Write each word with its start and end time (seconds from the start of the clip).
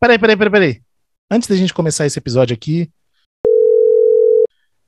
Peraí, 0.00 0.16
peraí, 0.16 0.36
peraí, 0.36 0.52
peraí. 0.52 0.82
Antes 1.28 1.48
da 1.48 1.56
gente 1.56 1.74
começar 1.74 2.06
esse 2.06 2.18
episódio 2.18 2.54
aqui. 2.54 2.88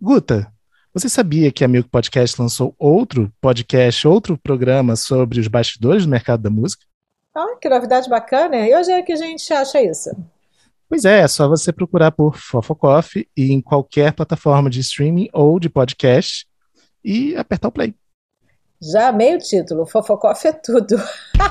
Guta, 0.01 0.53
você 0.95 1.09
sabia 1.09 1.51
que 1.51 1.65
a 1.65 1.69
Milk 1.69 1.89
Podcast 1.89 2.41
lançou 2.41 2.75
outro 2.79 3.33
podcast, 3.41 4.07
outro 4.07 4.39
programa 4.39 4.95
sobre 4.95 5.41
os 5.41 5.49
bastidores 5.49 6.05
do 6.05 6.11
mercado 6.11 6.43
da 6.43 6.51
música? 6.51 6.85
Ah, 7.35 7.57
que 7.61 7.69
novidade 7.69 8.09
bacana. 8.09 8.57
E 8.57 8.75
onde 8.75 8.93
é 8.93 9.03
que 9.03 9.13
a 9.13 9.17
gente 9.17 9.53
acha 9.53 9.83
isso? 9.83 10.11
Pois 10.89 11.05
é, 11.05 11.21
é 11.21 11.29
só 11.29 11.49
você 11.49 11.73
procurar 11.73 12.13
por 12.13 12.37
Fofocoff 12.37 13.29
e 13.37 13.53
em 13.53 13.61
qualquer 13.61 14.13
plataforma 14.13 14.71
de 14.71 14.79
streaming 14.79 15.29
ou 15.33 15.59
de 15.59 15.69
podcast 15.69 16.47
e 17.05 17.35
apertar 17.37 17.69
o 17.69 17.73
play. 17.73 17.95
Já 18.81 19.09
amei 19.09 19.35
o 19.35 19.39
título, 19.39 19.87
Fofocoff 19.87 20.47
é 20.47 20.53
tudo. 20.53 20.97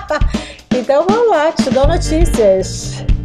então 0.75 1.05
vamos 1.05 1.29
lá, 1.29 1.51
te 1.51 1.69
dou 1.69 1.87
notícias. 1.87 3.18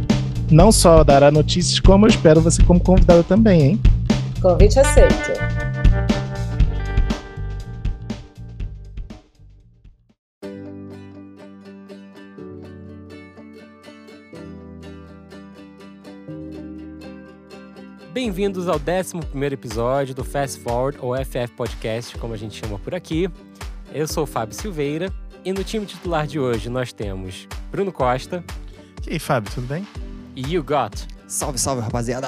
Não 0.51 0.71
só 0.71 1.03
dará 1.03 1.31
notícias, 1.31 1.79
como 1.79 2.05
eu 2.05 2.09
espero 2.09 2.39
você 2.39 2.63
como 2.63 2.79
convidada 2.79 3.23
também, 3.23 3.61
hein? 3.61 3.81
Convite 4.39 4.79
aceito. 4.79 5.31
Bem-vindos 18.13 18.67
ao 18.67 18.75
11 18.75 19.45
episódio 19.51 20.13
do 20.13 20.23
Fast 20.23 20.61
Forward, 20.61 20.99
ou 21.01 21.15
FF 21.15 21.53
Podcast, 21.57 22.17
como 22.17 22.35
a 22.35 22.37
gente 22.37 22.63
chama 22.63 22.77
por 22.77 22.93
aqui. 22.93 23.27
Eu 23.91 24.07
sou 24.07 24.25
o 24.25 24.27
Fábio 24.27 24.55
Silveira 24.55 25.11
e 25.43 25.51
no 25.51 25.63
time 25.63 25.87
titular 25.87 26.27
de 26.27 26.39
hoje 26.39 26.69
nós 26.69 26.93
temos 26.93 27.47
Bruno 27.71 27.91
Costa. 27.91 28.43
E 29.07 29.13
aí, 29.13 29.19
Fábio, 29.19 29.51
tudo 29.51 29.67
bem? 29.67 29.85
E 30.35 30.53
You 30.53 30.61
Got. 30.61 31.07
Salve, 31.27 31.57
salve, 31.57 31.81
rapaziada! 31.81 32.27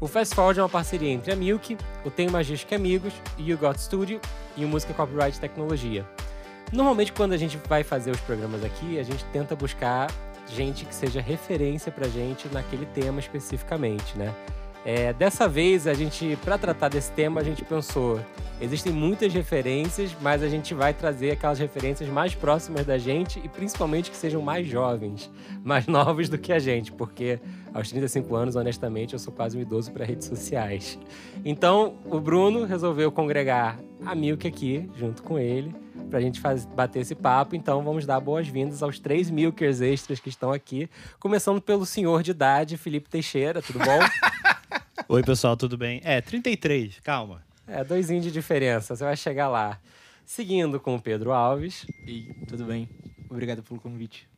O 0.00 0.08
Fast 0.08 0.34
Forward 0.34 0.58
é 0.58 0.62
uma 0.64 0.68
parceria 0.68 1.10
entre 1.10 1.32
a 1.32 1.36
Milk, 1.36 1.78
o 2.04 2.10
Tem 2.10 2.28
Magística 2.28 2.74
Amigos, 2.74 3.12
o 3.38 3.42
You 3.42 3.56
Got 3.56 3.78
Studio 3.78 4.20
e 4.56 4.64
o 4.64 4.68
Música 4.68 4.92
Copyright 4.92 5.38
Tecnologia. 5.38 6.04
Normalmente, 6.72 7.12
quando 7.12 7.32
a 7.32 7.36
gente 7.36 7.56
vai 7.68 7.84
fazer 7.84 8.10
os 8.10 8.20
programas 8.22 8.64
aqui, 8.64 8.98
a 8.98 9.04
gente 9.04 9.24
tenta 9.26 9.54
buscar 9.54 10.10
gente 10.48 10.84
que 10.84 10.92
seja 10.92 11.20
referência 11.20 11.92
pra 11.92 12.08
gente 12.08 12.48
naquele 12.48 12.86
tema 12.86 13.20
especificamente, 13.20 14.18
né? 14.18 14.34
É, 14.84 15.12
dessa 15.12 15.46
vez, 15.46 15.86
a 15.86 15.92
gente, 15.92 16.38
para 16.42 16.56
tratar 16.56 16.88
desse 16.88 17.12
tema, 17.12 17.40
a 17.40 17.44
gente 17.44 17.62
pensou: 17.64 18.18
existem 18.60 18.92
muitas 18.92 19.32
referências, 19.32 20.16
mas 20.22 20.42
a 20.42 20.48
gente 20.48 20.72
vai 20.72 20.94
trazer 20.94 21.32
aquelas 21.32 21.58
referências 21.58 22.08
mais 22.08 22.34
próximas 22.34 22.86
da 22.86 22.96
gente 22.96 23.40
e 23.44 23.48
principalmente 23.48 24.10
que 24.10 24.16
sejam 24.16 24.40
mais 24.40 24.66
jovens, 24.66 25.30
mais 25.62 25.84
novos 25.88 26.28
do 26.28 26.38
que 26.38 26.52
a 26.52 26.58
gente, 26.58 26.92
porque 26.92 27.38
aos 27.74 27.90
35 27.90 28.34
anos, 28.34 28.56
honestamente, 28.56 29.12
eu 29.12 29.18
sou 29.18 29.32
quase 29.32 29.56
um 29.56 29.60
idoso 29.60 29.92
para 29.92 30.04
redes 30.04 30.26
sociais. 30.26 30.98
Então, 31.44 31.96
o 32.06 32.18
Bruno 32.18 32.64
resolveu 32.64 33.12
congregar 33.12 33.78
a 34.04 34.14
Milk 34.14 34.48
aqui, 34.48 34.90
junto 34.96 35.22
com 35.22 35.38
ele, 35.38 35.74
para 36.08 36.18
a 36.18 36.22
gente 36.22 36.40
faz, 36.40 36.64
bater 36.64 37.00
esse 37.00 37.14
papo. 37.14 37.54
Então, 37.54 37.82
vamos 37.82 38.06
dar 38.06 38.18
boas-vindas 38.18 38.82
aos 38.82 38.98
três 38.98 39.30
Milkers 39.30 39.82
extras 39.82 40.18
que 40.18 40.30
estão 40.30 40.50
aqui, 40.50 40.88
começando 41.18 41.60
pelo 41.60 41.84
senhor 41.84 42.22
de 42.22 42.30
idade, 42.30 42.78
Felipe 42.78 43.10
Teixeira, 43.10 43.60
tudo 43.60 43.78
bom? 43.78 44.00
Oi, 45.12 45.24
pessoal, 45.24 45.56
tudo 45.56 45.76
bem? 45.76 46.00
É, 46.04 46.20
33, 46.20 47.00
calma. 47.00 47.42
É, 47.66 47.82
dois 47.82 48.06
de 48.06 48.30
diferença, 48.30 48.94
você 48.94 49.02
vai 49.02 49.16
chegar 49.16 49.48
lá. 49.48 49.80
Seguindo 50.24 50.78
com 50.78 50.94
o 50.94 51.02
Pedro 51.02 51.32
Alves. 51.32 51.84
E 52.06 52.32
tudo 52.46 52.64
bem? 52.64 52.88
Obrigado 53.28 53.60
pelo 53.60 53.80
convite. 53.80 54.28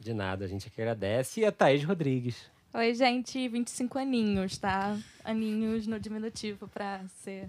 De 0.00 0.12
nada, 0.12 0.44
a 0.44 0.48
gente 0.48 0.66
aqui 0.66 0.82
agradece. 0.82 1.42
E 1.42 1.44
a 1.44 1.52
Thaís 1.52 1.84
Rodrigues. 1.84 2.50
Oi, 2.74 2.92
gente, 2.92 3.46
25 3.46 4.00
aninhos, 4.00 4.58
tá? 4.58 4.98
Aninhos 5.24 5.86
no 5.86 6.00
diminutivo 6.00 6.66
pra 6.66 7.04
ser 7.22 7.48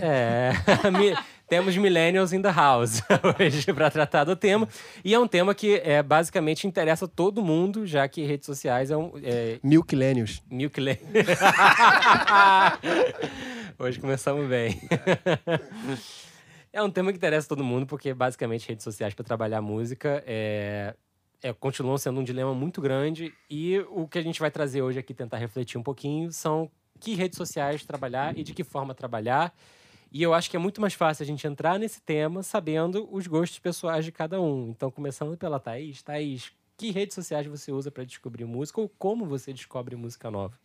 é, 0.00 0.52
temos 1.48 1.76
millennials 1.76 2.32
in 2.32 2.42
the 2.42 2.50
house 2.50 3.02
hoje 3.40 3.72
para 3.72 3.90
tratar 3.90 4.24
do 4.24 4.36
tema. 4.36 4.68
E 5.04 5.14
é 5.14 5.18
um 5.18 5.26
tema 5.26 5.54
que 5.54 5.76
é, 5.76 6.02
basicamente 6.02 6.66
interessa 6.66 7.08
todo 7.08 7.42
mundo, 7.42 7.86
já 7.86 8.06
que 8.06 8.24
redes 8.24 8.46
sociais 8.46 8.90
é 8.90 8.96
um. 8.96 9.12
É... 9.22 9.58
Millennials. 9.62 10.42
Millennials. 10.50 10.98
hoje 13.78 13.98
começamos 13.98 14.46
bem. 14.48 14.78
é 16.72 16.82
um 16.82 16.90
tema 16.90 17.12
que 17.12 17.16
interessa 17.16 17.48
todo 17.48 17.64
mundo, 17.64 17.86
porque 17.86 18.12
basicamente 18.12 18.68
redes 18.68 18.84
sociais 18.84 19.14
para 19.14 19.24
trabalhar 19.24 19.62
música 19.62 20.22
é, 20.26 20.94
é, 21.42 21.52
continuam 21.52 21.96
sendo 21.96 22.20
um 22.20 22.24
dilema 22.24 22.54
muito 22.54 22.80
grande. 22.80 23.32
E 23.48 23.78
o 23.90 24.06
que 24.06 24.18
a 24.18 24.22
gente 24.22 24.38
vai 24.38 24.50
trazer 24.50 24.82
hoje 24.82 24.98
aqui, 24.98 25.14
tentar 25.14 25.38
refletir 25.38 25.78
um 25.78 25.82
pouquinho, 25.82 26.30
são 26.30 26.70
que 27.00 27.14
redes 27.14 27.36
sociais 27.36 27.84
trabalhar 27.84 28.36
e 28.36 28.42
de 28.42 28.52
que 28.52 28.64
forma 28.64 28.94
trabalhar. 28.94 29.54
E 30.10 30.22
eu 30.22 30.32
acho 30.32 30.50
que 30.50 30.56
é 30.56 30.58
muito 30.58 30.80
mais 30.80 30.94
fácil 30.94 31.22
a 31.22 31.26
gente 31.26 31.46
entrar 31.46 31.78
nesse 31.78 32.00
tema 32.00 32.42
sabendo 32.42 33.08
os 33.12 33.26
gostos 33.26 33.58
pessoais 33.58 34.04
de 34.04 34.12
cada 34.12 34.40
um. 34.40 34.70
Então, 34.70 34.90
começando 34.90 35.36
pela 35.36 35.60
Thaís. 35.60 36.02
Thaís, 36.02 36.50
que 36.76 36.90
redes 36.90 37.14
sociais 37.14 37.46
você 37.46 37.70
usa 37.72 37.90
para 37.90 38.04
descobrir 38.04 38.44
música 38.44 38.80
ou 38.80 38.88
como 38.88 39.26
você 39.26 39.52
descobre 39.52 39.96
música 39.96 40.30
nova? 40.30 40.58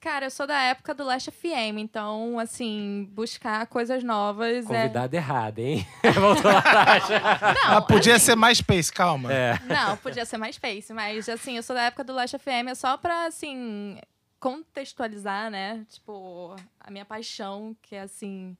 Cara, 0.00 0.26
eu 0.26 0.30
sou 0.30 0.46
da 0.46 0.60
época 0.62 0.94
do 0.94 1.04
Last 1.04 1.30
FM, 1.30 1.78
então, 1.78 2.38
assim, 2.38 3.08
buscar 3.12 3.66
coisas 3.66 4.04
novas. 4.04 4.64
É 4.70 4.82
Convidada 4.82 5.16
é... 5.16 5.18
errada, 5.18 5.60
hein? 5.60 5.86
Voltou 6.14 6.50
lá 6.50 6.58
atrás. 6.58 7.08
Não, 7.08 7.78
ah, 7.78 7.82
podia 7.82 8.18
ser 8.18 8.36
mais 8.36 8.58
Space, 8.58 8.92
calma. 8.92 9.32
É. 9.32 9.58
Não, 9.64 9.96
podia 9.96 10.24
ser 10.24 10.36
mais 10.36 10.56
Space, 10.56 10.92
mas, 10.92 11.28
assim, 11.28 11.56
eu 11.56 11.62
sou 11.62 11.74
da 11.74 11.82
época 11.84 12.04
do 12.04 12.12
Last 12.12 12.38
FM, 12.38 12.68
é 12.70 12.74
só 12.74 12.96
pra, 12.96 13.26
assim, 13.26 13.98
contextualizar, 14.38 15.50
né? 15.50 15.84
Tipo, 15.88 16.56
a 16.80 16.90
minha 16.90 17.04
paixão, 17.04 17.76
que 17.82 17.94
é 17.94 18.02
assim. 18.02 18.56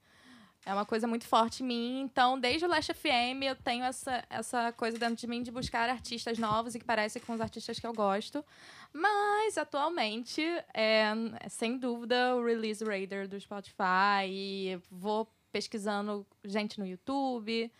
É 0.64 0.72
uma 0.72 0.84
coisa 0.84 1.06
muito 1.06 1.26
forte 1.28 1.62
em 1.62 1.66
mim. 1.66 2.00
Então, 2.00 2.40
desde 2.40 2.64
o 2.64 2.68
Last 2.68 2.92
FM, 2.92 3.44
eu 3.44 3.54
tenho 3.54 3.84
essa, 3.84 4.24
essa 4.28 4.72
coisa 4.72 4.98
dentro 4.98 5.14
de 5.14 5.26
mim 5.28 5.40
de 5.40 5.52
buscar 5.52 5.88
artistas 5.88 6.38
novos 6.38 6.74
e 6.74 6.80
que 6.80 6.84
parecem 6.84 7.22
com 7.22 7.34
os 7.34 7.40
artistas 7.40 7.78
que 7.78 7.86
eu 7.86 7.92
gosto. 7.92 8.44
Mas, 8.92 9.56
atualmente, 9.56 10.42
é, 10.74 11.12
é 11.38 11.48
sem 11.48 11.78
dúvida 11.78 12.34
o 12.34 12.44
Release 12.44 12.82
Radar 12.84 13.28
do 13.28 13.40
Spotify. 13.40 14.26
E 14.28 14.80
vou 14.90 15.32
pesquisando 15.52 16.26
gente 16.44 16.80
no 16.80 16.86
YouTube. 16.86 17.70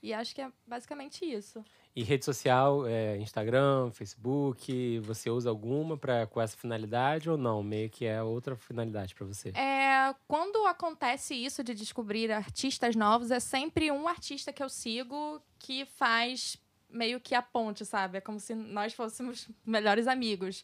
E 0.00 0.14
acho 0.14 0.32
que 0.32 0.40
é 0.40 0.52
basicamente 0.64 1.24
isso. 1.24 1.64
E 1.96 2.02
rede 2.02 2.26
social, 2.26 2.86
é, 2.86 3.16
Instagram, 3.16 3.90
Facebook, 3.90 4.98
você 4.98 5.30
usa 5.30 5.48
alguma 5.48 5.96
para 5.96 6.26
com 6.26 6.38
essa 6.38 6.54
finalidade 6.54 7.30
ou 7.30 7.38
não? 7.38 7.62
Meio 7.62 7.88
que 7.88 8.04
é 8.04 8.22
outra 8.22 8.54
finalidade 8.54 9.14
para 9.14 9.24
você? 9.24 9.48
É, 9.56 10.14
quando 10.28 10.66
acontece 10.66 11.34
isso 11.34 11.64
de 11.64 11.74
descobrir 11.74 12.30
artistas 12.30 12.94
novos, 12.94 13.30
é 13.30 13.40
sempre 13.40 13.90
um 13.90 14.06
artista 14.06 14.52
que 14.52 14.62
eu 14.62 14.68
sigo 14.68 15.40
que 15.58 15.86
faz 15.86 16.58
meio 16.90 17.18
que 17.18 17.34
a 17.34 17.40
ponte, 17.40 17.82
sabe? 17.86 18.18
É 18.18 18.20
como 18.20 18.38
se 18.38 18.54
nós 18.54 18.92
fôssemos 18.92 19.48
melhores 19.64 20.06
amigos. 20.06 20.62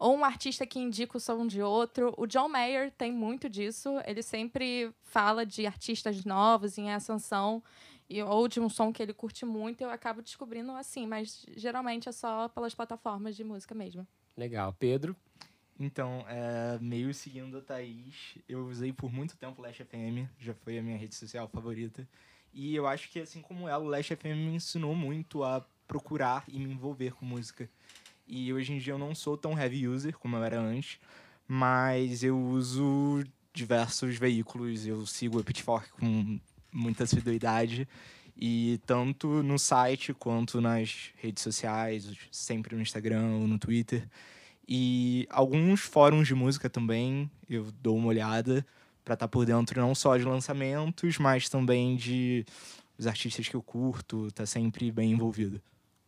Ou 0.00 0.16
um 0.16 0.24
artista 0.24 0.66
que 0.66 0.80
indica 0.80 1.16
o 1.16 1.20
som 1.20 1.46
de 1.46 1.62
outro. 1.62 2.12
O 2.16 2.26
John 2.26 2.48
Mayer 2.48 2.90
tem 2.90 3.12
muito 3.12 3.48
disso. 3.48 4.00
Ele 4.04 4.20
sempre 4.20 4.92
fala 5.00 5.46
de 5.46 5.64
artistas 5.64 6.24
novos 6.24 6.76
em 6.76 6.90
ascensão 6.90 7.62
e, 8.12 8.22
ou 8.22 8.46
de 8.46 8.60
um 8.60 8.68
som 8.68 8.92
que 8.92 9.02
ele 9.02 9.14
curte 9.14 9.46
muito, 9.46 9.80
eu 9.80 9.90
acabo 9.90 10.20
descobrindo 10.20 10.72
assim, 10.72 11.06
mas 11.06 11.46
geralmente 11.56 12.08
é 12.08 12.12
só 12.12 12.46
pelas 12.48 12.74
plataformas 12.74 13.34
de 13.34 13.42
música 13.42 13.74
mesmo. 13.74 14.06
Legal. 14.36 14.74
Pedro? 14.78 15.16
Então, 15.80 16.24
é, 16.28 16.78
meio 16.78 17.14
seguindo 17.14 17.56
a 17.56 17.62
Thaís, 17.62 18.36
eu 18.46 18.66
usei 18.66 18.92
por 18.92 19.10
muito 19.10 19.34
tempo 19.36 19.60
o 19.60 19.64
Last 19.64 19.82
FM, 19.82 20.28
já 20.38 20.52
foi 20.52 20.78
a 20.78 20.82
minha 20.82 20.96
rede 20.96 21.14
social 21.14 21.48
favorita. 21.48 22.06
E 22.52 22.74
eu 22.74 22.86
acho 22.86 23.10
que, 23.10 23.18
assim 23.18 23.40
como 23.40 23.66
ela, 23.66 23.82
o 23.82 23.88
Last 23.88 24.14
FM 24.14 24.36
me 24.36 24.54
ensinou 24.54 24.94
muito 24.94 25.42
a 25.42 25.64
procurar 25.88 26.44
e 26.46 26.58
me 26.58 26.70
envolver 26.70 27.14
com 27.14 27.24
música. 27.24 27.68
E 28.26 28.52
hoje 28.52 28.74
em 28.74 28.78
dia 28.78 28.92
eu 28.92 28.98
não 28.98 29.14
sou 29.14 29.38
tão 29.38 29.58
heavy 29.58 29.88
user 29.88 30.16
como 30.18 30.36
eu 30.36 30.44
era 30.44 30.60
antes, 30.60 31.00
mas 31.48 32.22
eu 32.22 32.38
uso 32.38 33.24
diversos 33.54 34.16
veículos, 34.16 34.86
eu 34.86 35.04
sigo 35.06 35.40
o 35.40 35.44
Pitchfork 35.44 35.90
com 35.92 36.38
muita 36.72 37.04
assiduidade. 37.04 37.86
E 38.36 38.80
tanto 38.86 39.42
no 39.42 39.58
site 39.58 40.14
quanto 40.14 40.60
nas 40.60 41.10
redes 41.16 41.42
sociais, 41.42 42.10
sempre 42.30 42.74
no 42.74 42.82
Instagram 42.82 43.34
ou 43.34 43.46
no 43.46 43.58
Twitter. 43.58 44.08
E 44.66 45.26
alguns 45.30 45.80
fóruns 45.80 46.26
de 46.26 46.34
música 46.34 46.70
também, 46.70 47.30
eu 47.48 47.70
dou 47.82 47.96
uma 47.96 48.08
olhada 48.08 48.66
para 49.04 49.14
estar 49.14 49.26
tá 49.26 49.28
por 49.28 49.44
dentro 49.44 49.80
não 49.80 49.94
só 49.94 50.16
de 50.16 50.24
lançamentos, 50.24 51.18
mas 51.18 51.48
também 51.48 51.96
de 51.96 52.44
os 52.98 53.06
artistas 53.06 53.48
que 53.48 53.54
eu 53.54 53.62
curto, 53.62 54.30
tá 54.32 54.46
sempre 54.46 54.90
bem 54.90 55.12
envolvido. 55.12 55.60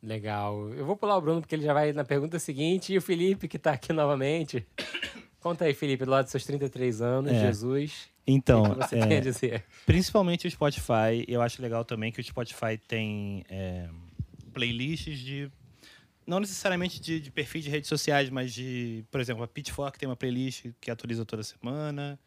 Legal. 0.03 0.69
Eu 0.71 0.85
vou 0.85 0.97
pular 0.97 1.17
o 1.17 1.21
Bruno 1.21 1.41
porque 1.41 1.55
ele 1.55 1.65
já 1.65 1.73
vai 1.73 1.93
na 1.93 2.05
pergunta 2.05 2.39
seguinte 2.39 2.93
e 2.93 2.99
o 2.99 3.03
Felipe 3.03 3.49
que 3.49 3.57
está 3.57 3.73
aqui 3.73 3.93
novamente. 3.93 4.67
Conta 5.41 5.65
aí, 5.65 5.75
Felipe, 5.75 6.05
do 6.05 6.11
lado 6.11 6.25
dos 6.25 6.31
seus 6.31 6.45
33 6.45 7.03
anos, 7.03 7.33
é. 7.33 7.41
Jesus. 7.41 8.09
Então, 8.27 8.63
o 8.63 8.71
que 8.71 8.89
você 8.89 8.97
é, 8.97 9.07
tem 9.07 9.17
a 9.19 9.21
dizer? 9.21 9.65
principalmente 9.85 10.47
o 10.47 10.51
Spotify, 10.51 11.25
eu 11.29 11.43
acho 11.43 11.61
legal 11.61 11.85
também 11.85 12.11
que 12.11 12.21
o 12.21 12.25
Spotify 12.25 12.79
tem 12.89 13.45
é, 13.51 13.89
playlists 14.53 15.19
de 15.19 15.51
não 16.27 16.41
necessariamente 16.41 17.01
de, 17.01 17.21
de 17.21 17.31
perfis 17.31 17.65
de 17.65 17.71
redes 17.71 17.89
sociais, 17.89 18.31
mas 18.31 18.53
de, 18.53 19.05
por 19.11 19.21
exemplo, 19.21 19.43
a 19.43 19.49
Pitchfork 19.49 19.99
tem 19.99 20.09
uma 20.09 20.17
playlist 20.17 20.67
que 20.81 20.91
atualiza 20.91 21.25
toda 21.25 21.43
semana, 21.43 22.19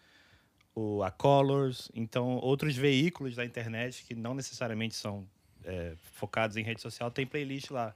o, 0.76 1.02
a 1.02 1.10
Colors, 1.10 1.90
então 1.96 2.38
outros 2.38 2.76
veículos 2.76 3.36
da 3.36 3.44
internet 3.44 4.04
que 4.08 4.14
não 4.14 4.36
necessariamente 4.36 4.96
são 4.96 5.28
é, 5.64 5.94
focados 6.14 6.56
em 6.58 6.64
rede 6.64 6.82
social 6.82 7.10
tem 7.10 7.26
playlist 7.26 7.72
lá. 7.72 7.96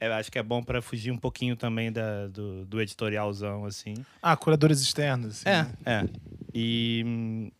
Eu 0.00 0.12
acho 0.14 0.30
que 0.30 0.38
é 0.38 0.42
bom 0.42 0.62
para 0.62 0.82
fugir 0.82 1.10
um 1.10 1.16
pouquinho 1.18 1.56
também 1.56 1.90
da, 1.90 2.26
do, 2.28 2.64
do 2.66 2.80
editorialzão, 2.80 3.64
assim. 3.64 3.94
Ah, 4.20 4.36
curadores 4.36 4.80
externos. 4.80 5.46
Assim, 5.46 5.48
É, 5.48 5.62
né? 5.62 5.72
é. 5.84 6.04
E 6.52 7.02
hum, 7.06 7.50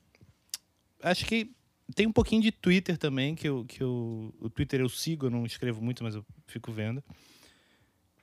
acho 1.02 1.24
que 1.26 1.50
tem 1.94 2.06
um 2.06 2.12
pouquinho 2.12 2.42
de 2.42 2.50
Twitter 2.52 2.96
também, 2.98 3.34
que, 3.34 3.48
eu, 3.48 3.64
que 3.66 3.82
eu, 3.82 4.34
o 4.40 4.48
Twitter 4.50 4.80
eu 4.80 4.88
sigo, 4.88 5.26
eu 5.26 5.30
não 5.30 5.44
escrevo 5.46 5.82
muito, 5.82 6.02
mas 6.02 6.14
eu 6.14 6.24
fico 6.46 6.72
vendo. 6.72 7.02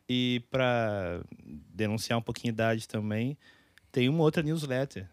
E 0.09 0.43
para 0.49 1.23
denunciar 1.73 2.19
um 2.19 2.21
pouquinho 2.21 2.51
a 2.51 2.55
idade 2.55 2.87
também, 2.87 3.37
tem 3.91 4.09
uma 4.09 4.23
outra 4.23 4.43
newsletter. 4.43 5.07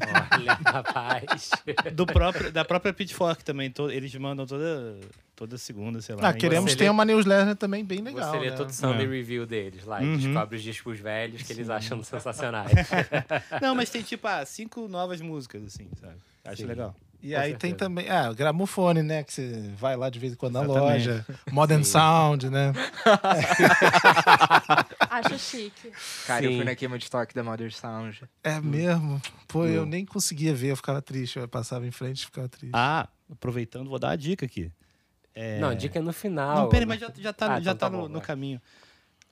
Olha, 0.00 0.54
rapaz. 0.66 1.50
Do 1.92 2.04
próprio, 2.06 2.50
da 2.52 2.64
própria 2.64 2.92
Pitchfork 2.92 3.44
também. 3.44 3.70
to- 3.70 3.90
eles 3.90 4.14
mandam 4.16 4.44
toda, 4.46 4.98
toda 5.36 5.56
segunda, 5.58 6.00
sei 6.00 6.16
lá. 6.16 6.28
Ah, 6.28 6.30
em- 6.32 6.38
queremos 6.38 6.74
ter 6.74 6.84
lê- 6.84 6.90
uma 6.90 7.04
newsletter 7.04 7.54
também 7.56 7.84
bem 7.84 8.00
legal. 8.00 8.30
Você 8.32 8.38
lê 8.38 8.50
né? 8.50 8.56
todo 8.56 8.70
o 8.70 8.72
Sunday 8.72 9.06
É. 9.06 9.08
Review 9.08 9.46
deles 9.46 9.84
lá 9.84 10.00
Uhum. 10.00 10.16
descobre 10.16 10.56
os 10.56 10.62
discos 10.62 10.98
velhos 10.98 11.42
que 11.42 11.52
eles 11.52 11.70
acham 11.70 12.02
sensacionais. 12.04 12.72
Não, 13.62 13.74
mas 13.74 13.90
tem 13.90 14.02
tipo 14.02 14.26
ah, 14.26 14.44
cinco 14.44 14.88
novas 14.88 15.20
músicas, 15.20 15.62
assim, 15.64 15.88
sabe? 16.00 16.14
Acho 16.44 16.56
Sim. 16.62 16.66
legal. 16.66 16.94
E 17.22 17.30
Com 17.30 17.36
aí 17.36 17.50
certeza. 17.52 17.58
tem 17.58 17.74
também, 17.74 18.10
ah, 18.10 18.30
o 18.30 18.34
gramofone, 18.34 19.02
né? 19.02 19.22
Que 19.24 19.32
você 19.32 19.70
vai 19.78 19.96
lá 19.96 20.10
de 20.10 20.18
vez 20.18 20.34
em 20.34 20.36
quando 20.36 20.54
na 20.54 20.64
Exatamente. 20.64 21.08
loja. 21.08 21.26
Modern 21.50 21.82
Sim. 21.82 21.90
Sound, 21.92 22.50
né? 22.50 22.72
Acho 25.18 25.38
chique. 25.38 25.92
Cara, 26.26 26.44
eu 26.44 26.50
Sim. 26.50 26.56
fui 26.56 26.64
na 26.64 26.74
queima 26.74 26.98
de 26.98 27.04
estoque 27.04 27.34
da 27.34 27.42
Mother 27.42 27.72
Sound. 27.74 28.22
É 28.42 28.60
mesmo. 28.60 29.20
Pô, 29.48 29.64
eu 29.66 29.82
Hum. 29.82 29.86
nem 29.86 30.04
conseguia 30.04 30.54
ver, 30.54 30.68
eu 30.72 30.76
ficava 30.76 31.00
triste. 31.00 31.38
Eu 31.38 31.48
passava 31.48 31.86
em 31.86 31.90
frente 31.90 32.22
e 32.22 32.24
ficava 32.26 32.48
triste. 32.48 32.72
Ah, 32.74 33.08
aproveitando, 33.30 33.88
vou 33.88 33.98
dar 33.98 34.10
a 34.10 34.16
dica 34.16 34.44
aqui. 34.46 34.70
É... 35.34 35.58
Não, 35.60 35.68
a 35.70 35.74
dica 35.74 35.98
é 35.98 36.02
no 36.02 36.12
final. 36.12 36.56
Não, 36.62 36.68
peraí, 36.68 36.86
mas 36.86 37.00
já, 37.00 37.12
já 37.16 37.32
tá, 37.32 37.46
Ah, 37.54 37.60
já 37.60 37.72
então 37.72 37.76
tá 37.76 37.86
tá 37.86 37.90
no, 37.90 38.02
bom, 38.02 38.08
no 38.08 38.18
vai. 38.18 38.26
caminho. 38.26 38.60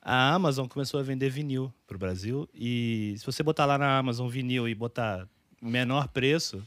A 0.00 0.34
Amazon 0.34 0.67
começou 0.67 0.99
a 0.99 1.02
vender 1.02 1.31
vinil 1.31 1.73
pro 1.87 1.96
Brasil 1.96 2.49
e 2.52 3.14
se 3.19 3.25
você 3.25 3.40
botar 3.43 3.64
lá 3.67 3.79
na 3.79 3.99
Amazon 3.99 4.29
vinil 4.29 4.69
e 4.69 4.75
botar 4.75 5.29
menor 5.61 6.08
preço, 6.08 6.61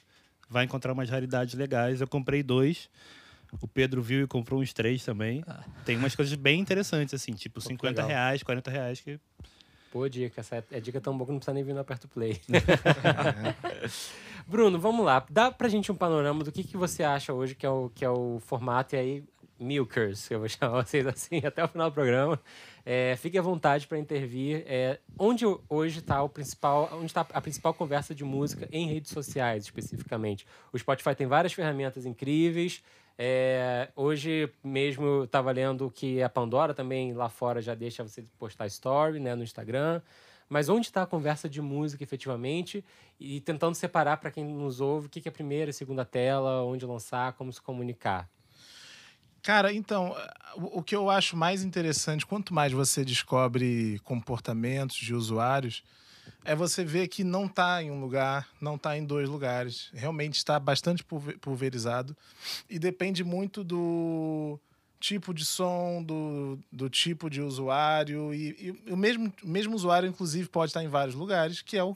vai 0.50 0.64
encontrar 0.64 0.94
umas 0.94 1.10
raridades 1.10 1.54
legais. 1.54 2.00
Eu 2.00 2.08
comprei 2.08 2.42
dois. 2.42 2.90
O 3.62 3.68
Pedro 3.68 4.02
viu 4.02 4.24
e 4.24 4.28
comprou 4.28 4.62
uns 4.62 4.74
três 4.74 5.04
também. 5.04 5.44
Tem 5.86 5.98
umas 5.98 6.16
coisas 6.16 6.34
bem 6.36 6.60
interessantes, 6.60 7.14
assim, 7.14 7.34
tipo 7.34 7.60
que 7.60 7.68
50 7.68 8.02
legal. 8.02 8.08
reais, 8.08 8.44
40 8.44 8.72
reais. 8.72 9.02
Que... 9.02 9.20
Pô, 9.92 10.10
dica. 10.10 10.42
Essa 10.42 10.58
é, 10.58 10.64
é 10.72 10.80
dica 10.80 11.00
tão 11.00 11.18
boa 11.18 11.26
que 11.26 11.32
não 11.32 11.40
precisa 11.40 11.54
nem 11.54 11.64
vir 11.64 11.74
no 11.74 11.80
Aperto 11.80 12.08
Play. 12.08 12.42
Bruno, 14.46 14.78
vamos 14.78 15.06
lá. 15.06 15.26
Dá 15.30 15.50
pra 15.52 15.70
gente 15.70 15.92
um 15.92 15.96
panorama 15.96 16.44
do 16.44 16.52
que, 16.52 16.64
que 16.64 16.76
você 16.76 17.02
acha 17.02 17.34
hoje 17.34 17.56
que 17.56 17.66
é 17.66 17.70
o, 17.70 17.90
que 17.90 18.04
é 18.04 18.10
o 18.10 18.40
formato 18.42 18.96
e 18.96 19.00
aí, 19.00 19.24
milkers, 19.60 20.28
que 20.28 20.36
eu 20.36 20.40
vou 20.40 20.50
chamar 20.50 20.84
vocês 20.84 21.08
assim 21.08 21.42
até 21.46 21.64
o 21.64 21.68
final 21.68 21.90
do 21.90 21.94
programa. 21.94 22.40
É, 22.86 23.16
fique 23.16 23.38
à 23.38 23.42
vontade 23.42 23.88
para 23.88 23.98
intervir. 23.98 24.64
É, 24.68 25.00
onde 25.18 25.46
hoje 25.70 26.00
está 26.00 26.22
o 26.22 26.30
principal, 26.30 26.90
onde 26.94 27.06
está 27.06 27.22
a 27.34 27.42
principal 27.42 27.74
conversa 27.74 28.14
de 28.14 28.24
música 28.24 28.68
em 28.72 28.88
redes 28.88 29.12
sociais, 29.12 29.64
especificamente? 29.64 30.46
O 30.72 30.78
Spotify 30.78 31.16
tem 31.16 31.26
várias 31.26 31.54
ferramentas 31.54 32.06
incríveis. 32.06 32.84
É, 33.18 33.90
hoje 33.96 34.52
mesmo 34.64 35.06
eu 35.06 35.24
estava 35.24 35.52
lendo 35.52 35.90
que 35.90 36.22
a 36.22 36.30
Pandora 36.30 36.74
também 36.74 37.14
lá 37.14 37.30
fora 37.30 37.62
já 37.62 37.74
deixa 37.74 38.04
você 38.04 38.26
postar 38.38 38.68
story 38.68 39.20
né, 39.20 39.36
no 39.36 39.44
Instagram. 39.44 40.02
Mas 40.48 40.70
onde 40.70 40.88
está 40.88 41.02
a 41.02 41.08
conversa 41.08 41.50
de 41.50 41.62
música 41.62 42.04
efetivamente? 42.04 42.84
E 43.20 43.42
tentando 43.42 43.74
separar 43.74 44.18
para 44.18 44.30
quem 44.30 44.44
nos 44.44 44.80
ouve 44.80 45.08
o 45.08 45.10
que 45.10 45.22
que 45.22 45.28
é 45.28 45.32
a 45.32 45.34
primeira 45.34 45.72
e 45.72 45.74
segunda 45.74 46.06
tela, 46.06 46.64
onde 46.64 46.86
lançar, 46.86 47.34
como 47.34 47.52
se 47.52 47.62
comunicar. 47.62 48.30
Cara, 49.42 49.74
então, 49.74 50.16
o 50.56 50.80
o 50.80 50.84
que 50.84 50.96
eu 50.96 51.10
acho 51.10 51.36
mais 51.36 51.64
interessante, 51.64 52.26
quanto 52.26 52.54
mais 52.54 52.72
você 52.72 53.04
descobre 53.04 54.00
comportamentos 54.00 54.98
de 54.98 55.14
usuários, 55.14 55.84
é 56.44 56.56
você 56.56 56.84
ver 56.84 57.08
que 57.08 57.24
não 57.24 57.46
está 57.46 57.82
em 57.82 57.90
um 57.92 58.00
lugar, 58.00 58.48
não 58.62 58.76
está 58.76 58.98
em 58.98 59.04
dois 59.04 59.28
lugares. 59.28 59.90
Realmente 59.94 60.36
está 60.38 60.60
bastante 60.60 61.04
pulve- 61.04 61.38
pulverizado 61.38 62.16
e 62.70 62.78
depende 62.78 63.24
muito 63.24 63.64
do 63.64 64.60
tipo 65.00 65.34
de 65.34 65.46
som, 65.46 66.02
do, 66.04 66.60
do 66.72 66.90
tipo 66.90 67.30
de 67.30 67.42
usuário. 67.42 68.34
E, 68.34 68.76
e 68.86 68.92
o 68.92 68.98
mesmo, 68.98 69.34
o 69.44 69.48
mesmo 69.48 69.76
usuário, 69.76 70.08
inclusive, 70.08 70.48
pode 70.50 70.70
estar 70.70 70.84
em 70.84 70.88
vários 70.88 71.16
lugares, 71.16 71.62
que 71.62 71.78
é 71.78 71.84
o. 71.84 71.96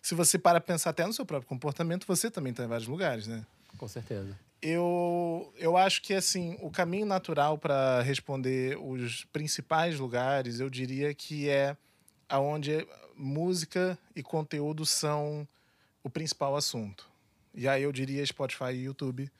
Se 0.00 0.14
você 0.14 0.38
para 0.38 0.60
pensar 0.60 0.90
até 0.90 1.06
no 1.06 1.12
seu 1.12 1.26
próprio 1.26 1.48
comportamento, 1.48 2.06
você 2.06 2.30
também 2.30 2.50
está 2.50 2.64
em 2.64 2.68
vários 2.68 2.88
lugares, 2.88 3.26
né? 3.26 3.44
Com 3.76 3.88
certeza. 3.88 4.38
Eu, 4.60 5.52
eu 5.56 5.76
acho 5.76 6.02
que 6.02 6.14
assim 6.14 6.56
o 6.60 6.70
caminho 6.70 7.06
natural 7.06 7.56
para 7.58 8.02
responder 8.02 8.76
os 8.78 9.24
principais 9.26 9.98
lugares, 9.98 10.58
eu 10.58 10.68
diria 10.68 11.14
que 11.14 11.48
é 11.48 11.76
aonde 12.28 12.86
música 13.18 13.98
e 14.14 14.22
conteúdo 14.22 14.86
são 14.86 15.46
o 16.02 16.08
principal 16.08 16.56
assunto. 16.56 17.06
E 17.54 17.66
aí 17.66 17.82
eu 17.82 17.92
diria 17.92 18.24
Spotify 18.24 18.72
e 18.72 18.84
YouTube, 18.84 19.30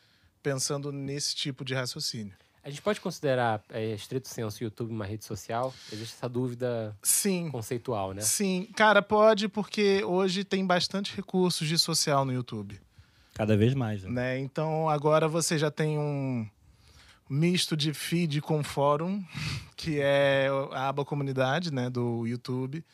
pensando 0.42 0.90
nesse 0.90 1.36
tipo 1.36 1.64
de 1.64 1.75
raciocínio. 1.75 2.34
A 2.64 2.70
gente 2.70 2.82
pode 2.82 3.00
considerar, 3.00 3.62
é, 3.70 3.94
estrito 3.94 4.28
senso, 4.28 4.60
o 4.60 4.64
YouTube 4.64 4.90
uma 4.90 5.06
rede 5.06 5.25
social? 5.25 5.72
Existe 5.92 6.16
essa 6.16 6.28
dúvida 6.28 6.94
Sim. 7.02 7.50
conceitual, 7.50 8.12
né? 8.12 8.20
Sim, 8.20 8.69
cara, 8.76 9.00
pode 9.00 9.48
porque 9.48 10.02
hoje 10.04 10.44
tem 10.44 10.66
bastante 10.66 11.14
recursos 11.14 11.66
de 11.66 11.78
social 11.78 12.24
no 12.24 12.32
YouTube. 12.32 12.78
Cada 13.34 13.56
vez 13.56 13.72
mais, 13.72 14.02
né? 14.02 14.10
né? 14.10 14.38
Então 14.40 14.88
agora 14.88 15.28
você 15.28 15.56
já 15.56 15.70
tem 15.70 15.98
um 15.98 16.46
misto 17.31 17.76
de 17.76 17.94
feed 17.94 18.40
com 18.40 18.64
fórum, 18.64 19.24
que 19.76 20.00
é 20.00 20.48
a 20.72 20.88
aba 20.88 21.04
comunidade, 21.04 21.72
né, 21.72 21.88
do 21.88 22.26
YouTube. 22.26 22.84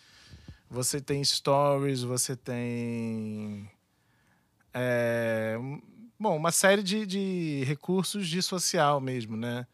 Você 0.75 1.01
tem 1.01 1.23
stories, 1.23 2.03
você 2.03 2.35
tem 2.35 3.71
é, 4.75 5.57
bom, 6.19 6.37
uma 6.37 6.51
série 6.51 6.83
de, 6.83 7.07
de 7.07 7.63
recursos 7.65 8.27
de 8.27 8.43
social 8.43 9.01
mesmo, 9.01 9.37
né? 9.37 9.69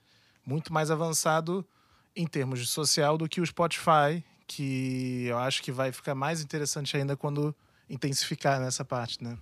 Muito 0.45 0.71
mais 0.71 0.91
avançado 0.91 1.67
em 2.15 2.27
termos 2.27 2.61
de 2.61 2.67
social 2.67 3.17
do 3.17 3.27
que 3.27 3.41
o 3.41 3.47
Spotify, 3.47 4.23
que 4.47 5.25
eu 5.25 5.39
acho 5.39 5.63
que 5.63 5.73
vai 5.73 5.91
ficar 5.91 6.15
mais 6.15 6.43
interessante 6.43 6.95
ainda 6.99 7.17
quando 7.17 7.57
intensificar 7.89 8.61
nessa 8.61 8.85
parte, 8.85 9.25
né? 9.25 9.39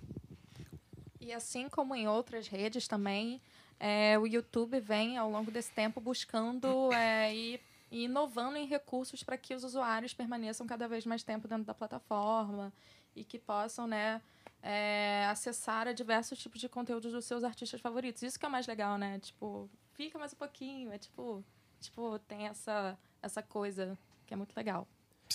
E 1.19 1.33
assim 1.33 1.67
como 1.67 1.93
em 1.93 2.07
outras 2.07 2.47
redes 2.47 2.87
também, 2.87 3.41
é, 3.77 4.17
o 4.17 4.25
YouTube 4.25 4.79
vem, 4.79 5.17
ao 5.17 5.29
longo 5.29 5.51
desse 5.51 5.71
tempo, 5.71 5.99
buscando 5.99 6.93
é, 6.93 7.35
e, 7.35 7.59
e 7.91 8.05
inovando 8.05 8.57
em 8.57 8.65
recursos 8.65 9.23
para 9.23 9.37
que 9.37 9.53
os 9.53 9.63
usuários 9.63 10.13
permaneçam 10.13 10.67
cada 10.67 10.87
vez 10.87 11.05
mais 11.05 11.23
tempo 11.23 11.47
dentro 11.47 11.65
da 11.65 11.73
plataforma 11.73 12.71
e 13.15 13.23
que 13.23 13.39
possam 13.39 13.87
né, 13.87 14.21
é, 14.61 15.25
acessar 15.25 15.87
a 15.87 15.93
diversos 15.93 16.37
tipos 16.37 16.61
de 16.61 16.69
conteúdos 16.69 17.11
dos 17.11 17.25
seus 17.25 17.43
artistas 17.43 17.81
favoritos. 17.81 18.21
Isso 18.21 18.39
que 18.39 18.45
é 18.45 18.49
o 18.49 18.51
mais 18.51 18.67
legal, 18.67 18.97
né? 18.97 19.19
Tipo, 19.19 19.69
fica 19.93 20.19
mais 20.19 20.33
um 20.33 20.37
pouquinho. 20.37 20.91
É 20.91 20.97
tipo, 20.97 21.43
tipo 21.79 22.19
tem 22.19 22.47
essa, 22.47 22.97
essa 23.21 23.41
coisa 23.41 23.97
que 24.25 24.33
é 24.33 24.37
muito 24.37 24.55
legal. 24.55 24.87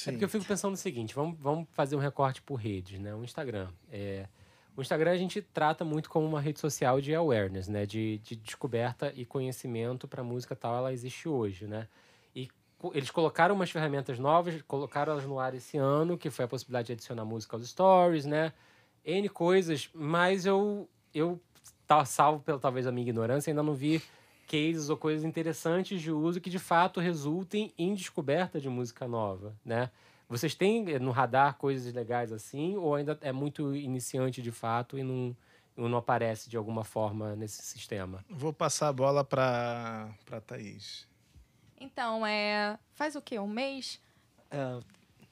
É 0.06 0.10
porque 0.10 0.24
eu 0.24 0.28
fico 0.28 0.44
pensando 0.44 0.72
no 0.72 0.76
seguinte, 0.76 1.14
vamos, 1.14 1.38
vamos 1.38 1.68
fazer 1.72 1.94
um 1.96 2.00
recorte 2.00 2.42
por 2.42 2.56
redes, 2.56 2.98
né? 3.00 3.14
O 3.14 3.24
Instagram. 3.24 3.70
É, 3.90 4.28
o 4.76 4.82
Instagram 4.82 5.12
a 5.12 5.16
gente 5.16 5.40
trata 5.40 5.84
muito 5.84 6.10
como 6.10 6.26
uma 6.26 6.40
rede 6.40 6.58
social 6.58 7.00
de 7.00 7.14
awareness, 7.14 7.68
né? 7.68 7.86
De, 7.86 8.18
de 8.18 8.36
descoberta 8.36 9.12
e 9.14 9.24
conhecimento 9.24 10.08
para 10.08 10.22
música 10.22 10.56
tal, 10.56 10.76
ela 10.76 10.92
existe 10.92 11.28
hoje, 11.28 11.66
né? 11.66 11.88
Eles 12.92 13.10
colocaram 13.10 13.54
umas 13.54 13.70
ferramentas 13.70 14.18
novas, 14.18 14.60
colocaram 14.62 15.12
elas 15.12 15.24
no 15.24 15.38
ar 15.38 15.54
esse 15.54 15.76
ano, 15.76 16.18
que 16.18 16.30
foi 16.30 16.44
a 16.44 16.48
possibilidade 16.48 16.88
de 16.88 16.92
adicionar 16.94 17.24
música 17.24 17.56
aos 17.56 17.68
stories, 17.68 18.26
né? 18.26 18.52
N 19.04 19.28
coisas, 19.28 19.88
mas 19.94 20.46
eu, 20.46 20.88
eu 21.14 21.40
tá, 21.86 22.04
salvo 22.04 22.40
pela 22.42 22.58
talvez 22.58 22.86
a 22.86 22.92
minha 22.92 23.06
ignorância, 23.06 23.50
ainda 23.50 23.62
não 23.62 23.74
vi 23.74 24.02
cases 24.46 24.90
ou 24.90 24.96
coisas 24.96 25.24
interessantes 25.24 26.00
de 26.00 26.10
uso 26.10 26.40
que 26.40 26.50
de 26.50 26.58
fato 26.58 27.00
resultem 27.00 27.72
em 27.78 27.94
descoberta 27.94 28.60
de 28.60 28.68
música 28.68 29.06
nova, 29.06 29.54
né? 29.64 29.90
Vocês 30.28 30.54
têm 30.54 30.90
eh, 30.90 30.98
no 30.98 31.10
radar 31.10 31.56
coisas 31.56 31.92
legais 31.92 32.32
assim 32.32 32.76
ou 32.76 32.94
ainda 32.94 33.18
é 33.20 33.32
muito 33.32 33.74
iniciante 33.74 34.40
de 34.40 34.50
fato 34.50 34.98
e 34.98 35.02
não, 35.02 35.36
não 35.76 35.98
aparece 35.98 36.48
de 36.48 36.56
alguma 36.56 36.84
forma 36.84 37.36
nesse 37.36 37.62
sistema? 37.62 38.24
Vou 38.28 38.52
passar 38.52 38.88
a 38.88 38.92
bola 38.92 39.22
para 39.24 40.10
para 40.24 40.40
Thaís. 40.40 41.06
Então, 41.84 42.26
é, 42.26 42.78
faz 42.94 43.14
o 43.16 43.22
quê? 43.22 43.38
Um 43.38 43.46
mês? 43.48 44.00
É, 44.50 44.80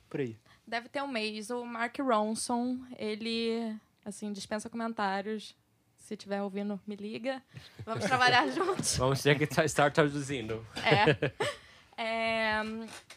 por 0.08 0.20
aí. 0.20 0.36
Deve 0.66 0.88
ter 0.88 1.02
um 1.02 1.08
mês. 1.08 1.50
O 1.50 1.64
Mark 1.64 1.96
Ronson, 1.98 2.78
ele, 2.98 3.74
assim, 4.04 4.32
dispensa 4.32 4.68
comentários. 4.70 5.56
Se 5.96 6.14
estiver 6.14 6.42
ouvindo, 6.42 6.80
me 6.86 6.96
liga. 6.96 7.42
Vamos 7.84 8.04
trabalhar 8.04 8.46
juntos. 8.52 8.96
Vamos 8.96 9.22
ter 9.22 9.38
que 9.38 9.46
tra- 9.46 9.64
estar 9.64 9.90
traduzindo. 9.92 10.64
É. 10.84 11.32
É, 11.94 12.54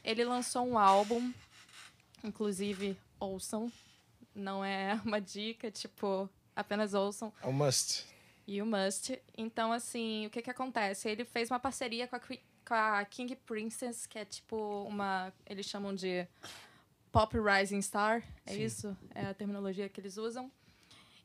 ele 0.03 0.25
lançou 0.25 0.67
um 0.67 0.77
álbum, 0.77 1.31
inclusive 2.23 2.97
ouçam. 3.19 3.71
Não 4.35 4.63
é 4.65 4.99
uma 5.05 5.19
dica, 5.19 5.71
tipo, 5.71 6.29
apenas 6.55 6.93
ouçam. 6.93 7.31
É 7.41 7.47
um 7.47 7.53
must. 7.53 8.05
You 8.47 8.65
must. 8.65 9.17
Então, 9.37 9.71
assim, 9.71 10.27
o 10.27 10.29
que 10.29 10.41
que 10.41 10.49
acontece? 10.51 11.09
Ele 11.09 11.23
fez 11.25 11.49
uma 11.49 11.59
parceria 11.59 12.05
com 12.07 12.17
a, 12.17 12.19
Cri- 12.19 12.43
com 12.65 12.73
a 12.73 13.03
King 13.05 13.35
Princess, 13.35 14.05
que 14.07 14.17
é 14.19 14.25
tipo 14.25 14.83
uma. 14.87 15.31
Eles 15.45 15.65
chamam 15.65 15.93
de 15.93 16.27
Pop 17.11 17.37
Rising 17.37 17.81
Star. 17.81 18.23
É 18.45 18.53
Sim. 18.53 18.63
isso? 18.63 18.97
É 19.13 19.27
a 19.27 19.33
terminologia 19.33 19.87
que 19.87 20.01
eles 20.01 20.17
usam. 20.17 20.51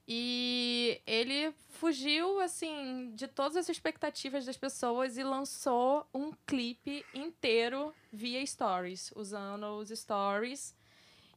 E 0.06 1.00
ele 1.06 1.54
fugiu, 1.68 2.40
assim, 2.40 3.12
de 3.14 3.28
todas 3.28 3.56
as 3.56 3.68
expectativas 3.68 4.44
das 4.44 4.56
pessoas 4.56 5.16
e 5.16 5.22
lançou 5.22 6.04
um 6.12 6.32
clipe 6.46 7.04
inteiro 7.14 7.94
via 8.12 8.44
stories, 8.44 9.12
usando 9.14 9.64
os 9.78 9.88
stories. 9.90 10.74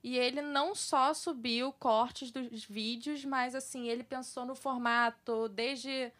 E 0.03 0.17
ele 0.17 0.41
não 0.41 0.73
só 0.75 1.13
subiu 1.13 1.71
cortes 1.71 2.31
dos 2.31 2.65
vídeos, 2.65 3.23
mas 3.23 3.53
assim, 3.53 3.87
ele 3.87 4.03
pensou 4.03 4.43
no 4.43 4.55
formato, 4.55 5.47
desde 5.49 6.11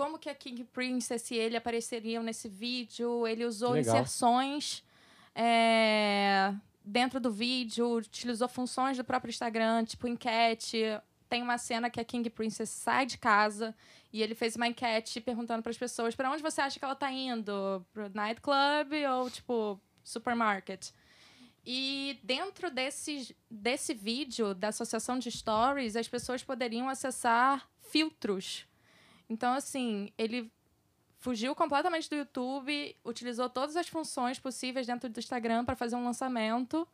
como 0.00 0.18
que 0.18 0.30
a 0.30 0.34
King 0.34 0.64
Princess 0.64 1.30
e 1.30 1.34
ele 1.34 1.58
apareceriam 1.58 2.22
nesse 2.22 2.48
vídeo. 2.48 3.26
Ele 3.26 3.44
usou 3.44 3.72
Legal. 3.72 3.96
inserções 3.96 4.82
é, 5.34 6.54
dentro 6.82 7.20
do 7.20 7.30
vídeo, 7.30 7.96
utilizou 7.96 8.48
funções 8.48 8.96
do 8.96 9.04
próprio 9.04 9.28
Instagram, 9.28 9.84
tipo 9.84 10.08
enquete. 10.08 10.78
Tem 11.28 11.42
uma 11.42 11.58
cena 11.58 11.90
que 11.90 12.00
a 12.00 12.04
King 12.04 12.30
Princess 12.30 12.70
sai 12.70 13.04
de 13.04 13.18
casa 13.18 13.76
e 14.10 14.22
ele 14.22 14.34
fez 14.34 14.56
uma 14.56 14.66
enquete 14.66 15.20
perguntando 15.20 15.62
para 15.62 15.68
as 15.68 15.76
pessoas 15.76 16.14
para 16.14 16.30
onde 16.30 16.42
você 16.42 16.62
acha 16.62 16.78
que 16.78 16.84
ela 16.84 16.96
tá 16.96 17.12
indo? 17.12 17.84
Pro 17.92 18.08
nightclub 18.14 19.06
ou, 19.06 19.28
tipo, 19.28 19.78
supermarket? 20.02 20.92
E 21.62 22.18
dentro 22.22 22.70
desse, 22.70 23.36
desse 23.50 23.92
vídeo 23.92 24.54
da 24.54 24.68
associação 24.68 25.18
de 25.18 25.30
stories, 25.30 25.94
as 25.94 26.08
pessoas 26.08 26.42
poderiam 26.42 26.88
acessar 26.88 27.68
filtros. 27.82 28.69
Então, 29.30 29.54
assim, 29.54 30.10
ele 30.18 30.52
fugiu 31.20 31.54
completamente 31.54 32.10
do 32.10 32.16
YouTube, 32.16 32.96
utilizou 33.04 33.48
todas 33.48 33.76
as 33.76 33.88
funções 33.88 34.40
possíveis 34.40 34.86
dentro 34.86 35.08
do 35.08 35.20
Instagram 35.20 35.64
para 35.64 35.76
fazer 35.76 35.94
um 35.94 36.04
lançamento. 36.04 36.86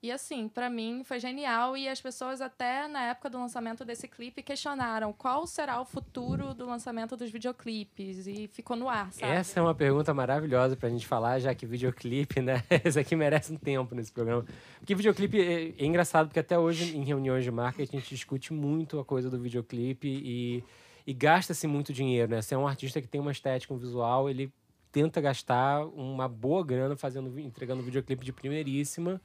E 0.00 0.12
assim, 0.12 0.48
pra 0.48 0.70
mim 0.70 1.02
foi 1.02 1.18
genial 1.18 1.76
e 1.76 1.88
as 1.88 2.00
pessoas 2.00 2.40
até 2.40 2.86
na 2.86 3.06
época 3.06 3.28
do 3.28 3.36
lançamento 3.36 3.84
desse 3.84 4.06
clipe 4.06 4.44
questionaram 4.44 5.12
qual 5.12 5.44
será 5.44 5.80
o 5.80 5.84
futuro 5.84 6.54
do 6.54 6.66
lançamento 6.66 7.16
dos 7.16 7.32
videoclipes 7.32 8.28
e 8.28 8.46
ficou 8.46 8.76
no 8.76 8.88
ar, 8.88 9.12
sabe? 9.12 9.32
Essa 9.32 9.58
é 9.58 9.62
uma 9.62 9.74
pergunta 9.74 10.14
maravilhosa 10.14 10.76
pra 10.76 10.88
gente 10.88 11.04
falar, 11.04 11.40
já 11.40 11.52
que 11.52 11.66
videoclipe, 11.66 12.40
né? 12.40 12.62
Esse 12.84 13.00
aqui 13.00 13.16
merece 13.16 13.52
um 13.52 13.56
tempo 13.56 13.92
nesse 13.96 14.12
programa. 14.12 14.46
Porque 14.78 14.94
videoclipe 14.94 15.40
é, 15.40 15.74
é 15.76 15.84
engraçado, 15.84 16.28
porque 16.28 16.38
até 16.38 16.56
hoje, 16.56 16.96
em 16.96 17.02
reuniões 17.02 17.42
de 17.42 17.50
marketing, 17.50 17.96
a 17.96 17.98
gente 17.98 18.10
discute 18.10 18.52
muito 18.52 19.00
a 19.00 19.04
coisa 19.04 19.28
do 19.28 19.40
videoclipe 19.40 20.06
e, 20.06 20.62
e 21.08 21.14
gasta-se 21.14 21.66
muito 21.66 21.90
dinheiro, 21.90 22.30
né? 22.30 22.42
Se 22.42 22.52
é 22.52 22.58
um 22.58 22.68
artista 22.68 23.00
que 23.00 23.08
tem 23.08 23.18
uma 23.18 23.32
estética, 23.32 23.72
um 23.72 23.78
visual, 23.78 24.28
ele 24.28 24.52
tenta 24.92 25.22
gastar 25.22 25.86
uma 25.86 26.28
boa 26.28 26.62
grana 26.62 26.96
fazendo, 26.96 27.40
entregando 27.40 27.82
videoclipe 27.82 28.22
de 28.22 28.30
primeiríssima. 28.30 29.18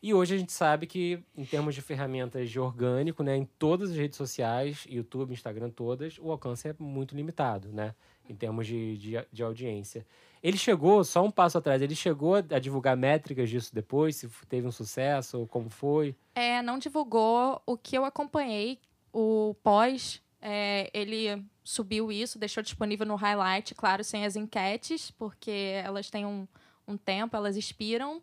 E 0.00 0.14
hoje 0.14 0.36
a 0.36 0.38
gente 0.38 0.52
sabe 0.52 0.86
que, 0.86 1.18
em 1.36 1.44
termos 1.44 1.74
de 1.74 1.82
ferramentas 1.82 2.48
de 2.48 2.60
orgânico, 2.60 3.24
né, 3.24 3.36
em 3.36 3.44
todas 3.58 3.90
as 3.90 3.96
redes 3.96 4.16
sociais, 4.16 4.86
YouTube, 4.88 5.32
Instagram, 5.32 5.68
todas, 5.68 6.16
o 6.20 6.30
alcance 6.30 6.68
é 6.68 6.76
muito 6.78 7.16
limitado, 7.16 7.72
né? 7.72 7.92
Em 8.30 8.34
termos 8.36 8.64
de, 8.64 8.96
de, 8.96 9.26
de 9.32 9.42
audiência. 9.42 10.06
Ele 10.40 10.56
chegou, 10.56 11.02
só 11.02 11.24
um 11.24 11.30
passo 11.32 11.58
atrás, 11.58 11.82
ele 11.82 11.96
chegou 11.96 12.36
a 12.36 12.58
divulgar 12.60 12.96
métricas 12.96 13.50
disso 13.50 13.74
depois, 13.74 14.14
se 14.14 14.28
teve 14.48 14.64
um 14.64 14.70
sucesso, 14.70 15.40
ou 15.40 15.46
como 15.48 15.70
foi. 15.70 16.14
É, 16.36 16.62
não 16.62 16.78
divulgou 16.78 17.60
o 17.66 17.76
que 17.76 17.98
eu 17.98 18.04
acompanhei, 18.04 18.78
o 19.12 19.56
pós. 19.60 20.24
É, 20.48 20.88
ele 20.94 21.44
subiu 21.64 22.12
isso, 22.12 22.38
deixou 22.38 22.62
disponível 22.62 23.04
no 23.04 23.16
highlight, 23.16 23.74
claro, 23.74 24.04
sem 24.04 24.24
as 24.24 24.36
enquetes, 24.36 25.10
porque 25.10 25.80
elas 25.84 26.08
têm 26.08 26.24
um, 26.24 26.46
um 26.86 26.96
tempo, 26.96 27.36
elas 27.36 27.56
expiram. 27.56 28.22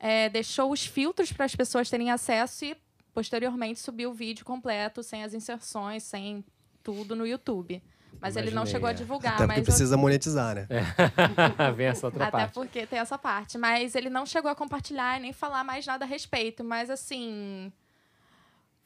É, 0.00 0.30
deixou 0.30 0.72
os 0.72 0.86
filtros 0.86 1.30
para 1.30 1.44
as 1.44 1.54
pessoas 1.54 1.90
terem 1.90 2.10
acesso 2.10 2.64
e, 2.64 2.74
posteriormente, 3.12 3.78
subiu 3.78 4.10
o 4.10 4.14
vídeo 4.14 4.42
completo, 4.42 5.02
sem 5.02 5.22
as 5.22 5.34
inserções, 5.34 6.02
sem 6.02 6.42
tudo 6.82 7.14
no 7.14 7.26
YouTube. 7.26 7.82
Mas 8.20 8.34
ele 8.34 8.46
não 8.46 8.62
Imaginei, 8.62 8.72
chegou 8.72 8.86
a 8.88 8.92
é. 8.92 8.94
divulgar. 8.94 9.34
Até 9.34 9.46
mas 9.46 9.56
porque 9.56 9.60
eu- 9.60 9.64
precisa 9.74 9.96
monetizar, 9.98 10.54
né? 10.54 10.66
Vem 11.76 11.88
essa 11.88 12.06
outra 12.06 12.24
Até 12.24 12.38
parte. 12.38 12.54
porque 12.54 12.86
tem 12.86 12.98
essa 12.98 13.18
parte. 13.18 13.58
Mas 13.58 13.94
ele 13.94 14.08
não 14.08 14.24
chegou 14.24 14.50
a 14.50 14.54
compartilhar 14.54 15.18
e 15.18 15.20
nem 15.20 15.32
falar 15.34 15.62
mais 15.62 15.84
nada 15.84 16.06
a 16.06 16.08
respeito. 16.08 16.64
Mas, 16.64 16.88
assim. 16.88 17.70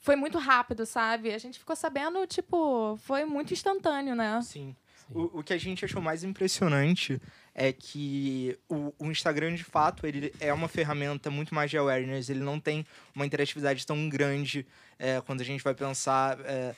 Foi 0.03 0.17
muito 0.17 0.37
rápido, 0.37 0.85
sabe? 0.85 1.33
A 1.33 1.39
gente 1.39 1.61
ficou 1.61 1.77
sabendo, 1.77 2.27
tipo, 2.27 2.99
foi 3.05 3.25
muito 3.25 3.53
instantâneo, 3.53 4.17
né? 4.17 4.43
Sim. 4.43 4.75
O, 5.09 5.39
o 5.39 5.43
que 5.45 5.53
a 5.53 5.59
gente 5.59 5.85
achou 5.85 6.03
mais 6.03 6.25
impressionante 6.25 7.23
é 7.55 7.73
que 7.73 8.59
o, 8.69 8.93
o 8.99 9.11
Instagram, 9.13 9.55
de 9.55 9.63
fato, 9.63 10.05
ele 10.05 10.35
é 10.41 10.53
uma 10.53 10.67
ferramenta 10.67 11.31
muito 11.31 11.55
mais 11.55 11.71
de 11.71 11.79
awareness. 11.79 12.29
Ele 12.29 12.41
não 12.41 12.59
tem 12.59 12.85
uma 13.15 13.25
interatividade 13.25 13.87
tão 13.87 14.09
grande 14.09 14.67
é, 14.99 15.21
quando 15.21 15.41
a 15.41 15.45
gente 15.45 15.63
vai 15.63 15.73
pensar 15.73 16.37
é, 16.41 16.75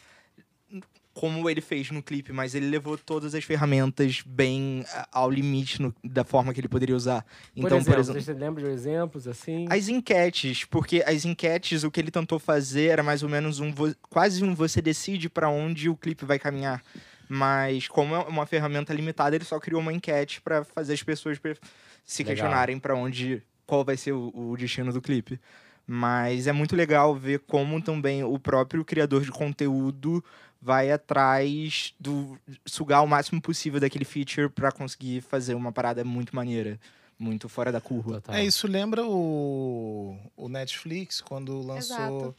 como 1.15 1.49
ele 1.49 1.61
fez 1.61 1.91
no 1.93 2.03
clipe, 2.03 2.33
mas 2.33 2.55
ele 2.55 2.67
levou 2.69 2.99
todas 2.99 3.35
as 3.35 3.45
ferramentas 3.45 4.23
bem 4.27 4.85
ao 5.13 5.31
limite 5.31 5.81
no- 5.81 5.95
da 6.03 6.25
forma 6.25 6.53
que 6.53 6.61
ele 6.61 6.69
poderia 6.69 6.97
usar. 6.97 7.23
Por 7.23 7.61
Então, 7.67 7.79
exemplo, 7.79 7.95
por 7.95 8.01
exemplo, 8.01 8.21
você 8.23 8.33
lembra 8.35 8.63
de 8.65 8.69
exemplos 8.71 9.29
assim? 9.29 9.67
as 9.71 9.89
enquetes, 9.89 10.65
porque 10.65 11.03
as 11.07 11.25
enquetes, 11.25 11.85
o 11.85 11.91
que 11.91 12.01
ele 12.01 12.11
tentou 12.11 12.39
fazer 12.41 12.89
era 12.89 13.03
mais 13.03 13.23
ou 13.23 13.29
menos 13.29 13.61
um 13.61 13.73
quase 14.11 14.43
um 14.45 14.55
você 14.55 14.83
decide 14.83 15.29
para 15.29 15.49
onde 15.49 15.89
o 15.89 15.97
clipe 15.97 16.25
vai 16.25 16.39
caminhar. 16.39 16.83
Mas 17.29 17.89
como 17.89 18.15
é 18.15 18.19
uma 18.19 18.45
ferramenta 18.45 18.93
limitada, 18.93 19.35
ele 19.37 19.45
só 19.45 19.59
criou 19.59 19.81
uma 19.81 19.93
enquete 19.93 20.41
para 20.43 20.63
fazer 20.65 20.93
as 20.95 21.03
pessoas 21.03 21.39
pe- 21.39 21.57
se 22.05 22.23
Legal. 22.23 22.35
questionarem 22.35 22.79
para 22.79 22.95
onde 22.95 23.43
qual 23.67 23.85
vai 23.85 23.97
ser 23.97 24.13
o, 24.13 24.31
o 24.35 24.57
destino 24.59 24.93
do 24.93 25.01
clipe. 25.01 25.41
Mas 25.87 26.47
é 26.47 26.53
muito 26.53 26.75
legal 26.75 27.15
ver 27.15 27.41
como 27.41 27.81
também 27.81 28.25
o 28.25 28.39
próprio 28.39 28.85
criador 28.85 29.23
de 29.23 29.31
conteúdo 29.31 30.23
vai 30.65 30.91
atrás 30.91 31.93
do 32.01 32.39
sugar 32.65 33.03
o 33.03 33.07
máximo 33.07 33.39
possível 33.39 33.79
daquele 33.79 34.07
feature 34.07 34.49
para 34.49 34.73
conseguir 34.73 35.21
fazer 35.21 35.55
uma 35.55 35.71
parada 35.71 36.03
muito 36.03 36.35
maneira, 36.35 36.81
muito 37.19 37.51
fora 37.51 37.71
da 37.71 37.83
curva. 37.83 38.15
Total. 38.15 38.35
É, 38.37 38.43
isso 38.43 38.67
lembra 38.67 39.05
o, 39.05 40.19
o 40.35 40.49
Netflix, 40.49 41.21
quando 41.21 41.61
lançou 41.61 42.35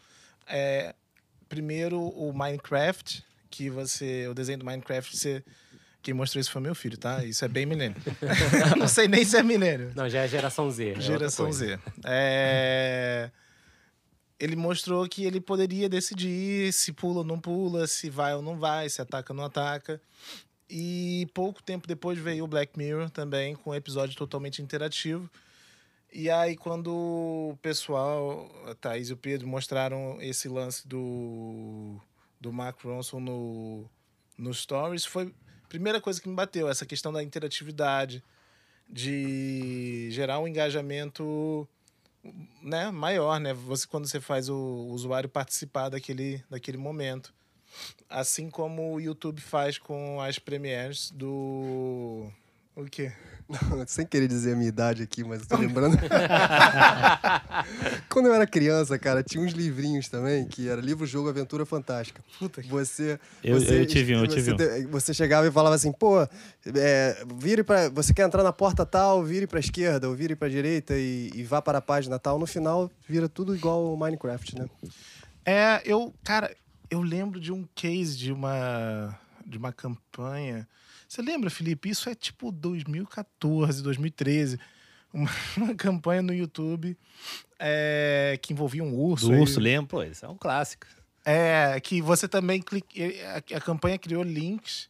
é, 0.48 0.96
primeiro 1.48 2.02
o 2.02 2.34
Minecraft, 2.34 3.24
que 3.52 3.70
você. 3.70 4.28
O 4.28 4.34
desenho 4.34 4.58
do 4.58 4.66
Minecraft, 4.66 5.16
você. 5.16 5.44
Quem 6.02 6.14
mostrou 6.16 6.42
isso 6.42 6.52
foi 6.52 6.62
meu 6.62 6.74
filho, 6.74 6.98
tá? 6.98 7.24
Isso 7.24 7.46
é 7.46 7.48
bem 7.48 7.68
mineiro. 7.68 7.94
Não 8.78 8.88
sei 8.88 9.08
nem 9.08 9.24
se 9.24 9.38
é 9.38 9.44
mineiro. 9.44 9.92
Não, 9.96 10.10
já 10.10 10.22
é 10.24 10.28
geração 10.28 10.70
Z. 10.72 10.94
é 10.98 11.00
Geração 11.00 11.46
coisa. 11.46 11.66
Z. 11.66 11.80
É, 12.06 13.30
Ele 14.40 14.56
mostrou 14.56 15.08
que 15.08 15.24
ele 15.26 15.40
poderia 15.40 15.88
decidir 15.88 16.74
se 16.74 16.92
pula 16.92 17.20
ou 17.20 17.24
não 17.24 17.40
pula, 17.40 17.88
se 17.88 18.10
vai 18.10 18.36
ou 18.36 18.42
não 18.42 18.58
vai, 18.58 18.90
se 18.90 19.02
ataca 19.02 19.32
ou 19.32 19.38
não 19.38 19.46
ataca. 19.46 20.02
E 20.70 21.28
pouco 21.34 21.62
tempo 21.62 21.88
depois 21.88 22.18
veio 22.18 22.44
o 22.44 22.48
Black 22.48 22.78
Mirror 22.78 23.10
também, 23.10 23.56
com 23.56 23.70
um 23.70 23.76
episódio 23.76 24.16
totalmente 24.16 24.62
interativo. 24.62 25.30
E 26.12 26.30
aí, 26.30 26.56
quando 26.56 26.94
o 26.94 27.58
pessoal, 27.62 28.50
a 28.66 28.74
Thaís 28.74 29.10
e 29.10 29.14
o 29.14 29.18
Pedro, 29.18 29.48
mostraram 29.48 30.18
esse 30.22 30.48
lance 30.48 30.88
do, 30.88 32.00
do 32.40 32.54
Mark 32.54 32.82
Ronson 32.82 33.20
no, 33.20 33.90
no 34.38 34.54
Stories, 34.54 35.04
foi 35.04 35.34
a 35.64 35.68
primeira 35.68 36.00
coisa 36.00 36.22
que 36.22 36.30
me 36.30 36.36
bateu, 36.36 36.70
essa 36.70 36.86
questão 36.86 37.12
da 37.12 37.22
interatividade, 37.22 38.24
de 38.90 40.08
gerar 40.12 40.40
um 40.40 40.48
engajamento 40.48 41.68
né, 42.62 42.92
maior, 42.92 43.40
né? 43.40 43.54
Você, 43.54 43.88
quando 43.88 44.08
você 44.08 44.20
faz 44.20 44.50
o 44.50 44.88
usuário 44.90 45.30
participar 45.30 45.90
daquele, 45.90 46.44
daquele 46.50 46.78
momento. 46.78 47.34
Assim 48.10 48.50
como 48.50 48.94
o 48.94 49.02
YouTube 49.02 49.42
faz 49.42 49.78
com 49.78 50.22
as 50.22 50.40
premieres 50.40 51.12
do. 51.12 52.32
O 52.76 52.86
quê? 52.86 53.12
Sem 53.88 54.06
querer 54.06 54.28
dizer 54.28 54.54
a 54.54 54.56
minha 54.56 54.70
idade 54.70 55.04
aqui, 55.04 55.24
mas 55.24 55.42
eu 55.42 55.48
tô 55.48 55.58
lembrando. 55.62 55.98
Quando 58.10 58.28
eu 58.28 58.34
era 58.34 58.48
criança, 58.48 58.98
cara, 58.98 59.24
tinha 59.24 59.44
uns 59.44 59.54
livrinhos 59.54 60.08
também, 60.10 60.48
que 60.48 60.68
era 60.68 60.82
livro-jogo 60.82 61.30
Aventura 61.30 61.66
Fantástica. 61.66 62.24
Puta 62.40 62.62
que. 62.62 62.70
Você. 62.70 63.20
Eu- 63.44 63.60
você, 63.60 63.82
eu 63.82 63.86
tive 63.86 64.16
um, 64.16 64.22
eu 64.22 64.28
tive 64.28 64.52
você, 64.52 64.86
um. 64.86 64.90
você 64.90 65.14
chegava 65.14 65.48
e 65.48 65.52
falava 65.52 65.76
assim, 65.76 65.92
pô, 65.92 66.22
é, 66.76 67.24
vire 67.38 67.64
para 67.64 67.90
Você 67.90 68.14
quer 68.14 68.26
entrar 68.26 68.44
na 68.44 68.54
porta 68.54 68.86
tal, 68.86 69.24
vire 69.24 69.46
pra 69.48 69.60
esquerda, 69.60 70.10
ou 70.10 70.16
vire 70.16 70.36
pra 70.36 70.48
direita 70.50 70.96
e, 70.98 71.32
e 71.34 71.44
vá 71.44 71.62
para 71.62 71.78
a 71.78 71.82
página 71.82 72.18
tal. 72.18 72.40
No 72.40 72.48
final, 72.48 72.90
vira 73.08 73.30
tudo 73.30 73.56
igual 73.56 73.94
o 73.94 73.98
Minecraft, 73.98 74.58
né? 74.58 74.68
É, 75.46 75.82
eu, 75.86 76.14
cara, 76.24 76.54
eu 76.90 77.02
lembro 77.02 77.40
de 77.40 77.52
um 77.52 77.68
case 77.76 78.18
de 78.18 78.32
uma 78.32 79.16
de 79.46 79.58
uma 79.60 79.72
campanha. 79.72 80.68
Você 81.16 81.22
lembra, 81.22 81.50
Felipe? 81.50 81.90
Isso 81.90 82.10
é 82.10 82.14
tipo 82.14 82.52
2014, 82.52 83.82
2013. 83.82 84.60
uma, 85.14 85.30
uma 85.56 85.74
campanha 85.74 86.22
no 86.22 86.34
YouTube 86.34 86.98
é, 87.58 88.38
que 88.42 88.52
envolvia 88.52 88.84
um 88.84 88.94
urso. 88.94 89.30
Do 89.30 89.38
urso, 89.38 89.62
lembro, 89.62 89.88
pô, 89.88 90.04
isso 90.04 90.26
é 90.26 90.28
um 90.28 90.36
clássico. 90.36 90.86
É, 91.24 91.80
que 91.80 92.02
você 92.02 92.28
também 92.28 92.62
clica, 92.62 92.90
a, 93.30 93.58
a 93.58 93.62
campanha 93.62 93.98
criou 93.98 94.24
links 94.24 94.90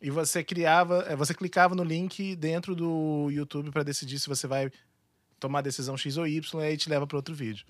e 0.00 0.10
você 0.10 0.42
criava, 0.42 1.06
é, 1.08 1.14
você 1.14 1.32
clicava 1.32 1.76
no 1.76 1.84
link 1.84 2.34
dentro 2.34 2.74
do 2.74 3.30
YouTube 3.30 3.70
para 3.70 3.84
decidir 3.84 4.18
se 4.18 4.28
você 4.28 4.48
vai 4.48 4.68
tomar 5.38 5.60
a 5.60 5.62
decisão 5.62 5.96
X 5.96 6.16
ou 6.16 6.26
Y 6.26 6.60
e 6.60 6.64
aí 6.64 6.76
te 6.76 6.90
leva 6.90 7.06
para 7.06 7.16
outro 7.16 7.36
vídeo. 7.36 7.64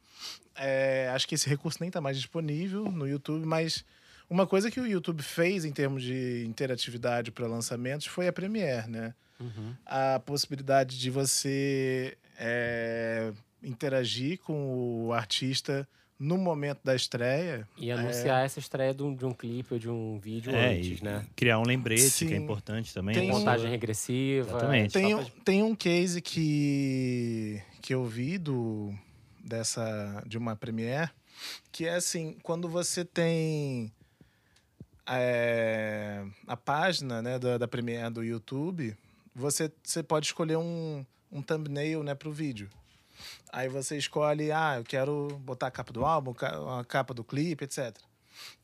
É, 0.54 1.10
acho 1.14 1.28
que 1.28 1.34
esse 1.34 1.46
recurso 1.46 1.76
nem 1.78 1.88
está 1.88 2.00
mais 2.00 2.16
disponível 2.16 2.90
no 2.90 3.06
YouTube, 3.06 3.44
mas 3.44 3.84
uma 4.32 4.46
coisa 4.46 4.70
que 4.70 4.80
o 4.80 4.86
YouTube 4.86 5.22
fez 5.22 5.64
em 5.64 5.72
termos 5.72 6.02
de 6.02 6.44
interatividade 6.46 7.30
para 7.30 7.46
lançamentos 7.46 8.06
foi 8.06 8.26
a 8.28 8.32
Premiere, 8.32 8.88
né? 8.88 9.14
Uhum. 9.38 9.74
A 9.84 10.18
possibilidade 10.24 10.98
de 10.98 11.10
você 11.10 12.16
é, 12.38 13.32
interagir 13.62 14.38
com 14.38 15.04
o 15.06 15.12
artista 15.12 15.86
no 16.18 16.38
momento 16.38 16.78
da 16.84 16.94
estreia. 16.94 17.68
E 17.76 17.90
anunciar 17.90 18.44
essa 18.44 18.60
estreia 18.60 18.94
de 18.94 19.02
um, 19.02 19.12
de 19.14 19.26
um 19.26 19.32
clipe 19.34 19.74
ou 19.74 19.78
de 19.80 19.88
um 19.90 20.18
vídeo 20.20 20.54
É, 20.54 20.76
antes, 20.76 21.00
né? 21.02 21.26
criar 21.34 21.58
um 21.58 21.64
lembrete, 21.66 22.00
que 22.26 22.32
é 22.32 22.36
Sim. 22.38 22.44
importante 22.44 22.94
também. 22.94 23.14
Tem 23.14 23.26
né? 23.26 23.34
um- 23.34 23.38
Montagem 23.38 23.68
regressiva. 23.68 24.48
Exatamente. 24.50 24.92
Tem, 24.92 25.14
um- 25.14 25.24
pra- 25.24 25.32
tem 25.44 25.62
um 25.64 25.74
case 25.74 26.22
que, 26.22 27.60
que 27.82 27.92
eu 27.92 28.04
vi 28.06 28.38
do, 28.38 28.94
dessa, 29.44 30.22
de 30.26 30.38
uma 30.38 30.54
Premiere, 30.54 31.10
que 31.72 31.86
é 31.86 31.94
assim, 31.96 32.36
quando 32.44 32.68
você 32.68 33.04
tem 33.04 33.92
é, 35.18 36.24
a 36.46 36.56
página 36.56 37.20
né, 37.20 37.38
da, 37.38 37.58
da 37.58 37.68
Premiere 37.68 38.10
do 38.10 38.22
YouTube, 38.22 38.96
você, 39.34 39.70
você 39.82 40.02
pode 40.02 40.26
escolher 40.26 40.56
um, 40.56 41.04
um 41.30 41.42
thumbnail 41.42 42.02
né, 42.02 42.14
para 42.14 42.28
o 42.28 42.32
vídeo. 42.32 42.68
Aí 43.52 43.68
você 43.68 43.96
escolhe, 43.96 44.50
ah, 44.50 44.76
eu 44.78 44.84
quero 44.84 45.28
botar 45.40 45.68
a 45.68 45.70
capa 45.70 45.92
do 45.92 46.04
álbum, 46.04 46.34
a 46.78 46.84
capa 46.84 47.12
do 47.12 47.22
clipe, 47.22 47.64
etc. 47.64 47.96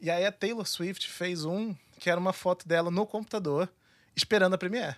E 0.01 0.11
aí 0.11 0.25
a 0.25 0.33
Taylor 0.33 0.67
Swift 0.67 1.09
fez 1.09 1.45
um 1.45 1.75
que 1.99 2.09
era 2.09 2.19
uma 2.19 2.33
foto 2.33 2.67
dela 2.67 2.91
no 2.91 3.05
computador, 3.05 3.69
esperando 4.15 4.55
a 4.55 4.59
Premiere. 4.59 4.97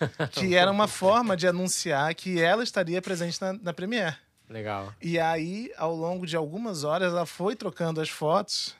que 0.32 0.54
era 0.54 0.70
uma 0.70 0.88
forma 0.88 1.36
de 1.36 1.46
anunciar 1.46 2.12
que 2.14 2.40
ela 2.40 2.62
estaria 2.62 3.02
presente 3.02 3.40
na, 3.40 3.52
na 3.52 3.72
Premiere. 3.72 4.16
Legal. 4.48 4.94
E 5.00 5.18
aí, 5.18 5.70
ao 5.76 5.94
longo 5.94 6.26
de 6.26 6.36
algumas 6.36 6.82
horas, 6.82 7.12
ela 7.12 7.26
foi 7.26 7.54
trocando 7.54 8.00
as 8.00 8.08
fotos 8.08 8.74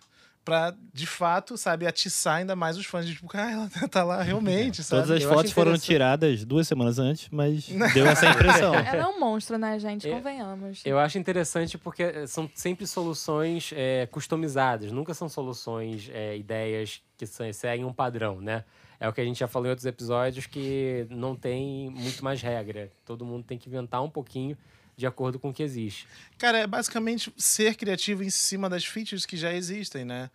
pra, 0.48 0.74
de 0.92 1.06
fato, 1.06 1.56
sabe, 1.56 1.86
atiçar 1.86 2.36
ainda 2.36 2.56
mais 2.56 2.76
os 2.78 2.86
fãs. 2.86 3.06
De, 3.06 3.14
tipo, 3.14 3.28
ah, 3.34 3.50
ela 3.50 3.88
tá 3.88 4.02
lá 4.02 4.22
realmente, 4.24 4.82
sabe? 4.82 5.02
Todas 5.02 5.16
as 5.16 5.22
Eu 5.22 5.28
fotos 5.34 5.52
foram 5.52 5.76
tiradas 5.78 6.44
duas 6.44 6.66
semanas 6.66 6.98
antes, 6.98 7.28
mas 7.30 7.68
deu 7.92 8.06
essa 8.06 8.26
impressão. 8.30 8.74
Ela 8.88 9.02
é 9.02 9.06
um 9.06 9.20
monstro, 9.20 9.58
né, 9.58 9.78
gente? 9.78 10.08
É. 10.08 10.12
Convenhamos. 10.12 10.80
Eu 10.84 10.98
acho 10.98 11.18
interessante 11.18 11.76
porque 11.76 12.02
eh, 12.02 12.26
são 12.26 12.50
sempre 12.54 12.86
soluções 12.86 13.70
é, 13.74 14.06
customizadas, 14.06 14.90
nunca 14.90 15.12
são 15.14 15.28
soluções, 15.28 16.08
é, 16.12 16.36
ideias 16.36 17.02
que 17.16 17.26
são- 17.26 17.52
seguem 17.52 17.84
um 17.84 17.92
padrão, 17.92 18.40
né? 18.40 18.64
É 19.00 19.08
o 19.08 19.12
que 19.12 19.20
a 19.20 19.24
gente 19.24 19.38
já 19.38 19.46
falou 19.46 19.66
em 19.66 19.70
outros 19.70 19.86
episódios 19.86 20.46
que 20.46 21.06
não 21.10 21.36
tem 21.36 21.90
muito 21.90 22.24
mais 22.24 22.42
regra. 22.42 22.90
Todo 23.04 23.24
mundo 23.24 23.44
tem 23.44 23.56
que 23.56 23.68
inventar 23.68 24.02
um 24.02 24.10
pouquinho 24.10 24.56
de 24.98 25.06
acordo 25.06 25.38
com 25.38 25.50
o 25.50 25.54
que 25.54 25.62
existe. 25.62 26.08
Cara, 26.36 26.58
é 26.58 26.66
basicamente 26.66 27.32
ser 27.36 27.76
criativo 27.76 28.24
em 28.24 28.30
cima 28.30 28.68
das 28.68 28.84
features 28.84 29.24
que 29.24 29.36
já 29.36 29.54
existem, 29.54 30.04
né? 30.04 30.28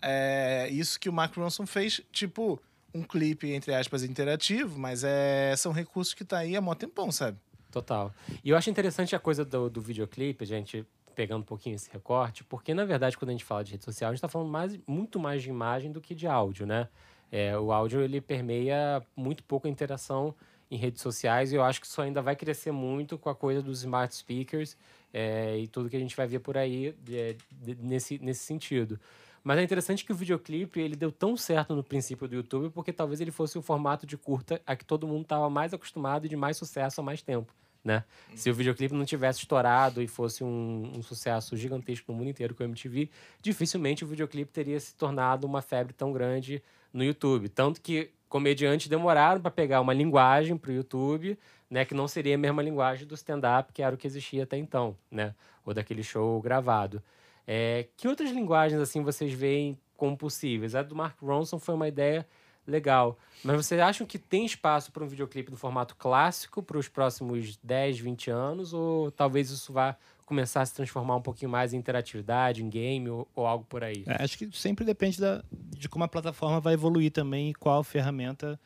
É 0.00 0.68
isso 0.70 1.00
que 1.00 1.08
o 1.08 1.12
Mark 1.12 1.36
Ronson 1.36 1.66
fez, 1.66 2.00
tipo, 2.12 2.62
um 2.94 3.02
clipe, 3.02 3.50
entre 3.50 3.74
aspas, 3.74 4.04
interativo, 4.04 4.78
mas 4.78 5.02
é, 5.02 5.56
são 5.56 5.72
recursos 5.72 6.14
que 6.14 6.24
tá 6.24 6.38
aí 6.38 6.54
há 6.54 6.60
mó 6.60 6.76
tempão, 6.76 7.10
sabe? 7.10 7.36
Total. 7.72 8.14
E 8.44 8.50
eu 8.50 8.56
acho 8.56 8.70
interessante 8.70 9.16
a 9.16 9.18
coisa 9.18 9.44
do, 9.44 9.68
do 9.68 9.80
videoclipe, 9.80 10.44
a 10.44 10.46
gente 10.46 10.86
pegando 11.16 11.40
um 11.40 11.44
pouquinho 11.44 11.74
esse 11.74 11.90
recorte, 11.90 12.44
porque 12.44 12.72
na 12.72 12.84
verdade 12.84 13.18
quando 13.18 13.30
a 13.30 13.32
gente 13.32 13.44
fala 13.44 13.64
de 13.64 13.72
rede 13.72 13.84
social, 13.84 14.10
a 14.10 14.12
gente 14.12 14.18
está 14.18 14.28
falando 14.28 14.50
mais, 14.50 14.78
muito 14.86 15.18
mais 15.18 15.42
de 15.42 15.48
imagem 15.48 15.90
do 15.90 16.00
que 16.00 16.14
de 16.14 16.28
áudio, 16.28 16.66
né? 16.66 16.88
É, 17.32 17.58
o 17.58 17.72
áudio 17.72 18.00
ele 18.00 18.20
permeia 18.20 19.02
muito 19.16 19.42
pouco 19.42 19.66
a 19.66 19.70
interação 19.70 20.34
em 20.70 20.76
redes 20.76 21.02
sociais 21.02 21.52
e 21.52 21.56
eu 21.56 21.62
acho 21.62 21.80
que 21.80 21.86
isso 21.86 22.00
ainda 22.00 22.22
vai 22.22 22.34
crescer 22.34 22.72
muito 22.72 23.18
com 23.18 23.28
a 23.28 23.34
coisa 23.34 23.62
dos 23.62 23.80
smart 23.80 24.14
speakers 24.14 24.76
é, 25.12 25.58
e 25.58 25.68
tudo 25.68 25.88
que 25.88 25.96
a 25.96 26.00
gente 26.00 26.16
vai 26.16 26.26
ver 26.26 26.40
por 26.40 26.56
aí 26.56 26.94
é, 27.10 27.36
nesse, 27.78 28.18
nesse 28.18 28.44
sentido. 28.44 28.98
Mas 29.44 29.58
é 29.58 29.62
interessante 29.62 30.04
que 30.04 30.10
o 30.10 30.14
videoclipe 30.14 30.80
ele 30.80 30.96
deu 30.96 31.12
tão 31.12 31.36
certo 31.36 31.74
no 31.76 31.84
princípio 31.84 32.26
do 32.26 32.34
YouTube 32.34 32.70
porque 32.70 32.92
talvez 32.92 33.20
ele 33.20 33.30
fosse 33.30 33.58
o 33.58 33.62
formato 33.62 34.06
de 34.06 34.16
curta 34.16 34.60
a 34.66 34.74
que 34.74 34.84
todo 34.84 35.06
mundo 35.06 35.22
estava 35.22 35.50
mais 35.50 35.74
acostumado 35.74 36.24
e 36.24 36.28
de 36.30 36.36
mais 36.36 36.56
sucesso 36.56 37.00
há 37.00 37.04
mais 37.04 37.20
tempo, 37.20 37.52
né? 37.84 38.04
Se 38.34 38.48
o 38.48 38.54
videoclipe 38.54 38.94
não 38.94 39.04
tivesse 39.04 39.40
estourado 39.40 40.00
e 40.00 40.08
fosse 40.08 40.42
um, 40.42 40.90
um 40.96 41.02
sucesso 41.02 41.54
gigantesco 41.58 42.10
no 42.10 42.16
mundo 42.16 42.30
inteiro 42.30 42.54
com 42.54 42.64
o 42.64 42.66
MTV, 42.66 43.10
dificilmente 43.42 44.02
o 44.02 44.06
videoclipe 44.06 44.50
teria 44.50 44.80
se 44.80 44.94
tornado 44.94 45.46
uma 45.46 45.60
febre 45.60 45.92
tão 45.92 46.10
grande 46.10 46.62
no 46.90 47.04
YouTube. 47.04 47.50
Tanto 47.50 47.82
que 47.82 48.10
comediantes 48.34 48.88
demoraram 48.88 49.40
para 49.40 49.48
pegar 49.48 49.80
uma 49.80 49.94
linguagem 49.94 50.56
para 50.56 50.72
o 50.72 50.74
YouTube, 50.74 51.38
né, 51.70 51.84
que 51.84 51.94
não 51.94 52.08
seria 52.08 52.34
a 52.34 52.38
mesma 52.38 52.64
linguagem 52.64 53.06
do 53.06 53.14
stand-up, 53.14 53.72
que 53.72 53.80
era 53.80 53.94
o 53.94 53.96
que 53.96 54.08
existia 54.08 54.42
até 54.42 54.58
então, 54.58 54.96
né? 55.08 55.36
Ou 55.64 55.72
daquele 55.72 56.02
show 56.02 56.42
gravado. 56.42 57.00
É, 57.46 57.86
que 57.96 58.08
outras 58.08 58.32
linguagens 58.32 58.80
assim 58.80 59.04
vocês 59.04 59.32
veem 59.32 59.78
como 59.96 60.16
possíveis? 60.16 60.74
A 60.74 60.82
do 60.82 60.96
Mark 60.96 61.16
Ronson 61.22 61.60
foi 61.60 61.76
uma 61.76 61.86
ideia 61.86 62.26
legal. 62.66 63.16
Mas 63.44 63.54
vocês 63.54 63.80
acham 63.80 64.04
que 64.04 64.18
tem 64.18 64.44
espaço 64.44 64.90
para 64.90 65.04
um 65.04 65.06
videoclipe 65.06 65.52
no 65.52 65.56
formato 65.56 65.94
clássico 65.94 66.60
para 66.60 66.76
os 66.76 66.88
próximos 66.88 67.56
10, 67.62 68.00
20 68.00 68.30
anos? 68.32 68.74
Ou 68.74 69.12
talvez 69.12 69.48
isso 69.48 69.72
vá 69.72 69.96
começar 70.24 70.62
a 70.62 70.66
se 70.66 70.74
transformar 70.74 71.16
um 71.16 71.22
pouquinho 71.22 71.50
mais 71.50 71.72
em 71.72 71.76
interatividade, 71.76 72.62
em 72.62 72.68
game 72.68 73.08
ou, 73.08 73.28
ou 73.34 73.46
algo 73.46 73.64
por 73.64 73.84
aí? 73.84 74.04
É, 74.06 74.22
acho 74.22 74.38
que 74.38 74.50
sempre 74.52 74.84
depende 74.84 75.20
da, 75.20 75.44
de 75.52 75.88
como 75.88 76.04
a 76.04 76.08
plataforma 76.08 76.60
vai 76.60 76.74
evoluir 76.74 77.10
também 77.10 77.50
e 77.50 77.54
qual 77.54 77.82
ferramenta 77.84 78.58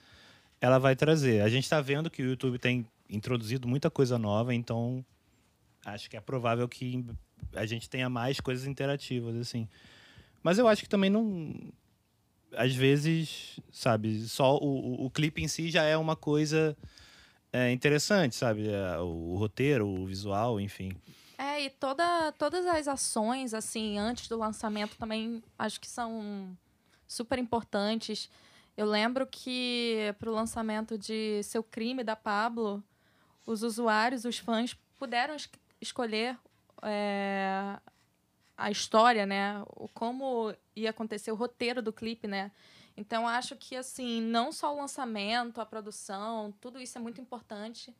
ela 0.60 0.78
vai 0.78 0.94
trazer. 0.96 1.42
A 1.42 1.48
gente 1.48 1.64
está 1.64 1.80
vendo 1.80 2.10
que 2.10 2.22
o 2.22 2.26
YouTube 2.26 2.58
tem 2.58 2.86
introduzido 3.10 3.66
muita 3.66 3.90
coisa 3.90 4.18
nova, 4.18 4.54
então 4.54 5.04
acho 5.84 6.08
que 6.10 6.16
é 6.16 6.20
provável 6.20 6.68
que 6.68 7.04
a 7.54 7.64
gente 7.66 7.88
tenha 7.88 8.08
mais 8.08 8.40
coisas 8.40 8.66
interativas, 8.66 9.36
assim. 9.36 9.68
Mas 10.42 10.58
eu 10.58 10.68
acho 10.68 10.82
que 10.82 10.88
também 10.88 11.10
não. 11.10 11.54
Às 12.52 12.74
vezes, 12.74 13.60
sabe, 13.70 14.26
só 14.26 14.56
o, 14.56 15.02
o, 15.02 15.06
o 15.06 15.10
clipe 15.10 15.42
em 15.42 15.48
si 15.48 15.70
já 15.70 15.82
é 15.82 15.96
uma 15.96 16.16
coisa 16.16 16.76
é, 17.52 17.70
interessante, 17.72 18.34
sabe? 18.34 18.68
É, 18.68 18.98
O, 18.98 19.34
o 19.34 19.36
roteiro, 19.36 19.86
o 19.86 20.06
visual, 20.06 20.60
enfim. 20.60 20.92
É, 21.40 21.62
e 21.62 21.70
toda, 21.70 22.32
todas 22.32 22.66
as 22.66 22.88
ações, 22.88 23.54
assim, 23.54 23.96
antes 23.96 24.26
do 24.28 24.36
lançamento 24.36 24.96
também 24.96 25.42
acho 25.56 25.80
que 25.80 25.86
são 25.86 26.56
super 27.06 27.38
importantes. 27.38 28.28
Eu 28.76 28.86
lembro 28.86 29.24
que 29.26 30.14
pro 30.18 30.32
lançamento 30.32 30.98
de 30.98 31.40
Seu 31.44 31.62
Crime 31.62 32.02
da 32.02 32.16
Pablo, 32.16 32.82
os 33.46 33.62
usuários, 33.62 34.24
os 34.24 34.38
fãs, 34.38 34.74
puderam 34.98 35.34
es- 35.36 35.48
escolher 35.80 36.36
é, 36.82 37.78
a 38.56 38.70
história, 38.70 39.24
né? 39.24 39.62
O, 39.76 39.88
como 39.88 40.52
ia 40.74 40.90
acontecer 40.90 41.30
o 41.30 41.36
roteiro 41.36 41.80
do 41.80 41.92
clipe, 41.92 42.26
né? 42.26 42.50
Então 42.96 43.28
acho 43.28 43.54
que 43.54 43.76
assim, 43.76 44.20
não 44.20 44.50
só 44.50 44.74
o 44.74 44.78
lançamento, 44.78 45.60
a 45.60 45.66
produção, 45.66 46.52
tudo 46.60 46.80
isso 46.80 46.98
é 46.98 47.00
muito 47.00 47.20
importante 47.20 47.94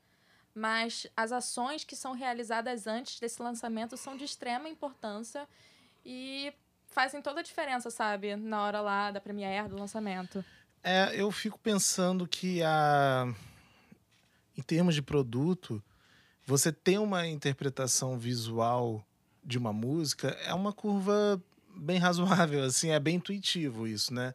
mas 0.59 1.07
as 1.17 1.33
ações 1.33 1.85
que 1.85 1.95
são 1.95 2.13
realizadas 2.13 2.87
antes 2.87 3.21
desse 3.21 3.41
lançamento 3.41 3.97
são 3.97 4.17
de 4.17 4.25
extrema 4.25 4.69
importância 4.69 5.49
e 6.05 6.53
fazem 6.89 7.23
toda 7.23 7.41
a 7.41 7.43
diferença, 7.43 7.91
sabe? 7.91 8.35
Na 8.35 8.65
hora 8.65 8.81
lá 8.81 9.11
da 9.11 9.21
premiere, 9.21 9.69
do 9.69 9.77
lançamento. 9.77 10.45
É, 10.83 11.11
eu 11.15 11.31
fico 11.31 11.59
pensando 11.59 12.27
que 12.27 12.63
a 12.63 13.33
em 14.57 14.63
termos 14.63 14.97
de 14.97 15.03
produto, 15.03 15.81
você 16.45 16.73
ter 16.73 16.99
uma 16.99 17.25
interpretação 17.29 18.19
visual 18.19 19.07
de 19.45 19.57
uma 19.57 19.73
música 19.73 20.31
é 20.45 20.53
uma 20.53 20.73
curva 20.73 21.41
bem 21.77 21.99
razoável, 21.99 22.65
assim, 22.65 22.91
é 22.91 22.99
bem 22.99 23.17
intuitivo 23.17 23.87
isso, 23.87 24.13
né? 24.13 24.35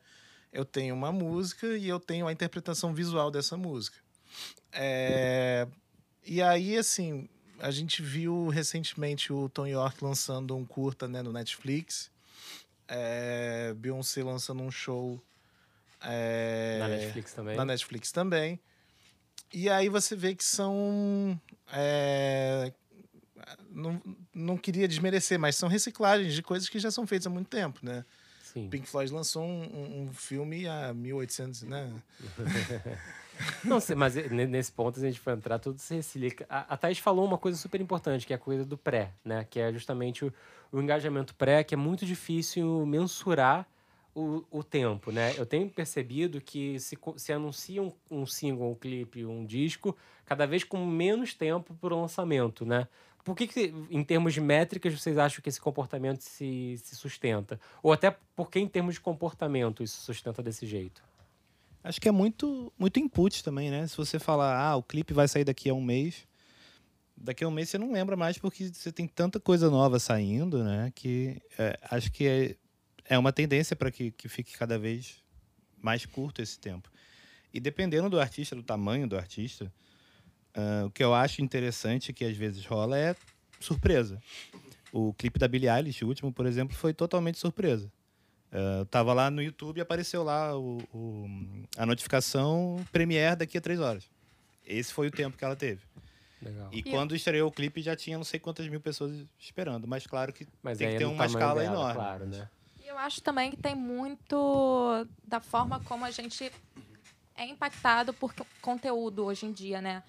Eu 0.52 0.64
tenho 0.64 0.96
uma 0.96 1.12
música 1.12 1.76
e 1.76 1.90
eu 1.90 2.00
tenho 2.00 2.28
a 2.28 2.32
interpretação 2.32 2.94
visual 2.94 3.30
dessa 3.30 3.58
música. 3.58 3.98
É, 4.72 5.68
E 6.26 6.42
aí, 6.42 6.78
assim, 6.78 7.28
a 7.60 7.70
gente 7.72 8.02
viu 8.02 8.48
recentemente 8.48 9.32
o 9.34 9.50
Tom 9.50 9.68
York 9.68 10.04
lançando 10.04 10.56
um 10.56 10.66
curta 10.66 11.08
né, 11.08 11.22
no 11.22 11.32
Netflix, 11.34 12.10
é, 12.88 13.74
Beyoncé 13.76 14.24
lançando 14.24 14.62
um 14.64 14.72
show 14.72 15.22
é, 16.02 16.78
Na 16.80 16.88
Netflix 16.90 17.34
também? 17.34 17.56
na 17.58 17.66
Netflix 17.66 18.12
também. 18.12 18.60
E 19.54 19.70
aí 19.70 19.88
você 19.90 20.16
vê 20.16 20.34
que 20.34 20.44
são. 20.44 21.40
é, 21.72 22.74
não, 23.70 24.02
não 24.34 24.58
queria 24.58 24.88
desmerecer, 24.88 25.38
mas 25.40 25.56
são 25.56 25.70
reciclagens 25.70 26.34
de 26.34 26.42
coisas 26.42 26.68
que 26.70 26.80
já 26.80 26.90
são 26.92 27.06
feitas 27.06 27.28
há 27.28 27.30
muito 27.30 27.48
tempo, 27.50 27.80
né? 27.84 28.04
Sim. 28.42 28.70
Pink 28.70 28.88
Floyd 28.88 29.12
lançou 29.12 29.44
um, 29.44 29.64
um- 29.64 30.02
um 30.04 30.14
filme 30.14 30.68
há 30.68 30.94
1800, 30.94 31.64
né? 31.64 31.92
Não 33.64 33.80
mas 33.96 34.18
eh, 34.18 34.28
ne- 34.30 34.46
nesse 34.46 34.72
ponto, 34.72 35.00
a 35.00 35.04
gente 35.04 35.20
for 35.20 35.32
entrar, 35.32 35.60
tudo 35.60 35.80
se 35.80 35.96
recilica. 35.96 36.46
A, 36.50 36.74
a 36.74 36.78
Thaís 36.78 37.00
falou 37.00 37.26
uma 37.26 37.38
coisa 37.38 37.58
super 37.58 37.80
importante, 37.82 38.26
que 38.26 38.34
é 38.34 38.36
a 38.36 38.40
coisa 38.40 38.66
do 38.66 38.78
pré, 38.78 39.12
né? 39.24 39.46
Que 39.50 39.60
é 39.60 39.72
justamente 39.72 40.26
o, 40.26 40.34
o 40.72 40.82
engajamento 40.82 41.34
pré, 41.36 41.64
que 41.64 41.74
é 41.74 41.78
muito 41.78 42.06
difícil 42.06 42.86
mensurar 42.86 43.68
o, 44.16 44.44
o 44.52 44.64
tempo, 44.64 45.12
né? 45.12 45.34
Eu 45.38 45.46
tenho 45.46 45.70
percebido 45.70 46.40
que 46.40 46.80
se, 46.80 46.98
se 47.18 47.34
anuncia 47.34 47.82
um, 47.82 47.92
um 48.10 48.26
single, 48.26 48.72
um 48.72 48.76
clipe, 48.76 49.26
um 49.26 49.46
disco, 49.46 49.96
cada 50.26 50.46
vez 50.46 50.64
com 50.64 50.86
menos 50.86 51.34
tempo 51.34 51.74
para 51.76 51.94
o 51.94 52.02
lançamento, 52.02 52.66
né? 52.66 52.88
Por 53.24 53.36
que, 53.36 53.48
que, 53.48 53.74
em 53.90 54.04
termos 54.04 54.34
de 54.34 54.42
métricas, 54.42 55.00
vocês 55.00 55.18
acham 55.18 55.42
que 55.42 55.48
esse 55.48 55.60
comportamento 55.60 56.22
se, 56.22 56.76
se 56.84 56.96
sustenta? 56.96 57.60
Ou 57.82 57.94
até 57.94 58.16
por 58.36 58.52
que, 58.52 58.60
em 58.60 58.68
termos 58.68 58.96
de 58.96 59.02
comportamento, 59.02 59.82
isso 59.82 60.02
sustenta 60.02 60.44
desse 60.44 60.68
jeito? 60.68 61.02
Acho 61.84 62.00
que 62.00 62.08
é 62.08 62.12
muito, 62.12 62.72
muito 62.80 63.00
input 63.00 63.44
também, 63.44 63.70
né? 63.70 63.86
Se 63.88 63.98
você 63.98 64.18
falar, 64.18 64.58
ah, 64.58 64.76
o 64.76 64.84
clipe 64.84 65.14
vai 65.14 65.28
sair 65.28 65.44
daqui 65.44 65.70
a 65.70 65.74
um 65.74 65.82
mês, 65.82 66.26
daqui 67.18 67.44
a 67.44 67.48
um 67.48 67.52
mês 67.52 67.70
você 67.70 67.78
não 67.78 67.92
lembra 67.92 68.16
mais 68.16 68.38
porque 68.38 68.72
você 68.74 68.92
tem 68.92 69.06
tanta 69.06 69.40
coisa 69.40 69.70
nova 69.70 70.00
saindo, 70.00 70.64
né? 70.64 70.92
Que 70.96 71.42
é, 71.58 71.78
acho 71.92 72.12
que 72.12 72.26
é, 72.26 72.56
é 73.06 73.18
uma 73.18 73.34
tendência 73.34 73.76
para 73.76 73.92
que, 73.92 74.12
que 74.12 74.30
fique 74.30 74.58
cada 74.58 74.80
vez 74.80 75.22
mais 75.82 76.06
curto 76.06 76.42
esse 76.42 76.58
tempo. 76.58 76.90
E 77.54 77.60
dependendo 77.60 78.10
do 78.10 78.20
artista, 78.20 78.56
do 78.56 78.64
tamanho 78.64 79.08
do 79.08 79.18
artista, 79.18 79.72
ah, 80.54 80.86
o 80.86 80.92
que 80.92 81.04
eu 81.04 81.14
acho 81.14 81.42
interessante 81.42 82.14
que 82.14 82.24
às 82.24 82.38
vezes 82.38 82.66
rola 82.66 82.98
é 82.98 83.16
surpresa. 83.60 84.22
O 84.92 85.14
clipe 85.14 85.40
da 85.40 85.48
Billie 85.48 85.70
Eilish, 85.70 86.06
o 86.06 86.08
último, 86.08 86.32
por 86.32 86.46
exemplo, 86.46 86.76
foi 86.76 86.94
totalmente 86.94 87.40
surpresa. 87.40 87.92
Eu 88.56 88.86
tava 88.86 89.14
lá 89.14 89.32
no 89.32 89.42
YouTube 89.42 89.80
e 89.80 89.82
apareceu 89.82 90.24
lá 90.24 90.56
o, 90.56 90.78
o- 90.94 91.66
a 91.76 91.86
notificação 91.88 92.86
Premiere 92.92 93.36
daqui 93.38 93.58
a 93.58 93.62
três 93.62 93.80
horas. 93.80 94.08
Esse 94.66 94.94
foi 94.94 95.08
o 95.08 95.12
tempo 95.12 95.36
que 95.38 95.44
ela 95.44 95.56
teve. 95.56 95.82
Legal. 96.42 96.70
E 96.72 96.80
E 96.80 96.84
quando 96.84 97.16
estreou 97.16 97.50
o 97.50 97.52
clipe 97.52 97.82
já 97.82 97.96
tinha 97.96 98.16
não 98.18 98.24
sei 98.24 98.40
quantas 98.40 98.68
mil 98.68 98.80
pessoas 98.80 99.26
esperando. 99.40 99.88
Mas 99.88 100.06
claro 100.06 100.32
que 100.32 100.48
Mas 100.62 100.78
tem 100.78 100.90
que 100.92 100.98
ter 100.98 101.06
uma 101.06 101.26
escala 101.26 101.62
dela, 101.62 101.74
enorme. 101.76 101.94
Claro, 101.96 102.26
né? 102.28 102.48
E 102.84 102.88
eu 102.88 102.98
acho 102.98 103.22
também 103.24 103.50
que 103.50 103.58
tem 103.58 103.74
muito 103.74 105.08
da 105.26 105.40
forma 105.40 105.80
como 105.82 106.06
a 106.06 106.12
gente 106.12 106.52
é 107.36 107.46
impactado 107.48 108.14
por 108.14 108.34
co- 108.36 108.46
conteúdo 108.62 109.26
hoje 109.26 109.46
em 109.48 109.52
dia, 109.52 109.82
né? 109.82 110.04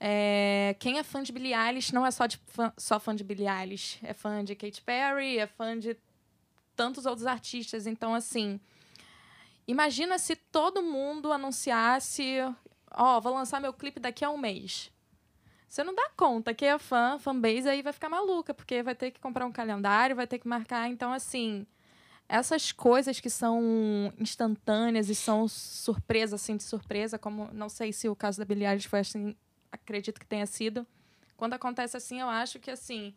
É, 0.00 0.76
quem 0.78 0.98
é 0.98 1.02
fã 1.02 1.22
de 1.22 1.32
Billie 1.32 1.52
Eilish 1.54 1.92
não 1.92 2.06
é 2.06 2.10
só, 2.10 2.26
de 2.26 2.38
fã, 2.46 2.72
só 2.78 2.98
fã 3.00 3.14
de 3.14 3.24
Billie 3.24 3.48
Eilish. 3.48 3.98
É 4.02 4.14
fã 4.14 4.44
de 4.44 4.54
Katy 4.54 4.80
Perry, 4.82 5.38
é 5.38 5.46
fã 5.46 5.76
de 5.78 5.96
tantos 6.78 7.06
outros 7.06 7.26
artistas. 7.26 7.88
Então, 7.88 8.14
assim, 8.14 8.60
imagina 9.66 10.16
se 10.16 10.36
todo 10.36 10.80
mundo 10.80 11.32
anunciasse: 11.32 12.36
Ó, 12.92 13.20
vou 13.20 13.34
lançar 13.34 13.60
meu 13.60 13.72
clipe 13.72 13.98
daqui 13.98 14.24
a 14.24 14.30
um 14.30 14.38
mês. 14.38 14.92
Você 15.68 15.82
não 15.82 15.94
dá 15.94 16.08
conta 16.16 16.54
que 16.54 16.64
é 16.64 16.78
fã, 16.78 17.18
fanbase 17.18 17.68
aí 17.68 17.82
vai 17.82 17.92
ficar 17.92 18.08
maluca, 18.08 18.54
porque 18.54 18.82
vai 18.82 18.94
ter 18.94 19.10
que 19.10 19.20
comprar 19.20 19.44
um 19.44 19.52
calendário, 19.52 20.16
vai 20.16 20.26
ter 20.26 20.38
que 20.38 20.48
marcar. 20.48 20.88
Então, 20.88 21.12
assim, 21.12 21.66
essas 22.28 22.72
coisas 22.72 23.20
que 23.20 23.28
são 23.28 23.60
instantâneas 24.18 25.10
e 25.10 25.14
são 25.14 25.46
surpresa, 25.48 26.36
assim, 26.36 26.56
de 26.56 26.62
surpresa, 26.62 27.18
como 27.18 27.50
não 27.52 27.68
sei 27.68 27.92
se 27.92 28.08
o 28.08 28.16
caso 28.16 28.38
da 28.38 28.46
Billie 28.46 28.66
Eilish 28.66 28.88
foi 28.88 29.00
assim, 29.00 29.36
acredito 29.70 30.18
que 30.18 30.26
tenha 30.26 30.46
sido. 30.46 30.86
Quando 31.36 31.54
acontece 31.54 31.96
assim, 31.96 32.20
eu 32.20 32.28
acho 32.28 32.58
que, 32.58 32.70
assim, 32.70 33.14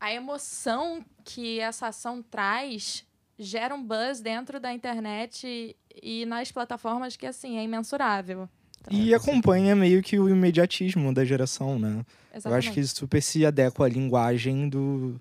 a 0.00 0.12
emoção 0.12 1.04
que 1.24 1.60
essa 1.60 1.88
ação 1.88 2.22
traz 2.22 3.04
gera 3.38 3.74
um 3.74 3.82
buzz 3.82 4.20
dentro 4.20 4.58
da 4.58 4.72
internet 4.72 5.46
e, 5.46 5.76
e 6.02 6.26
nas 6.26 6.50
plataformas 6.50 7.16
que, 7.16 7.26
assim, 7.26 7.56
é 7.58 7.62
imensurável. 7.64 8.48
E 8.90 9.12
acompanha 9.14 9.74
meio 9.76 10.02
que 10.02 10.18
o 10.18 10.28
imediatismo 10.28 11.12
da 11.12 11.24
geração, 11.24 11.78
né? 11.78 12.04
Eu 12.44 12.54
acho 12.54 12.72
que 12.72 12.80
isso 12.80 12.96
super 12.96 13.20
se 13.22 13.44
adequa 13.44 13.84
à 13.84 13.88
linguagem 13.88 14.68
do 14.68 15.20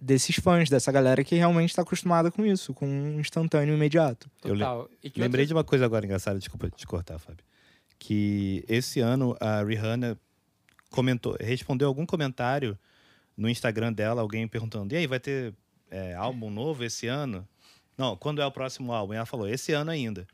desses 0.00 0.36
fãs, 0.36 0.70
dessa 0.70 0.92
galera 0.92 1.24
que 1.24 1.34
realmente 1.34 1.70
está 1.70 1.82
acostumada 1.82 2.30
com 2.30 2.44
isso, 2.46 2.72
com 2.72 2.86
um 2.86 3.18
instantâneo 3.20 3.74
imediato. 3.74 4.30
Eu 4.44 4.54
le- 4.54 4.60
Total. 4.60 4.88
E 5.02 5.10
que 5.10 5.20
Lembrei 5.20 5.42
outras- 5.42 5.48
de 5.48 5.54
uma 5.54 5.64
coisa 5.64 5.84
agora 5.84 6.04
engraçada, 6.06 6.38
desculpa 6.38 6.70
te 6.70 6.86
cortar, 6.86 7.18
Fábio. 7.18 7.44
Que 7.98 8.64
esse 8.68 9.00
ano 9.00 9.36
a 9.40 9.62
Rihanna 9.64 10.16
comentou, 10.90 11.36
respondeu 11.40 11.88
algum 11.88 12.06
comentário 12.06 12.78
no 13.36 13.48
Instagram 13.48 13.92
dela, 13.92 14.20
alguém 14.20 14.46
perguntando: 14.48 14.94
e 14.94 14.96
aí, 14.96 15.06
vai 15.06 15.20
ter 15.20 15.54
é, 15.90 16.14
álbum 16.14 16.50
novo 16.50 16.84
esse 16.84 17.06
ano? 17.06 17.46
Não, 17.96 18.16
quando 18.16 18.42
é 18.42 18.46
o 18.46 18.50
próximo 18.50 18.92
álbum? 18.92 19.12
E 19.14 19.16
ela 19.16 19.26
falou: 19.26 19.48
esse 19.48 19.72
ano 19.72 19.90
ainda. 19.90 20.26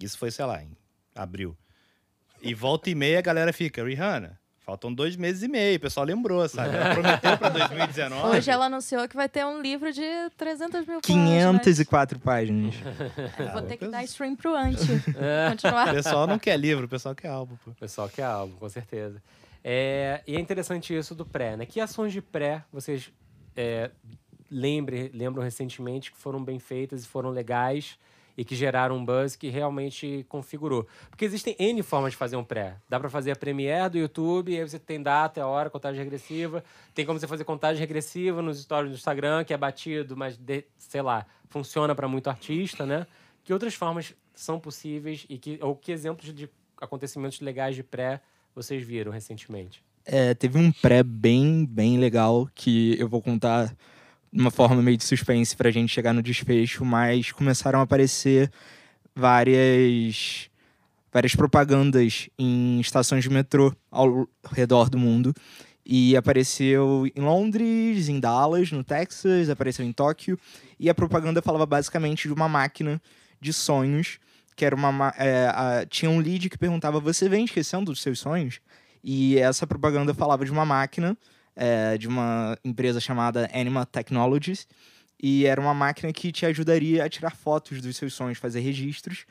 Isso 0.00 0.18
foi, 0.18 0.30
sei 0.30 0.44
lá, 0.44 0.62
em 0.62 0.76
abril. 1.14 1.56
E 2.40 2.54
volta 2.54 2.90
e 2.90 2.94
meia 2.94 3.18
a 3.18 3.22
galera 3.22 3.52
fica: 3.52 3.84
Rihanna, 3.84 4.38
faltam 4.60 4.92
dois 4.92 5.14
meses 5.14 5.42
e 5.42 5.48
meio. 5.48 5.76
O 5.76 5.80
pessoal 5.80 6.04
lembrou, 6.04 6.48
sabe? 6.48 6.74
Ela 6.74 6.94
prometeu 6.94 7.38
pra 7.38 7.48
2019. 7.50 8.36
Hoje 8.36 8.50
ela 8.50 8.66
anunciou 8.66 9.06
que 9.08 9.14
vai 9.14 9.28
ter 9.28 9.44
um 9.46 9.60
livro 9.60 9.92
de 9.92 10.02
300 10.36 10.86
mil 10.86 11.00
páginas. 11.00 11.62
504 11.62 12.18
páginas. 12.18 12.74
Vou 13.52 13.62
ter 13.62 13.76
que 13.76 13.86
dar 13.86 14.02
stream 14.04 14.34
pro. 14.34 14.52
O 14.56 15.50
Continuar. 15.50 15.92
pessoal 15.94 16.26
não 16.26 16.38
quer 16.38 16.56
livro, 16.56 16.86
o 16.86 16.88
pessoal 16.88 17.14
quer 17.14 17.28
álbum. 17.28 17.54
Pô. 17.64 17.70
O 17.70 17.74
pessoal 17.74 18.08
quer 18.08 18.24
álbum, 18.24 18.56
com 18.56 18.68
certeza. 18.68 19.22
É, 19.64 20.22
e 20.26 20.36
é 20.36 20.40
interessante 20.40 20.96
isso 20.96 21.14
do 21.14 21.24
pré, 21.24 21.56
né? 21.56 21.66
Que 21.66 21.80
ações 21.80 22.12
de 22.12 22.20
pré 22.20 22.64
vocês 22.72 23.12
é, 23.56 23.90
lembre, 24.50 25.10
lembram 25.14 25.42
recentemente 25.42 26.10
que 26.10 26.16
foram 26.16 26.42
bem 26.42 26.58
feitas 26.58 27.04
e 27.04 27.06
foram 27.06 27.30
legais 27.30 27.98
e 28.36 28.44
que 28.44 28.54
geraram 28.56 28.96
um 28.96 29.04
buzz 29.04 29.36
que 29.36 29.48
realmente 29.50 30.24
configurou? 30.28 30.86
Porque 31.10 31.24
existem 31.24 31.54
N 31.58 31.82
formas 31.82 32.12
de 32.12 32.16
fazer 32.16 32.36
um 32.36 32.42
pré. 32.44 32.76
Dá 32.88 32.98
pra 32.98 33.10
fazer 33.10 33.30
a 33.30 33.36
Premiere 33.36 33.90
do 33.90 33.98
YouTube, 33.98 34.56
aí 34.56 34.66
você 34.68 34.78
tem 34.78 35.00
data, 35.02 35.40
é 35.40 35.44
hora, 35.44 35.70
contagem 35.70 36.02
regressiva. 36.02 36.64
Tem 36.94 37.04
como 37.06 37.20
você 37.20 37.28
fazer 37.28 37.44
contagem 37.44 37.78
regressiva 37.78 38.40
nos 38.42 38.60
stories 38.62 38.90
do 38.90 38.96
Instagram, 38.96 39.44
que 39.44 39.52
é 39.52 39.56
batido, 39.56 40.16
mas, 40.16 40.36
de- 40.36 40.64
sei 40.78 41.02
lá, 41.02 41.26
funciona 41.48 41.94
pra 41.94 42.08
muito 42.08 42.28
artista, 42.28 42.86
né? 42.86 43.06
Que 43.44 43.52
outras 43.52 43.74
formas 43.74 44.14
são 44.34 44.58
possíveis 44.58 45.26
e 45.28 45.38
que, 45.38 45.58
ou 45.62 45.76
que 45.76 45.92
exemplos 45.92 46.32
de 46.34 46.48
acontecimentos 46.80 47.40
legais 47.40 47.76
de 47.76 47.82
pré 47.82 48.20
vocês 48.54 48.82
viram 48.82 49.12
recentemente? 49.12 49.82
É, 50.04 50.34
teve 50.34 50.58
um 50.58 50.72
pré 50.72 51.02
bem, 51.02 51.64
bem 51.64 51.98
legal 51.98 52.48
que 52.54 52.98
eu 52.98 53.08
vou 53.08 53.22
contar 53.22 53.74
de 54.32 54.40
uma 54.40 54.50
forma 54.50 54.82
meio 54.82 54.96
de 54.96 55.04
suspense 55.04 55.56
pra 55.56 55.70
gente 55.70 55.92
chegar 55.92 56.12
no 56.12 56.22
desfecho, 56.22 56.84
mas 56.84 57.30
começaram 57.30 57.80
a 57.80 57.82
aparecer 57.82 58.50
várias 59.14 60.50
várias 61.12 61.36
propagandas 61.36 62.30
em 62.38 62.80
estações 62.80 63.22
de 63.22 63.30
metrô 63.30 63.74
ao 63.90 64.26
redor 64.50 64.88
do 64.88 64.98
mundo. 64.98 65.34
E 65.84 66.16
apareceu 66.16 67.06
em 67.14 67.20
Londres, 67.20 68.08
em 68.08 68.18
Dallas, 68.18 68.72
no 68.72 68.82
Texas, 68.82 69.50
apareceu 69.50 69.84
em 69.84 69.92
Tóquio. 69.92 70.38
E 70.80 70.88
a 70.88 70.94
propaganda 70.94 71.42
falava 71.42 71.66
basicamente 71.66 72.28
de 72.28 72.34
uma 72.34 72.48
máquina 72.48 73.02
de 73.40 73.52
sonhos, 73.52 74.18
que 74.56 74.64
era 74.64 74.74
uma. 74.74 74.92
ma- 74.92 75.14
é, 75.16 75.46
a- 75.48 75.86
tinha 75.88 76.10
um 76.10 76.18
lead 76.20 76.48
que 76.50 76.58
perguntava: 76.58 77.00
Você 77.00 77.28
vem 77.28 77.44
esquecendo 77.44 77.86
dos 77.86 78.00
seus 78.00 78.18
sonhos? 78.18 78.60
E 79.02 79.38
essa 79.38 79.66
propaganda 79.66 80.14
falava 80.14 80.44
de 80.44 80.52
uma 80.52 80.64
máquina, 80.64 81.16
é, 81.56 81.98
de 81.98 82.06
uma 82.06 82.56
empresa 82.64 83.00
chamada 83.00 83.50
Anima 83.52 83.84
Technologies. 83.86 84.66
E 85.20 85.46
era 85.46 85.60
uma 85.60 85.74
máquina 85.74 86.12
que 86.12 86.32
te 86.32 86.44
ajudaria 86.46 87.04
a 87.04 87.08
tirar 87.08 87.34
fotos 87.36 87.80
dos 87.80 87.96
seus 87.96 88.12
sonhos, 88.14 88.38
fazer 88.38 88.60
registros. 88.60 89.24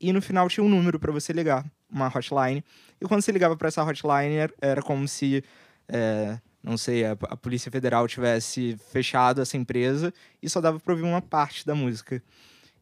E 0.00 0.12
no 0.12 0.20
final 0.22 0.48
tinha 0.48 0.62
um 0.64 0.68
número 0.68 0.98
para 0.98 1.12
você 1.12 1.32
ligar, 1.32 1.64
uma 1.90 2.06
hotline. 2.08 2.64
E 3.00 3.04
quando 3.06 3.22
você 3.22 3.32
ligava 3.32 3.56
para 3.56 3.68
essa 3.68 3.82
hotline, 3.84 4.34
era, 4.34 4.54
era 4.60 4.82
como 4.82 5.06
se, 5.06 5.42
é, 5.88 6.38
não 6.62 6.76
sei, 6.76 7.04
a, 7.04 7.12
a 7.12 7.36
Polícia 7.36 7.70
Federal 7.70 8.06
tivesse 8.08 8.76
fechado 8.92 9.40
essa 9.40 9.56
empresa 9.56 10.12
e 10.42 10.48
só 10.48 10.60
dava 10.60 10.78
para 10.80 10.92
ouvir 10.92 11.04
uma 11.04 11.22
parte 11.22 11.64
da 11.66 11.74
música. 11.74 12.22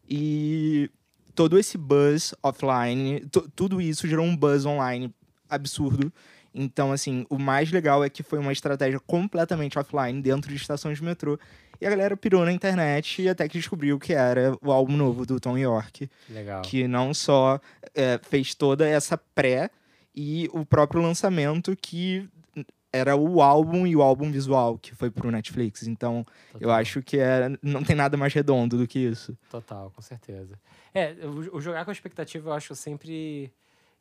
E 0.09 0.91
todo 1.35 1.59
esse 1.59 1.77
buzz 1.79 2.35
offline, 2.43 3.21
tu- 3.31 3.49
tudo 3.55 3.81
isso 3.81 4.07
gerou 4.09 4.25
um 4.25 4.37
buzz 4.37 4.65
online 4.67 5.13
absurdo. 5.49 6.13
Então, 6.55 6.91
assim, 6.93 7.25
o 7.31 7.39
mais 7.39 7.71
legal 7.71 8.03
é 8.03 8.11
que 8.11 8.23
foi 8.23 8.39
uma 8.39 8.53
estratégia 8.53 8.99
completamente 9.01 9.79
offline 9.79 10.21
dentro 10.21 10.51
de 10.51 10.57
estações 10.57 10.99
de 10.99 11.05
metrô. 11.05 11.39
E 11.81 11.87
a 11.87 11.91
galera 11.91 12.17
pirou 12.17 12.45
na 12.45 12.53
internet 12.53 13.23
e 13.23 13.29
até 13.29 13.49
que 13.49 13.57
descobriu 13.59 13.99
que 13.99 14.13
era 14.13 14.57
o 14.61 14.71
álbum 14.71 14.97
novo 14.97 15.25
do 15.25 15.39
Tom 15.41 15.57
York. 15.57 16.11
Legal. 16.29 16.63
Que 16.63 16.87
não 16.89 17.15
só 17.15 17.59
é, 17.95 18.19
fez 18.23 18.55
toda 18.55 18.87
essa 18.87 19.17
pré 19.17 19.71
e 20.15 20.51
o 20.53 20.67
próprio 20.67 21.01
lançamento 21.01 21.75
que 21.81 22.29
era 22.93 23.15
o 23.17 23.41
álbum 23.41 23.87
e 23.87 23.95
o 23.95 24.03
álbum 24.03 24.31
visual 24.33 24.77
que 24.77 24.93
foi 24.97 25.11
pro 25.11 25.31
Netflix. 25.31 25.87
Então, 25.87 26.27
eu 26.55 26.61
Total. 26.63 26.75
acho 26.77 27.01
que 27.01 27.17
é, 27.19 27.49
não 27.63 27.85
tem 27.85 27.95
nada 27.95 28.17
mais 28.17 28.35
redondo 28.35 28.77
do 28.77 28.87
que 28.89 28.99
isso. 28.99 29.39
Total, 29.49 29.91
com 29.95 30.03
certeza. 30.03 30.59
É, 30.95 31.13
o, 31.27 31.61
jogar 31.61 31.85
com 31.85 31.91
a 31.91 31.93
expectativa 31.93 32.51
eu 32.51 32.53
acho 32.53 32.75
sempre 32.75 33.53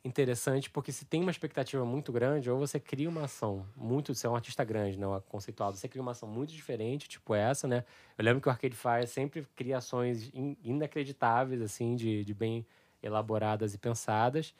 interessante, 0.04 0.70
porque 0.70 0.90
se 0.92 1.04
tem 1.04 1.20
uma 1.20 1.30
expectativa 1.30 1.84
muito 1.84 2.10
grande, 2.12 2.50
ou 2.50 2.58
você 2.58 2.80
cria 2.80 3.08
uma 3.08 3.24
ação 3.24 3.66
muito. 3.76 4.14
Você 4.14 4.26
é 4.26 4.30
um 4.30 4.34
artista 4.34 4.64
grande, 4.64 4.98
não 4.98 5.14
é 5.14 5.20
conceituado, 5.20 5.76
você 5.76 5.88
cria 5.88 6.00
uma 6.02 6.12
ação 6.12 6.28
muito 6.28 6.52
diferente, 6.52 7.08
tipo 7.08 7.34
essa, 7.34 7.68
né? 7.68 7.84
Eu 8.18 8.24
lembro 8.24 8.40
que 8.40 8.48
o 8.48 8.50
Arcade 8.50 8.74
Fire 8.76 9.06
sempre 9.06 9.46
cria 9.56 9.78
ações 9.78 10.30
in- 10.34 10.56
inacreditáveis, 10.64 11.60
assim, 11.62 11.94
de, 11.96 12.24
de 12.24 12.34
bem 12.34 12.66
elaboradas 13.02 13.74
e 13.74 13.78
pensadas. 13.78 14.54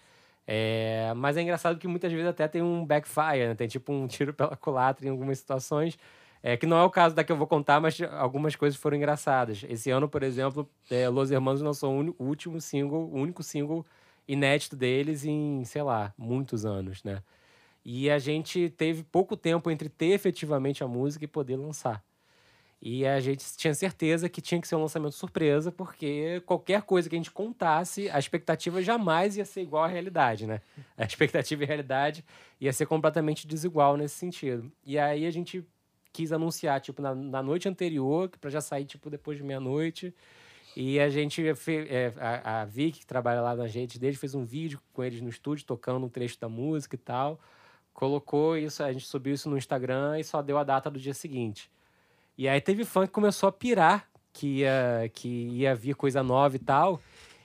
É, 0.47 1.13
mas 1.17 1.37
é 1.37 1.43
engraçado 1.43 1.79
que 1.79 1.87
muitas 1.89 2.13
vezes 2.13 2.27
até 2.29 2.49
tem 2.49 2.63
um 2.63 2.85
backfire, 2.85 3.49
né? 3.49 3.55
Tem 3.55 3.69
tipo 3.69 3.93
um 3.93 4.07
tiro 4.09 4.35
pela 4.35 4.57
culatra 4.57 5.07
em 5.07 5.11
algumas 5.11 5.39
situações. 5.39 5.99
É, 6.43 6.57
que 6.57 6.67
não 6.67 6.79
é 6.79 6.83
o 6.83 6.91
caso 6.91 7.15
da 7.15 7.23
que 7.23 7.31
eu 7.31 7.37
vou 7.37 7.47
contar, 7.47 7.81
mas 7.81 8.01
algumas 8.19 8.57
coisas 8.57 8.79
foram 8.79 8.97
engraçadas. 8.97 9.63
Esse 9.69 9.91
ano, 9.91 10.09
por 10.09 10.23
exemplo, 10.23 10.69
é, 10.91 11.09
Los 11.09 11.31
Hermanos 11.31 11.61
lançou 11.61 11.93
o 12.19 12.25
último 12.25 12.61
single, 12.61 13.11
o 13.13 13.17
único 13.19 13.43
single 13.43 13.85
inédito 14.27 14.75
deles 14.77 15.25
em, 15.25 15.65
sei 15.65 15.83
lá, 15.83 16.15
muitos 16.17 16.65
anos, 16.65 17.05
né? 17.05 17.23
E 17.85 18.11
a 18.11 18.19
gente 18.19 18.71
teve 18.71 19.03
pouco 19.03 19.37
tempo 19.37 19.71
entre 19.71 19.89
ter 19.89 20.13
efetivamente 20.13 20.85
a 20.85 20.89
música 20.89 21.25
e 21.25 21.29
poder 21.29 21.57
lançar. 21.57 22.03
E 22.83 23.07
a 23.07 23.21
gente 23.21 23.45
tinha 23.57 23.75
certeza 23.75 24.29
que 24.29 24.41
tinha 24.41 24.59
que 24.59 24.67
ser 24.67 24.75
um 24.75 24.81
lançamento 24.81 25.13
surpresa, 25.13 25.71
porque 25.71 26.43
qualquer 26.47 26.83
coisa 26.83 27.11
que 27.11 27.15
a 27.15 27.19
gente 27.19 27.31
contasse, 27.31 28.09
a 28.09 28.19
expectativa 28.19 28.81
jamais 28.83 29.37
ia 29.37 29.45
ser 29.45 29.61
igual 29.61 29.85
à 29.85 29.87
realidade, 29.87 30.47
né? 30.47 30.63
A 30.97 31.05
expectativa 31.05 31.63
e 31.63 31.65
a 31.65 31.67
realidade 31.67 32.25
ia 32.61 32.73
ser 32.73 32.87
completamente 32.87 33.47
desigual 33.47 33.97
nesse 33.97 34.15
sentido. 34.17 34.71
E 34.85 34.99
aí 34.99 35.27
a 35.27 35.31
gente 35.31 35.65
quis 36.13 36.33
anunciar, 36.33 36.81
tipo, 36.81 37.01
na, 37.01 37.15
na 37.15 37.43
noite 37.43 37.69
anterior, 37.69 38.31
para 38.41 38.51
já 38.51 38.61
sair, 38.61 38.85
tipo, 38.85 39.09
depois 39.11 39.39
de 39.39 39.45
meia-noite. 39.45 40.15
E 40.77 41.01
a 41.01 41.09
gente, 41.09 41.55
fez, 41.55 41.91
é, 41.91 42.13
a, 42.19 42.63
a 42.63 42.65
Vicky, 42.65 43.01
que 43.01 43.07
trabalha 43.07 43.41
lá 43.41 43.55
na 43.55 43.67
gente 43.67 43.99
deles, 43.99 44.19
fez 44.19 44.35
um 44.35 44.45
vídeo 44.45 44.81
com 44.93 45.03
eles 45.03 45.21
no 45.21 45.29
estúdio, 45.29 45.67
tocando 45.67 46.07
um 46.07 46.09
trecho 46.09 46.39
da 46.41 46.49
música 46.49 46.95
e 46.95 46.99
tal. 46.99 47.41
Colocou 47.93 48.57
isso, 48.57 48.83
a 48.83 48.93
gente 48.93 49.07
subiu 49.07 49.35
isso 49.35 49.51
no 49.51 49.59
Instagram 49.59 50.19
e 50.19 50.25
só 50.25 50.41
deu 50.41 50.57
a 50.59 50.65
data 50.65 50.91
do 50.91 50.99
dia 50.99 51.15
seguinte. 51.15 51.71
E 52.39 52.49
aí 52.49 52.61
teve 52.61 52.85
fã 52.85 53.07
que 53.07 53.13
começou 53.13 53.49
a 53.49 53.53
pirar 53.53 54.09
que 54.33 54.61
ia, 54.61 55.11
que 55.13 55.29
ia 55.29 55.75
vir 55.75 55.95
coisa 55.95 56.23
nova 56.23 56.57
e 56.57 56.59
tal. 56.59 57.01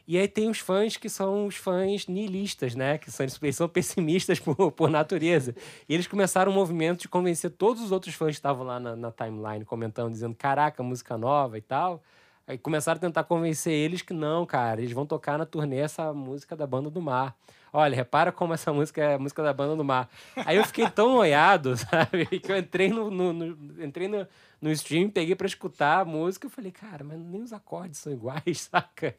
E 0.07 0.17
aí 0.17 0.27
tem 0.27 0.49
os 0.49 0.59
fãs 0.59 0.97
que 0.97 1.09
são 1.09 1.47
os 1.47 1.55
fãs 1.55 2.07
nihilistas, 2.07 2.75
né? 2.75 2.97
Que 2.97 3.11
são, 3.11 3.25
eles 3.41 3.55
são 3.55 3.67
pessimistas 3.67 4.39
por, 4.41 4.71
por 4.71 4.89
natureza. 4.89 5.55
E 5.89 5.93
eles 5.93 6.07
começaram 6.07 6.51
um 6.51 6.55
movimento 6.55 7.01
de 7.01 7.07
convencer 7.07 7.51
todos 7.51 7.81
os 7.81 7.91
outros 7.91 8.13
fãs 8.13 8.29
que 8.29 8.39
estavam 8.39 8.65
lá 8.65 8.79
na, 8.79 8.95
na 8.95 9.11
timeline 9.11 9.65
comentando, 9.65 10.11
dizendo, 10.11 10.35
caraca, 10.35 10.83
música 10.83 11.17
nova 11.17 11.57
e 11.57 11.61
tal. 11.61 12.03
Aí 12.47 12.57
começaram 12.57 12.97
a 12.97 13.01
tentar 13.01 13.23
convencer 13.23 13.73
eles 13.73 14.03
que 14.03 14.13
não, 14.13 14.45
cara, 14.45 14.79
eles 14.79 14.93
vão 14.93 15.05
tocar 15.05 15.37
na 15.37 15.45
turnê 15.45 15.77
essa 15.77 16.13
música 16.13 16.55
da 16.55 16.67
Banda 16.67 16.91
do 16.91 17.01
Mar. 17.01 17.35
Olha, 17.77 17.93
repara 17.93 18.31
como 18.31 18.53
essa 18.53 18.71
música 18.71 19.01
é 19.01 19.15
a 19.15 19.19
música 19.19 19.43
da 19.43 19.51
Banda 19.51 19.75
do 19.75 19.83
Mar. 19.83 20.09
Aí 20.45 20.55
eu 20.55 20.63
fiquei 20.63 20.89
tão 20.89 21.13
noiado, 21.13 21.75
sabe? 21.75 22.25
Que 22.39 22.49
eu 22.49 22.57
entrei 22.57 22.87
no, 22.87 23.11
no, 23.11 23.33
no 23.33 23.83
entrei 23.83 24.07
no, 24.07 24.25
no 24.61 24.71
stream, 24.71 25.09
peguei 25.09 25.35
para 25.35 25.45
escutar 25.45 25.99
a 25.99 26.05
música 26.05 26.47
e 26.47 26.49
falei, 26.49 26.71
cara, 26.71 27.03
mas 27.03 27.19
nem 27.19 27.41
os 27.41 27.51
acordes 27.51 27.99
são 27.99 28.13
iguais, 28.13 28.61
saca? 28.71 29.13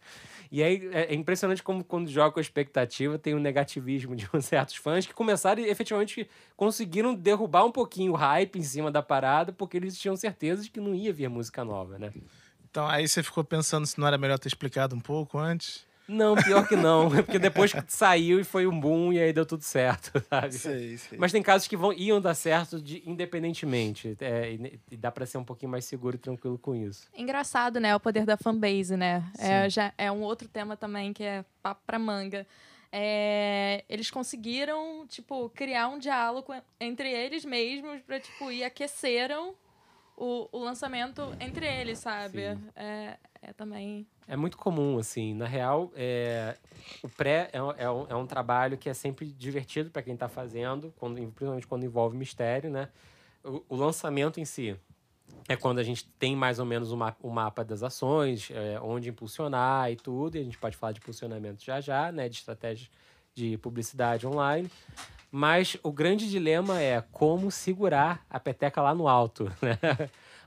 E 0.50 0.62
aí 0.62 0.88
é, 0.90 1.12
é 1.12 1.14
impressionante 1.14 1.62
como 1.62 1.84
quando 1.84 2.08
joga 2.08 2.32
com 2.32 2.40
a 2.40 2.42
expectativa 2.42 3.18
tem 3.18 3.34
um 3.34 3.38
negativismo 3.38 4.16
de 4.16 4.26
certos 4.40 4.76
fãs 4.76 5.04
que 5.06 5.12
começaram 5.12 5.60
e 5.60 5.68
efetivamente 5.68 6.26
conseguiram 6.56 7.14
derrubar 7.14 7.66
um 7.66 7.70
pouquinho 7.70 8.12
o 8.12 8.16
hype 8.16 8.58
em 8.58 8.62
cima 8.62 8.90
da 8.90 9.02
parada 9.02 9.52
porque 9.52 9.76
eles 9.76 9.98
tinham 9.98 10.16
certeza 10.16 10.62
de 10.62 10.70
que 10.70 10.80
não 10.80 10.94
ia 10.94 11.12
vir 11.12 11.28
música 11.28 11.62
nova, 11.62 11.98
né? 11.98 12.10
Então 12.70 12.86
aí 12.86 13.06
você 13.06 13.22
ficou 13.22 13.44
pensando 13.44 13.86
se 13.86 14.00
não 14.00 14.06
era 14.06 14.16
melhor 14.16 14.38
ter 14.38 14.48
explicado 14.48 14.96
um 14.96 15.00
pouco 15.00 15.36
antes? 15.36 15.84
Não, 16.08 16.36
pior 16.36 16.66
que 16.66 16.76
não. 16.76 17.10
Porque 17.24 17.38
depois 17.38 17.72
que 17.72 17.82
saiu 17.88 18.40
e 18.40 18.44
foi 18.44 18.66
um 18.66 18.78
boom 18.78 19.12
e 19.12 19.20
aí 19.20 19.32
deu 19.32 19.44
tudo 19.44 19.62
certo, 19.62 20.12
sabe? 20.28 20.52
Sei, 20.54 20.96
sei. 20.98 21.18
Mas 21.18 21.32
tem 21.32 21.42
casos 21.42 21.66
que 21.66 21.76
vão, 21.76 21.92
iam 21.92 22.20
dar 22.20 22.34
certo 22.34 22.80
de, 22.80 23.02
independentemente. 23.06 24.16
É, 24.20 24.52
e, 24.52 24.80
e, 24.90 24.96
dá 24.96 25.10
pra 25.10 25.26
ser 25.26 25.38
um 25.38 25.44
pouquinho 25.44 25.70
mais 25.70 25.84
seguro 25.84 26.16
e 26.16 26.18
tranquilo 26.18 26.58
com 26.58 26.74
isso. 26.74 27.08
Engraçado, 27.16 27.80
né? 27.80 27.94
O 27.94 28.00
poder 28.00 28.24
da 28.24 28.36
fanbase, 28.36 28.96
né? 28.96 29.24
É, 29.38 29.68
já, 29.68 29.92
é 29.98 30.10
um 30.10 30.22
outro 30.22 30.48
tema 30.48 30.76
também 30.76 31.12
que 31.12 31.24
é 31.24 31.44
papo 31.62 31.82
pra 31.86 31.98
manga. 31.98 32.46
É, 32.92 33.84
eles 33.88 34.10
conseguiram, 34.10 35.06
tipo, 35.08 35.50
criar 35.50 35.88
um 35.88 35.98
diálogo 35.98 36.54
entre 36.80 37.10
eles 37.10 37.44
mesmos 37.44 38.00
pra, 38.02 38.20
tipo, 38.20 38.50
e 38.50 38.64
aqueceram 38.64 39.54
o, 40.16 40.48
o 40.50 40.58
lançamento 40.58 41.36
entre 41.38 41.66
eles, 41.66 41.98
sabe? 41.98 42.58
É, 42.74 43.18
é 43.46 43.52
também 43.52 44.06
é 44.28 44.36
muito 44.36 44.58
comum, 44.58 44.98
assim. 44.98 45.34
Na 45.34 45.46
real, 45.46 45.92
é, 45.94 46.56
o 47.02 47.08
pré 47.08 47.48
é, 47.52 47.58
é, 47.84 47.90
um, 47.90 48.06
é 48.08 48.14
um 48.16 48.26
trabalho 48.26 48.76
que 48.76 48.88
é 48.88 48.94
sempre 48.94 49.26
divertido 49.26 49.88
para 49.88 50.02
quem 50.02 50.14
está 50.14 50.28
fazendo, 50.28 50.92
quando, 50.96 51.14
principalmente 51.14 51.66
quando 51.66 51.84
envolve 51.84 52.16
mistério, 52.16 52.68
né? 52.68 52.88
O, 53.44 53.62
o, 53.68 53.76
lançamento 53.76 54.40
em 54.40 54.44
si 54.44 54.76
é 55.48 55.54
quando 55.54 55.78
a 55.78 55.84
gente 55.84 56.08
tem 56.18 56.34
mais 56.34 56.58
ou 56.58 56.66
menos 56.66 56.90
o, 56.90 56.96
ma 56.96 57.14
o 57.22 57.30
mapa 57.30 57.64
das 57.64 57.84
ações, 57.84 58.50
é, 58.50 58.80
onde 58.80 59.10
impulsionar 59.10 59.92
e 59.92 59.96
tudo, 59.96 60.36
e 60.36 60.40
a 60.40 60.44
gente 60.44 60.58
pode 60.58 60.76
falar 60.76 60.92
de 60.92 60.98
impulsionamento 60.98 61.64
já 61.64 61.80
já, 61.80 62.10
né? 62.10 62.28
De 62.28 62.36
estratégia 62.36 62.88
de 63.32 63.56
publicidade 63.58 64.26
online. 64.26 64.68
Mas 65.30 65.76
o 65.84 65.92
grande 65.92 66.28
dilema 66.28 66.80
é 66.80 67.00
como 67.12 67.50
segurar 67.52 68.26
a 68.28 68.40
peteca 68.40 68.82
lá 68.82 68.92
no 68.92 69.06
alto, 69.06 69.44
né? 69.62 69.78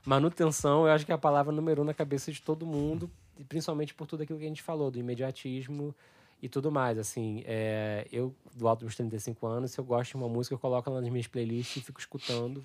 Manutenção, 0.04 0.86
eu 0.86 0.92
acho 0.92 1.04
que 1.04 1.12
é 1.12 1.14
a 1.14 1.18
palavra 1.18 1.52
número 1.52 1.82
um 1.82 1.84
na 1.84 1.94
cabeça 1.94 2.32
de 2.32 2.40
todo 2.40 2.64
mundo, 2.64 3.10
principalmente 3.48 3.94
por 3.94 4.06
tudo 4.06 4.22
aquilo 4.22 4.38
que 4.38 4.44
a 4.44 4.48
gente 4.48 4.62
falou, 4.62 4.90
do 4.90 4.98
imediatismo 4.98 5.94
e 6.42 6.48
tudo 6.48 6.70
mais. 6.70 6.98
Assim, 6.98 7.42
é, 7.46 8.06
eu, 8.10 8.34
do 8.54 8.66
alto 8.66 8.84
dos 8.84 8.96
35 8.96 9.46
anos, 9.46 9.72
se 9.72 9.78
eu 9.78 9.84
gosto 9.84 10.12
de 10.12 10.16
uma 10.16 10.28
música, 10.28 10.54
eu 10.54 10.58
coloco 10.58 10.88
ela 10.88 11.00
nas 11.00 11.10
minhas 11.10 11.26
playlists 11.26 11.76
e 11.76 11.84
fico 11.84 12.00
escutando 12.00 12.64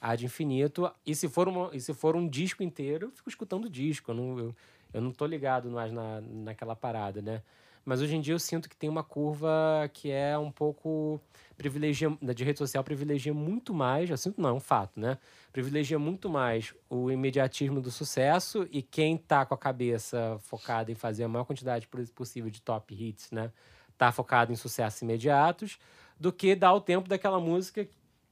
a 0.00 0.14
de 0.14 0.26
infinito. 0.26 0.90
E 1.04 1.14
se 1.14 1.28
for, 1.28 1.48
uma, 1.48 1.70
e 1.72 1.80
se 1.80 1.92
for 1.92 2.16
um 2.16 2.26
disco 2.28 2.62
inteiro, 2.62 3.06
eu 3.06 3.10
fico 3.10 3.28
escutando 3.28 3.66
o 3.66 3.70
disco. 3.70 4.12
Eu 4.12 4.14
não, 4.14 4.38
eu, 4.38 4.56
eu 4.94 5.00
não 5.00 5.12
tô 5.12 5.26
ligado 5.26 5.70
mais 5.70 5.92
na, 5.92 6.20
naquela 6.20 6.76
parada, 6.76 7.20
né? 7.20 7.42
Mas 7.84 8.00
hoje 8.00 8.16
em 8.16 8.20
dia 8.20 8.34
eu 8.34 8.38
sinto 8.38 8.68
que 8.68 8.76
tem 8.76 8.88
uma 8.88 9.02
curva 9.02 9.48
que 9.92 10.10
é 10.10 10.36
um 10.38 10.50
pouco 10.50 11.20
privilegia 11.56 12.10
de 12.34 12.44
rede 12.44 12.58
social 12.58 12.82
privilegia 12.84 13.34
muito 13.34 13.74
mais, 13.74 14.10
assim 14.10 14.32
não 14.36 14.50
é 14.50 14.52
um 14.52 14.60
fato, 14.60 14.98
né? 15.00 15.18
Privilegia 15.52 15.98
muito 15.98 16.28
mais 16.28 16.74
o 16.88 17.10
imediatismo 17.10 17.80
do 17.80 17.90
sucesso 17.90 18.66
e 18.70 18.82
quem 18.82 19.16
tá 19.16 19.44
com 19.44 19.54
a 19.54 19.58
cabeça 19.58 20.38
focada 20.40 20.90
em 20.92 20.94
fazer 20.94 21.24
a 21.24 21.28
maior 21.28 21.44
quantidade 21.44 21.88
possível 22.14 22.50
de 22.50 22.62
top 22.62 22.94
hits, 22.94 23.30
né? 23.30 23.52
Tá 23.98 24.12
focado 24.12 24.52
em 24.52 24.56
sucessos 24.56 25.02
imediatos, 25.02 25.78
do 26.18 26.32
que 26.32 26.54
dar 26.54 26.74
o 26.74 26.80
tempo 26.80 27.08
daquela 27.08 27.40
música 27.40 27.88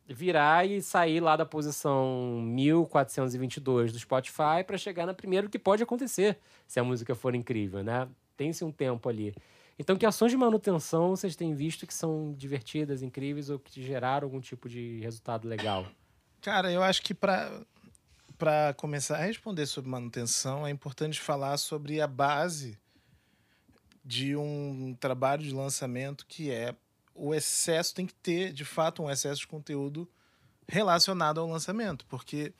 virar 0.09 0.67
e 0.67 0.81
sair 0.81 1.21
lá 1.21 1.37
da 1.37 1.45
posição 1.45 2.41
1422 2.43 3.93
do 3.93 3.99
Spotify 3.99 4.65
para 4.67 4.79
chegar 4.79 5.05
na 5.07 5.13
primeira, 5.13 5.47
o 5.47 5.51
que 5.51 5.59
pode 5.59 5.83
acontecer 5.83 6.39
se 6.67 6.81
a 6.81 6.85
música 6.85 7.15
for 7.15 7.35
incrível, 7.35 7.83
né? 7.85 8.09
Tem-se 8.39 8.65
um 8.65 8.71
tempo 8.73 9.09
ali. 9.09 9.35
Então, 9.79 9.97
que 9.97 10.07
ações 10.07 10.31
de 10.31 10.37
manutenção 10.39 11.11
vocês 11.11 11.37
têm 11.37 11.55
visto 11.55 11.87
que 11.87 11.93
são 11.93 12.33
divertidas, 12.33 13.03
incríveis 13.03 13.51
ou 13.51 13.59
que 13.59 13.83
geraram 13.83 14.27
algum 14.27 14.41
tipo 14.41 14.69
de 14.69 15.01
resultado 15.01 15.47
legal? 15.47 15.87
Cara, 16.41 16.73
eu 16.73 16.83
acho 16.83 17.03
que 17.03 17.13
para 17.13 17.61
para 18.39 18.73
começar 18.75 19.17
a 19.17 19.25
responder 19.25 19.67
sobre 19.67 19.91
manutenção, 19.91 20.65
é 20.65 20.71
importante 20.71 21.21
falar 21.21 21.57
sobre 21.57 22.01
a 22.01 22.07
base 22.07 22.79
de 24.05 24.37
um 24.37 24.97
trabalho 25.01 25.43
de 25.43 25.53
lançamento 25.53 26.25
que 26.25 26.49
é 26.49 26.73
o 27.13 27.35
excesso 27.35 27.93
tem 27.93 28.07
que 28.07 28.15
ter, 28.15 28.53
de 28.53 28.65
fato, 28.65 29.03
um 29.03 29.11
excesso 29.11 29.41
de 29.41 29.49
conteúdo 29.49 30.09
relacionado 30.69 31.41
ao 31.41 31.49
lançamento, 31.49 32.05
porque 32.07 32.53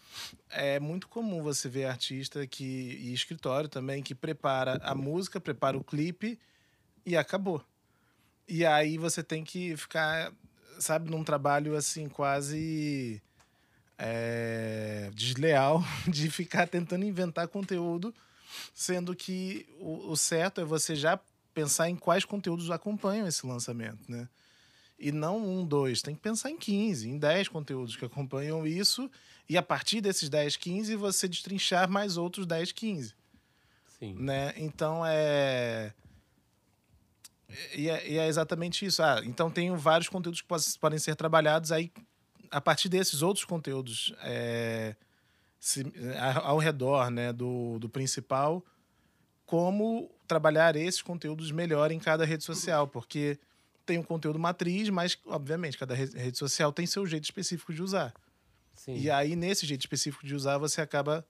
é 0.51 0.81
muito 0.81 1.07
comum 1.09 1.43
você 1.43 1.69
ver 1.69 1.85
artista 1.85 2.47
que 2.47 2.65
e 2.65 3.13
escritório 3.13 3.69
também 3.69 4.03
que 4.03 4.15
prepara 4.15 4.81
a 4.83 4.95
música, 4.95 5.39
prepara 5.39 5.77
o 5.77 5.85
clipe 5.85 6.39
e 7.05 7.17
acabou. 7.17 7.63
E 8.49 8.65
aí 8.65 8.97
você 8.97 9.23
tem 9.23 9.45
que 9.45 9.77
ficar, 9.77 10.33
sabe, 10.79 11.11
num 11.11 11.23
trabalho 11.23 11.77
assim 11.77 12.09
quase 12.09 13.23
é, 13.99 15.11
desleal 15.15 15.85
de 16.09 16.31
ficar 16.31 16.67
tentando 16.67 17.05
inventar 17.05 17.47
conteúdo, 17.49 18.15
sendo 18.73 19.15
que 19.15 19.69
o, 19.81 20.13
o, 20.13 20.17
certo 20.17 20.63
é 20.63 20.65
você 20.65 20.97
já 20.97 21.21
pensar 21.53 21.91
em 21.91 21.97
quais 21.97 22.25
conteúdos 22.25 22.71
acompanham 22.71 23.27
esse 23.29 23.47
lançamento, 23.47 24.01
né? 24.11 24.27
E 24.99 25.13
não 25.13 25.39
um, 25.39 25.65
dois, 25.65 26.03
tem 26.03 26.15
que 26.15 26.21
pensar 26.21 26.51
em 26.51 26.57
15, 26.57 27.09
em 27.09 27.19
10 27.19 27.49
conteúdos 27.49 27.95
que 27.95 28.05
acompanham 28.05 28.67
isso, 28.67 29.09
e 29.49 29.57
a 29.57 29.63
partir 29.63 30.01
desses 30.01 30.29
10, 30.29 30.57
15, 30.57 30.97
você 30.97 31.29
destrinchar 31.29 31.89
mais 31.89 32.17
outros 32.17 32.47
10, 32.47 32.73
15. 32.73 33.15
Sim. 33.99 34.15
Né? 34.15 34.53
Então 34.57 35.05
é 35.07 35.93
e 37.75 37.89
é, 37.89 38.09
e 38.09 38.19
é, 38.19 38.27
exatamente 38.27 38.85
isso. 38.85 39.03
Ah, 39.03 39.21
então 39.25 39.51
tem 39.51 39.75
vários 39.75 40.09
conteúdos 40.09 40.41
que 40.41 40.49
podem 40.81 40.99
ser 40.99 41.17
trabalhados 41.17 41.73
aí 41.73 41.91
a 42.51 42.61
partir 42.61 42.89
desses 42.89 43.23
outros 43.23 43.45
conteúdos 43.45 44.15
é, 44.23 44.97
se, 45.59 45.85
ao 46.43 46.59
redor 46.59 47.11
né, 47.11 47.33
do, 47.33 47.79
do 47.79 47.89
principal, 47.89 48.65
como 49.47 50.11
trabalhar 50.27 50.77
esses 50.77 51.03
conteúdos 51.03 51.51
melhor 51.51 51.91
em 51.91 51.99
cada 51.99 52.25
rede 52.25 52.45
social, 52.45 52.87
porque 52.87 53.39
tem 53.89 53.99
um 53.99 54.03
conteúdo 54.03 54.39
matriz, 54.39 54.91
mas, 54.91 55.19
obviamente, 55.27 55.79
cada 55.79 55.95
rede 55.95 56.37
social 56.37 56.71
tem 56.71 56.85
seu 56.85 57.07
jeito 57.07 57.25
específico 57.25 57.73
de 57.73 57.83
usar. 57.83 58.13
Sim. 58.75 58.95
E 58.95 59.11
aí, 59.11 59.35
nesse 59.35 59.65
jeito 59.65 59.81
específico 59.81 60.27
de 60.27 60.35
usar, 60.35 60.59
você 60.59 60.83
acaba 60.83 61.25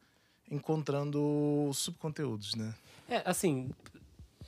encontrando 0.51 1.71
subconteúdos, 1.73 2.57
né? 2.57 2.75
É, 3.09 3.23
assim, 3.25 3.71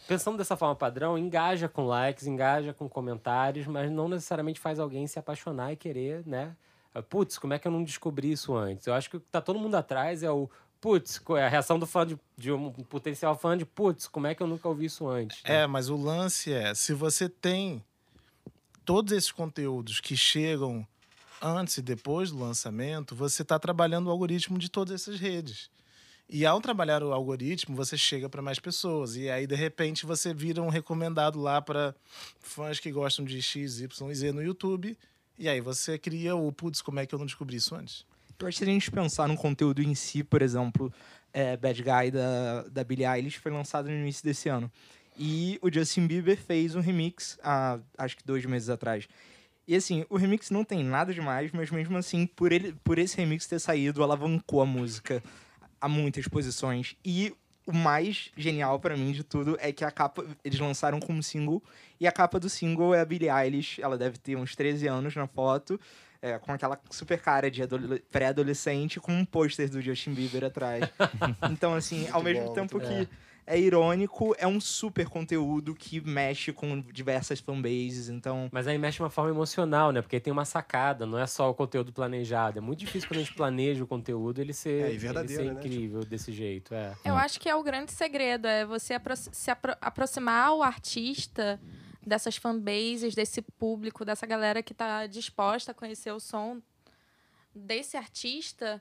pensando 0.08 0.36
dessa 0.36 0.56
forma 0.56 0.74
padrão, 0.74 1.16
engaja 1.16 1.68
com 1.68 1.86
likes, 1.86 2.26
engaja 2.26 2.74
com 2.74 2.88
comentários, 2.88 3.68
mas 3.68 3.88
não 3.88 4.08
necessariamente 4.08 4.58
faz 4.58 4.80
alguém 4.80 5.06
se 5.06 5.18
apaixonar 5.20 5.72
e 5.72 5.76
querer, 5.76 6.26
né? 6.26 6.56
Putz, 7.08 7.38
como 7.38 7.54
é 7.54 7.60
que 7.60 7.68
eu 7.68 7.70
não 7.70 7.84
descobri 7.84 8.32
isso 8.32 8.56
antes? 8.56 8.88
Eu 8.88 8.94
acho 8.94 9.08
que 9.08 9.18
o 9.18 9.20
que 9.20 9.26
tá 9.30 9.40
todo 9.40 9.60
mundo 9.60 9.76
atrás 9.76 10.24
é 10.24 10.30
o 10.30 10.50
putz, 10.80 11.22
é 11.36 11.44
a 11.44 11.48
reação 11.48 11.78
do 11.78 11.86
fã 11.86 12.04
de, 12.04 12.18
de 12.36 12.50
um 12.50 12.72
potencial 12.72 13.38
fã 13.38 13.56
de 13.56 13.64
putz, 13.64 14.08
como 14.08 14.26
é 14.26 14.34
que 14.34 14.42
eu 14.42 14.48
nunca 14.48 14.66
ouvi 14.66 14.86
isso 14.86 15.06
antes? 15.06 15.40
né? 15.44 15.62
É, 15.62 15.66
mas 15.68 15.88
o 15.88 15.96
lance 15.96 16.52
é, 16.52 16.74
se 16.74 16.92
você 16.92 17.28
tem 17.28 17.84
todos 18.90 19.12
esses 19.12 19.30
conteúdos 19.30 20.00
que 20.00 20.16
chegam 20.16 20.84
antes 21.40 21.78
e 21.78 21.82
depois 21.82 22.32
do 22.32 22.40
lançamento, 22.40 23.14
você 23.14 23.42
está 23.42 23.56
trabalhando 23.56 24.08
o 24.08 24.10
algoritmo 24.10 24.58
de 24.58 24.68
todas 24.68 24.92
essas 24.92 25.20
redes. 25.20 25.70
E 26.28 26.44
ao 26.44 26.60
trabalhar 26.60 27.00
o 27.00 27.12
algoritmo, 27.12 27.76
você 27.76 27.96
chega 27.96 28.28
para 28.28 28.42
mais 28.42 28.58
pessoas. 28.58 29.14
E 29.14 29.30
aí, 29.30 29.46
de 29.46 29.54
repente, 29.54 30.04
você 30.04 30.34
vira 30.34 30.60
um 30.60 30.68
recomendado 30.68 31.40
lá 31.40 31.62
para 31.62 31.94
fãs 32.40 32.80
que 32.80 32.90
gostam 32.90 33.24
de 33.24 33.40
X, 33.40 33.78
Y 33.78 34.10
e 34.10 34.14
Z 34.16 34.32
no 34.32 34.42
YouTube. 34.42 34.98
E 35.38 35.48
aí 35.48 35.60
você 35.60 35.96
cria 35.96 36.34
o 36.34 36.50
putz, 36.50 36.82
como 36.82 36.98
é 36.98 37.06
que 37.06 37.14
eu 37.14 37.18
não 37.20 37.26
descobri 37.26 37.58
isso 37.58 37.76
antes? 37.76 38.04
Eu 38.40 38.48
acho 38.48 38.58
que 38.58 38.64
se 38.64 38.68
a 38.68 38.72
gente 38.72 38.90
pensar 38.90 39.28
no 39.28 39.36
conteúdo 39.36 39.80
em 39.80 39.94
si, 39.94 40.24
por 40.24 40.42
exemplo, 40.42 40.92
é, 41.32 41.56
Bad 41.56 41.80
Guy 41.80 42.10
da, 42.10 42.62
da 42.62 42.82
Billie 42.82 43.06
Eilish 43.06 43.38
foi 43.38 43.52
lançado 43.52 43.88
no 43.88 43.94
início 43.94 44.24
desse 44.24 44.48
ano. 44.48 44.68
E 45.18 45.58
o 45.60 45.72
Justin 45.72 46.06
Bieber 46.06 46.36
fez 46.36 46.74
um 46.74 46.80
remix 46.80 47.38
há 47.42 47.78
acho 47.98 48.16
que 48.16 48.24
dois 48.24 48.44
meses 48.44 48.68
atrás. 48.68 49.06
E 49.66 49.74
assim, 49.76 50.04
o 50.08 50.16
remix 50.16 50.50
não 50.50 50.64
tem 50.64 50.82
nada 50.82 51.14
demais, 51.14 51.52
mas 51.52 51.70
mesmo 51.70 51.96
assim, 51.96 52.26
por, 52.26 52.50
ele, 52.50 52.74
por 52.82 52.98
esse 52.98 53.16
remix 53.16 53.46
ter 53.46 53.60
saído, 53.60 54.02
alavancou 54.02 54.60
a 54.60 54.66
música 54.66 55.22
a 55.80 55.88
muitas 55.88 56.26
posições. 56.26 56.96
E 57.04 57.32
o 57.66 57.72
mais 57.72 58.30
genial 58.36 58.80
pra 58.80 58.96
mim 58.96 59.12
de 59.12 59.22
tudo 59.22 59.56
é 59.60 59.72
que 59.72 59.84
a 59.84 59.90
capa 59.90 60.24
eles 60.44 60.58
lançaram 60.58 60.98
como 60.98 61.22
single 61.22 61.62
e 62.00 62.06
a 62.06 62.12
capa 62.12 62.40
do 62.40 62.48
single 62.48 62.94
é 62.94 63.00
a 63.00 63.04
Billie 63.04 63.30
Eilish, 63.30 63.80
ela 63.80 63.96
deve 63.96 64.18
ter 64.18 64.34
uns 64.36 64.56
13 64.56 64.88
anos 64.88 65.14
na 65.14 65.26
foto, 65.26 65.78
é, 66.20 66.38
com 66.38 66.52
aquela 66.52 66.80
super 66.90 67.20
cara 67.20 67.50
de 67.50 67.62
adole- 67.62 68.02
pré-adolescente 68.10 68.98
com 68.98 69.12
um 69.12 69.24
pôster 69.24 69.70
do 69.70 69.80
Justin 69.80 70.14
Bieber 70.14 70.44
atrás. 70.44 70.84
então 71.52 71.74
assim, 71.74 72.08
ao 72.10 72.22
mesmo 72.22 72.46
bom, 72.46 72.54
tempo 72.54 72.80
que 72.80 72.86
é 72.92 73.06
irônico, 73.58 74.34
é 74.38 74.46
um 74.46 74.60
super 74.60 75.08
conteúdo 75.08 75.74
que 75.74 76.00
mexe 76.00 76.52
com 76.52 76.80
diversas 76.80 77.40
fanbases, 77.40 78.08
então 78.08 78.48
Mas 78.52 78.66
aí 78.66 78.76
mexe 78.78 78.96
de 78.96 79.02
uma 79.02 79.10
forma 79.10 79.30
emocional, 79.30 79.90
né? 79.92 80.00
Porque 80.02 80.20
tem 80.20 80.32
uma 80.32 80.44
sacada, 80.44 81.06
não 81.06 81.18
é 81.18 81.26
só 81.26 81.50
o 81.50 81.54
conteúdo 81.54 81.92
planejado. 81.92 82.58
É 82.58 82.60
muito 82.60 82.78
difícil 82.80 83.08
quando 83.08 83.18
a 83.20 83.22
gente 83.22 83.34
planeja 83.34 83.82
o 83.82 83.86
conteúdo 83.86 84.40
ele 84.40 84.52
ser, 84.52 84.82
É, 84.82 84.86
e 84.86 84.90
ele 84.90 84.98
verdadeiro, 84.98 85.42
ser 85.44 85.52
né? 85.52 85.58
incrível 85.60 86.00
desse 86.04 86.32
jeito. 86.32 86.74
É. 86.74 86.94
Eu 87.04 87.14
acho 87.16 87.40
que 87.40 87.48
é 87.48 87.54
o 87.56 87.62
grande 87.62 87.92
segredo, 87.92 88.46
é 88.46 88.64
você 88.64 88.94
apro- 88.94 89.14
se 89.16 89.50
apro- 89.50 89.76
aproximar 89.80 90.52
o 90.54 90.62
artista 90.62 91.60
dessas 92.06 92.36
fanbases, 92.36 93.14
desse 93.14 93.42
público, 93.42 94.04
dessa 94.04 94.26
galera 94.26 94.62
que 94.62 94.72
está 94.72 95.06
disposta 95.06 95.72
a 95.72 95.74
conhecer 95.74 96.10
o 96.12 96.18
som 96.20 96.60
desse 97.54 97.96
artista 97.96 98.80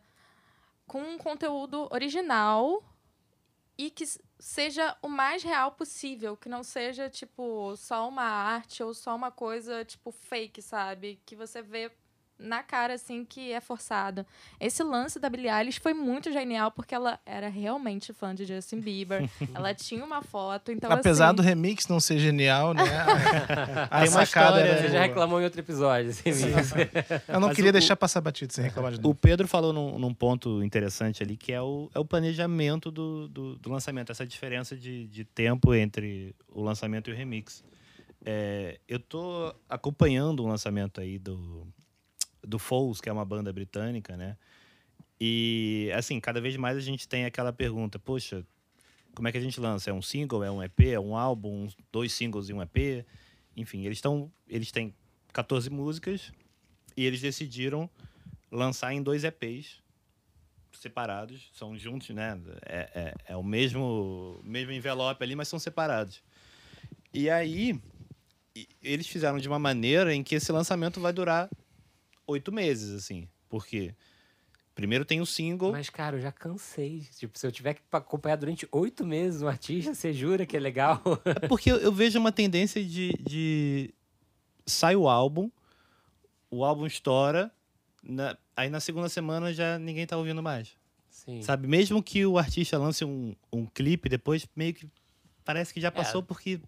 com 0.88 1.02
um 1.02 1.18
conteúdo 1.18 1.88
original 1.92 2.84
e 3.80 3.90
que 3.90 4.04
seja 4.38 4.98
o 5.02 5.08
mais 5.08 5.42
real 5.42 5.72
possível, 5.72 6.36
que 6.36 6.50
não 6.50 6.64
seja 6.64 7.10
tipo 7.10 7.74
só 7.78 8.10
uma 8.10 8.24
arte 8.24 8.84
ou 8.84 8.94
só 8.94 9.16
uma 9.16 9.32
coisa 9.32 9.86
tipo 9.86 10.12
fake, 10.12 10.62
sabe? 10.62 11.22
Que 11.26 11.34
você 11.34 11.62
vê 11.62 11.90
na 12.40 12.64
cara 12.64 12.94
assim 12.94 13.26
que 13.26 13.52
é 13.52 13.60
forçado. 13.60 14.26
Esse 14.60 14.82
lance 14.82 15.20
da 15.20 15.30
Billie 15.30 15.50
Eilish 15.52 15.80
foi 15.80 15.94
muito 15.94 16.32
genial 16.32 16.72
porque 16.72 16.96
ela 16.96 17.20
era 17.26 17.50
realmente 17.50 18.14
fã 18.14 18.34
de 18.34 18.46
Justin 18.46 18.80
Bieber. 18.80 19.30
ela 19.54 19.74
tinha 19.74 20.04
uma 20.04 20.22
foto, 20.22 20.72
então 20.72 20.90
Apesar 20.92 21.28
assim, 21.28 21.36
do 21.36 21.42
remix 21.42 21.88
não 21.88 22.00
ser 22.00 22.18
genial, 22.18 22.74
né? 22.74 22.84
A, 23.92 24.02
Tem 24.02 24.10
uma 24.10 24.26
sacada 24.26 24.62
história, 24.62 24.82
Você 24.82 24.88
já 24.90 25.02
reclamou 25.02 25.42
em 25.42 25.44
outro 25.44 25.60
episódio. 25.60 26.12
Assim. 26.12 26.30
Eu 27.28 27.40
não 27.40 27.48
Mas 27.50 27.56
queria 27.56 27.70
o- 27.70 27.74
deixar 27.74 27.96
passar 27.96 28.22
batido 28.22 28.54
sem 28.54 28.64
reclamar 28.64 28.94
de 28.94 29.00
O 29.00 29.02
novo. 29.02 29.16
Pedro 29.16 29.48
falou 29.48 29.74
num, 29.74 30.00
num 30.00 30.14
ponto 30.14 30.64
interessante 30.64 31.22
ali, 31.22 31.36
que 31.36 31.52
é 31.52 31.62
o, 31.62 31.90
é 31.94 32.00
o 32.00 32.06
planejamento 32.06 32.90
do, 32.90 33.28
do, 33.28 33.56
do 33.58 33.70
lançamento, 33.70 34.12
essa 34.12 34.26
diferença 34.26 34.76
de, 34.78 35.08
de 35.08 35.26
tempo 35.26 35.74
entre 35.74 36.34
o 36.48 36.62
lançamento 36.64 37.10
e 37.10 37.14
o 37.14 37.16
remix. 37.16 37.64
É, 38.26 38.80
eu 38.88 39.00
tô 39.00 39.54
acompanhando 39.70 40.44
o 40.44 40.48
lançamento 40.48 41.00
aí 41.00 41.18
do, 41.18 41.66
do 42.42 42.60
Foles, 42.60 43.02
que 43.02 43.10
é 43.10 43.12
uma 43.12 43.26
banda 43.26 43.52
britânica, 43.52 44.16
né? 44.16 44.38
E, 45.20 45.92
assim, 45.96 46.20
cada 46.20 46.40
vez 46.40 46.56
mais 46.56 46.78
a 46.78 46.82
gente 46.82 47.08
tem 47.08 47.26
aquela 47.26 47.52
pergunta, 47.52 48.00
poxa, 48.00 48.46
como 49.14 49.28
é 49.28 49.32
que 49.32 49.38
a 49.38 49.42
gente 49.42 49.60
lança? 49.60 49.90
É 49.90 49.94
um 49.94 50.02
single, 50.02 50.44
é 50.44 50.52
um 50.52 50.64
EP, 50.64 50.80
é 50.82 51.00
um 51.00 51.16
álbum, 51.16 51.68
dois 51.92 52.14
singles 52.14 52.48
e 52.50 52.54
um 52.54 52.62
EP? 52.62 53.06
Enfim, 53.56 53.86
eles 53.86 53.98
estão 53.98 54.32
eles 54.48 54.72
têm 54.72 54.94
14 55.34 55.70
músicas 55.70 56.32
e 56.96 57.06
eles 57.06 57.20
decidiram 57.20 57.90
lançar 58.52 58.94
em 58.94 59.04
dois 59.04 59.24
EPs 59.24 59.82
separados, 60.72 61.50
são 61.54 61.78
juntos, 61.78 62.10
né? 62.10 62.40
É, 62.66 62.90
é, 62.94 63.34
é 63.34 63.36
o 63.36 63.44
mesmo, 63.44 64.40
mesmo 64.44 64.72
envelope 64.72 65.22
ali, 65.24 65.36
mas 65.36 65.48
são 65.48 65.60
separados. 65.60 66.24
E 67.14 67.30
aí, 67.30 67.80
eles 68.82 69.08
fizeram 69.08 69.40
de 69.40 69.48
uma 69.48 69.60
maneira 69.60 70.14
em 70.14 70.24
que 70.24 70.36
esse 70.36 70.52
lançamento 70.52 71.00
vai 71.02 71.12
durar 71.12 71.50
oito 72.30 72.52
meses, 72.52 72.92
assim. 72.92 73.28
Porque 73.50 73.94
primeiro 74.76 75.04
tem 75.04 75.20
o 75.20 75.26
single. 75.26 75.72
Mas, 75.72 75.90
cara, 75.90 76.18
eu 76.18 76.22
já 76.22 76.32
cansei. 76.32 77.08
Tipo, 77.18 77.38
se 77.38 77.46
eu 77.46 77.52
tiver 77.52 77.74
que 77.74 77.82
acompanhar 77.92 78.36
durante 78.38 78.68
oito 78.72 79.06
meses 79.06 79.42
um 79.42 79.48
artista, 79.48 79.94
você 79.94 80.14
jura 80.14 80.46
que 80.46 80.56
é 80.56 80.60
legal? 80.60 81.02
É 81.26 81.48
porque 81.48 81.72
eu, 81.72 81.92
vejo 81.92 82.20
uma 82.20 82.32
tendência 82.32 82.84
de, 82.84 83.12
de. 83.20 83.94
Sai 84.66 84.96
o 84.96 85.10
álbum, 85.10 85.50
o 86.50 86.64
álbum 86.64 86.86
estoura, 86.86 87.52
na- 88.04 88.38
aí 88.56 88.70
na 88.70 88.80
segunda 88.80 89.10
semana 89.10 89.52
já 89.54 89.80
ninguém 89.80 90.06
tá 90.06 90.16
ouvindo 90.16 90.42
mais. 90.44 90.78
Sim. 91.10 91.42
Sabe? 91.42 91.68
Mesmo 91.68 92.02
que 92.02 92.26
o 92.26 92.38
artista 92.38 92.78
lance 92.78 93.04
um, 93.04 93.36
um 93.52 93.66
clipe 93.66 94.08
depois, 94.08 94.48
meio 94.56 94.74
que 94.74 94.88
parece 95.44 95.74
que 95.74 95.82
já 95.82 95.92
passou 95.92 96.22
porque. 96.24 96.60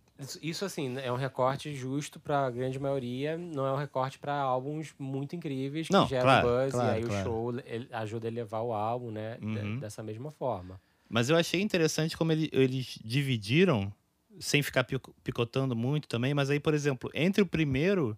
Isso, 0.41 0.63
assim, 0.65 0.97
é 0.99 1.11
um 1.11 1.15
recorte 1.15 1.73
justo 1.75 2.19
pra 2.19 2.49
grande 2.49 2.79
maioria, 2.79 3.37
não 3.37 3.65
é 3.65 3.73
um 3.73 3.77
recorte 3.77 4.19
pra 4.19 4.33
álbuns 4.35 4.93
muito 4.99 5.35
incríveis 5.35 5.87
que 5.87 5.93
Não, 5.93 6.07
geram 6.07 6.23
claro, 6.25 6.47
buzz 6.47 6.71
claro, 6.71 6.89
e 6.89 6.95
aí 6.97 7.03
claro. 7.03 7.21
o 7.21 7.23
show 7.23 7.59
ele- 7.65 7.87
ajuda 7.91 8.27
a 8.27 8.31
elevar 8.31 8.61
o 8.63 8.73
álbum, 8.73 9.11
né? 9.11 9.37
Uhum. 9.41 9.79
dessa 9.79 10.03
mesma 10.03 10.31
forma. 10.31 10.79
Mas 11.09 11.29
eu 11.29 11.35
achei 11.35 11.59
interessante 11.61 12.15
como 12.15 12.31
ele- 12.31 12.49
eles 12.53 12.97
dividiram, 13.03 13.91
sem 14.39 14.61
ficar 14.63 14.83
pico- 14.85 15.13
picotando 15.23 15.75
muito 15.75 16.07
também. 16.07 16.33
Mas 16.33 16.49
aí, 16.49 16.59
por 16.59 16.73
exemplo, 16.73 17.09
entre 17.13 17.41
o 17.41 17.45
primeiro 17.45 18.17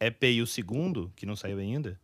EP 0.00 0.24
e 0.24 0.42
o 0.42 0.46
segundo, 0.46 1.10
que 1.16 1.24
não 1.24 1.34
saiu 1.36 1.58
ainda, 1.58 1.98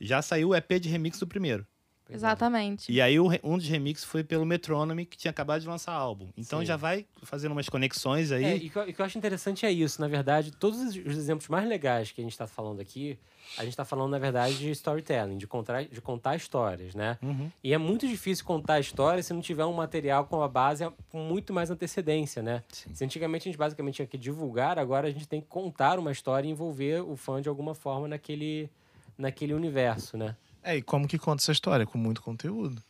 já 0.00 0.20
saiu 0.22 0.48
o 0.48 0.54
EP 0.54 0.80
de 0.80 0.88
remix 0.88 1.18
do 1.20 1.26
primeiro. 1.26 1.64
Pois 2.06 2.14
é. 2.14 2.16
exatamente. 2.16 2.92
E 2.92 3.00
aí 3.00 3.18
um 3.18 3.56
dos 3.56 3.66
remixes 3.66 4.04
foi 4.04 4.22
pelo 4.22 4.44
Metronome, 4.44 5.06
que 5.06 5.16
tinha 5.16 5.30
acabado 5.30 5.62
de 5.62 5.66
lançar 5.68 5.92
álbum. 5.92 6.28
Então 6.36 6.60
Sim. 6.60 6.66
já 6.66 6.76
vai 6.76 7.06
fazendo 7.22 7.52
umas 7.52 7.68
conexões 7.68 8.30
aí. 8.30 8.44
É, 8.44 8.56
e 8.58 8.66
o 8.68 8.70
que 8.70 9.00
eu- 9.00 9.04
acho 9.06 9.16
interessante 9.16 9.64
é 9.64 9.72
isso. 9.72 10.00
Na 10.00 10.08
verdade, 10.08 10.50
todos 10.52 10.78
os 10.80 10.94
os 10.96 11.16
exemplos 11.16 11.48
mais 11.48 11.66
legais 11.68 12.10
que 12.12 12.20
a 12.20 12.24
gente 12.24 12.32
está 12.32 12.46
falando 12.46 12.80
aqui, 12.80 13.18
a 13.56 13.62
gente 13.62 13.70
está 13.72 13.84
falando, 13.84 14.10
na 14.10 14.18
verdade, 14.18 14.56
de 14.58 14.70
storytelling, 14.70 15.36
de 15.38 15.46
contar, 15.46 15.84
de 15.84 16.00
contar 16.00 16.34
histórias, 16.36 16.94
né? 16.94 17.18
Uhum. 17.22 17.50
E 17.62 17.72
é 17.74 17.78
muito 17.78 18.06
difícil 18.06 18.44
contar 18.44 18.80
história 18.80 19.22
se 19.22 19.32
não 19.32 19.40
tiver 19.40 19.64
um 19.64 19.72
material 19.72 20.24
com 20.26 20.42
a 20.42 20.48
base 20.48 20.84
com 21.10 21.18
muito 21.20 21.52
mais 21.52 21.70
antecedência, 21.70 22.42
né? 22.42 22.62
Se 22.70 23.04
antigamente 23.04 23.48
a 23.48 23.50
gente 23.50 23.58
basicamente 23.58 23.96
tinha 23.96 24.06
que 24.06 24.18
divulgar, 24.18 24.78
agora 24.78 25.08
a 25.08 25.10
gente 25.10 25.26
tem 25.28 25.40
que 25.40 25.46
contar 25.46 25.98
uma 25.98 26.12
história 26.12 26.46
e 26.46 26.50
envolver 26.50 27.00
o 27.02 27.16
fã 27.16 27.40
de 27.40 27.48
alguma 27.48 27.74
forma 27.74 28.08
naquele, 28.08 28.68
naquele 29.16 29.54
universo, 29.54 30.16
né? 30.16 30.36
É, 30.64 30.78
e 30.78 30.82
como 30.82 31.06
que 31.06 31.18
conta 31.18 31.42
essa 31.42 31.52
história? 31.52 31.86
Com 31.86 31.98
muito 31.98 32.22
conteúdo. 32.22 32.82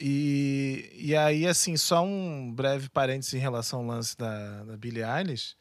E, 0.00 0.90
e 0.94 1.14
aí, 1.14 1.46
assim, 1.46 1.76
só 1.76 2.02
um 2.02 2.50
breve 2.50 2.88
parênteses 2.88 3.34
em 3.34 3.38
relação 3.38 3.80
ao 3.80 3.86
lance 3.86 4.16
da, 4.16 4.64
da 4.64 4.76
Billie 4.78 5.04
Eilish, 5.04 5.54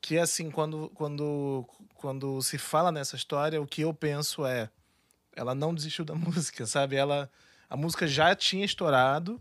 que, 0.00 0.18
assim, 0.18 0.50
quando, 0.50 0.90
quando, 0.94 1.66
quando 1.94 2.42
se 2.42 2.58
fala 2.58 2.92
nessa 2.92 3.16
história, 3.16 3.60
o 3.60 3.66
que 3.66 3.80
eu 3.80 3.94
penso 3.94 4.44
é, 4.44 4.70
ela 5.34 5.54
não 5.54 5.74
desistiu 5.74 6.04
da 6.04 6.14
música, 6.16 6.66
sabe? 6.66 6.96
Ela, 6.96 7.30
a 7.68 7.76
música 7.76 8.06
já 8.06 8.34
tinha 8.34 8.64
estourado, 8.64 9.40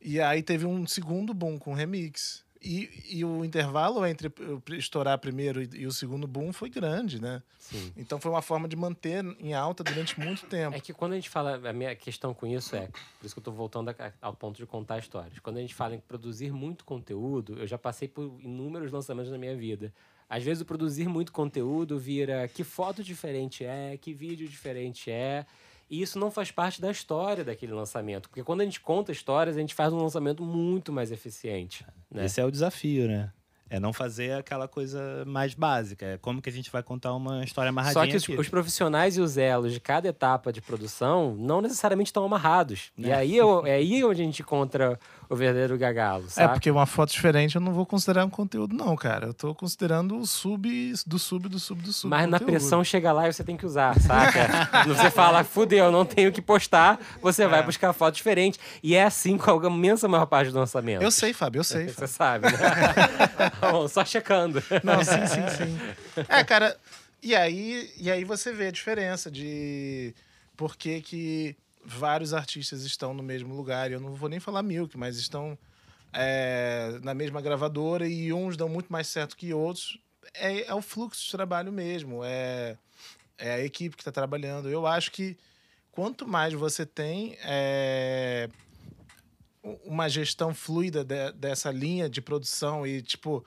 e 0.00 0.20
aí 0.20 0.44
teve 0.44 0.64
um 0.64 0.86
segundo 0.86 1.34
boom 1.34 1.58
com 1.58 1.74
remix. 1.74 2.44
E, 2.64 2.88
e 3.18 3.24
o 3.24 3.44
intervalo 3.44 4.06
entre 4.06 4.32
estourar 4.78 5.18
primeiro 5.18 5.60
e, 5.62 5.68
e 5.80 5.86
o 5.86 5.92
segundo 5.92 6.26
boom 6.28 6.52
foi 6.52 6.70
grande, 6.70 7.20
né? 7.20 7.42
Sim. 7.58 7.92
Então 7.96 8.20
foi 8.20 8.30
uma 8.30 8.42
forma 8.42 8.68
de 8.68 8.76
manter 8.76 9.24
em 9.40 9.52
alta 9.52 9.82
durante 9.82 10.18
muito 10.20 10.46
tempo. 10.46 10.76
É 10.76 10.80
que 10.80 10.92
quando 10.92 11.12
a 11.12 11.14
gente 11.16 11.28
fala, 11.28 11.56
a 11.68 11.72
minha 11.72 11.94
questão 11.96 12.32
com 12.32 12.46
isso 12.46 12.76
é, 12.76 12.86
por 12.88 13.26
isso 13.26 13.34
que 13.34 13.38
eu 13.40 13.42
tô 13.44 13.50
voltando 13.52 13.88
a- 13.90 14.12
ao 14.20 14.32
ponto 14.34 14.56
de 14.58 14.66
contar 14.66 14.98
histórias. 14.98 15.38
Quando 15.40 15.56
a 15.56 15.60
gente 15.60 15.74
fala 15.74 15.94
em 15.96 16.00
produzir 16.00 16.52
muito 16.52 16.84
conteúdo, 16.84 17.58
eu 17.58 17.66
já 17.66 17.76
passei 17.78 18.06
por 18.06 18.24
inúmeros 18.40 18.92
lançamentos 18.92 19.30
na 19.32 19.38
minha 19.38 19.56
vida. 19.56 19.92
Às 20.28 20.42
vezes 20.44 20.60
o 20.62 20.64
produzir 20.64 21.08
muito 21.08 21.32
conteúdo 21.32 21.98
vira 21.98 22.46
que 22.48 22.62
foto 22.64 23.02
diferente 23.02 23.64
é, 23.64 23.96
que 24.00 24.14
vídeo 24.14 24.48
diferente 24.48 25.10
é. 25.10 25.44
E 25.92 26.00
isso 26.00 26.18
não 26.18 26.30
faz 26.30 26.50
parte 26.50 26.80
da 26.80 26.90
história 26.90 27.44
daquele 27.44 27.72
lançamento. 27.74 28.30
Porque 28.30 28.42
quando 28.42 28.62
a 28.62 28.64
gente 28.64 28.80
conta 28.80 29.12
histórias, 29.12 29.56
a 29.56 29.60
gente 29.60 29.74
faz 29.74 29.92
um 29.92 29.98
lançamento 29.98 30.42
muito 30.42 30.90
mais 30.90 31.12
eficiente. 31.12 31.84
Né? 32.10 32.24
Esse 32.24 32.40
é 32.40 32.44
o 32.46 32.50
desafio, 32.50 33.06
né? 33.06 33.30
É 33.68 33.78
não 33.80 33.92
fazer 33.92 34.32
aquela 34.32 34.66
coisa 34.68 35.22
mais 35.26 35.52
básica. 35.54 36.04
É 36.06 36.18
como 36.18 36.40
que 36.40 36.48
a 36.48 36.52
gente 36.52 36.70
vai 36.70 36.82
contar 36.82 37.14
uma 37.14 37.44
história 37.44 37.68
amarradinha 37.70 38.04
Só 38.04 38.10
que 38.26 38.32
os, 38.34 38.40
os 38.40 38.48
profissionais 38.48 39.16
e 39.16 39.20
os 39.20 39.36
elos 39.36 39.72
de 39.72 39.80
cada 39.80 40.08
etapa 40.08 40.50
de 40.52 40.62
produção 40.62 41.34
não 41.38 41.60
necessariamente 41.60 42.08
estão 42.08 42.24
amarrados. 42.24 42.90
E 42.98 43.10
É. 43.10 43.14
aí 43.14 43.36
eu- 43.36 43.66
é 43.66 43.72
aí 43.74 44.02
onde 44.04 44.20
a 44.22 44.24
gente 44.24 44.40
encontra 44.42 44.98
o 45.32 45.36
verdadeiro 45.36 45.78
gagalo, 45.78 46.24
É, 46.26 46.30
sabe? 46.30 46.52
porque 46.54 46.70
uma 46.70 46.84
foto 46.86 47.10
diferente 47.12 47.54
eu 47.56 47.60
não 47.60 47.72
vou 47.72 47.86
considerar 47.86 48.24
um 48.24 48.30
conteúdo, 48.30 48.74
não, 48.76 48.94
cara. 48.96 49.26
Eu 49.26 49.34
tô 49.34 49.54
considerando 49.54 50.18
o 50.18 50.26
sub 50.26 50.68
do 51.06 51.18
sub 51.18 51.48
do 51.48 51.58
sub 51.58 51.82
do 51.82 51.92
sub. 51.92 52.10
Mas 52.10 52.28
na 52.28 52.38
conteúdo. 52.38 52.50
pressão 52.58 52.84
chega 52.84 53.12
lá 53.12 53.28
e 53.28 53.32
você 53.32 53.42
tem 53.42 53.56
que 53.56 53.64
usar, 53.66 53.98
saca? 54.00 54.84
você 54.86 55.10
fala, 55.10 55.42
fudeu, 55.44 55.90
não 55.90 56.04
tenho 56.04 56.30
que 56.32 56.42
postar, 56.42 56.98
você 57.20 57.44
É. 57.44 57.48
vai 57.48 57.62
buscar 57.62 57.92
foto 57.92 58.14
diferente. 58.14 58.58
E 58.82 58.94
é 58.94 59.04
assim 59.04 59.36
com 59.38 59.50
a 59.50 59.66
imensa 59.66 60.06
maior 60.08 60.26
parte 60.26 60.50
do 60.50 60.58
lançamento. 60.58 61.02
Eu 61.02 61.10
sei, 61.10 61.32
Fábio, 61.32 61.60
eu 61.60 61.64
sei. 61.64 61.88
Você 61.92 62.06
sabe, 62.06 62.46
né? 62.46 62.58
Bom, 63.72 63.88
só 63.88 64.04
checando. 64.04 64.62
Não, 64.84 65.02
sim, 65.04 65.26
sim, 65.26 65.48
sim. 65.56 66.24
É, 66.28 66.42
cara, 66.44 66.76
e 67.22 67.34
aí, 67.34 67.90
e 67.98 68.10
aí 68.10 68.24
você 68.24 68.52
vê 68.52 68.66
a 68.66 68.70
diferença 68.70 69.30
de 69.30 70.14
por 70.56 70.76
que, 70.76 71.00
que 71.00 71.56
vários 71.84 72.32
artistas 72.32 72.82
estão 72.84 73.12
no 73.14 73.22
mesmo 73.22 73.54
lugar. 73.54 73.90
Eu 73.90 74.00
não 74.00 74.14
vou 74.14 74.28
nem 74.28 74.40
falar 74.40 74.62
Milk, 74.62 74.96
mas 74.96 75.16
estão 75.16 75.58
é, 76.12 76.98
na 77.02 77.14
mesma 77.14 77.40
gravadora 77.40 78.06
e 78.06 78.32
uns 78.32 78.56
dão 78.56 78.68
muito 78.68 78.92
mais 78.92 79.06
certo 79.06 79.36
que 79.36 79.52
outros. 79.52 79.98
É, 80.34 80.66
é 80.66 80.74
o 80.74 80.82
fluxo 80.82 81.24
de 81.24 81.30
trabalho 81.30 81.72
mesmo, 81.72 82.22
é, 82.24 82.76
é 83.36 83.54
a 83.54 83.64
equipe 83.64 83.96
que 83.96 84.02
está 84.02 84.12
trabalhando. 84.12 84.68
Eu 84.68 84.86
acho 84.86 85.10
que 85.10 85.36
quanto 85.90 86.26
mais 86.26 86.54
você 86.54 86.86
tem 86.86 87.36
é, 87.42 88.48
uma 89.84 90.08
gestão 90.08 90.54
fluida 90.54 91.04
de- 91.04 91.32
dessa 91.32 91.70
linha 91.70 92.08
de 92.08 92.20
produção 92.20 92.86
e, 92.86 93.02
tipo, 93.02 93.44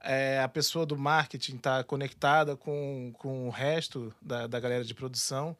é, 0.00 0.40
a 0.40 0.48
pessoa 0.48 0.84
do 0.84 0.96
marketing 0.96 1.56
tá 1.56 1.82
conectada 1.82 2.56
com, 2.56 3.12
com 3.18 3.48
o 3.48 3.50
resto 3.50 4.14
da, 4.20 4.46
da 4.46 4.60
galera 4.60 4.84
de 4.84 4.94
produção. 4.94 5.56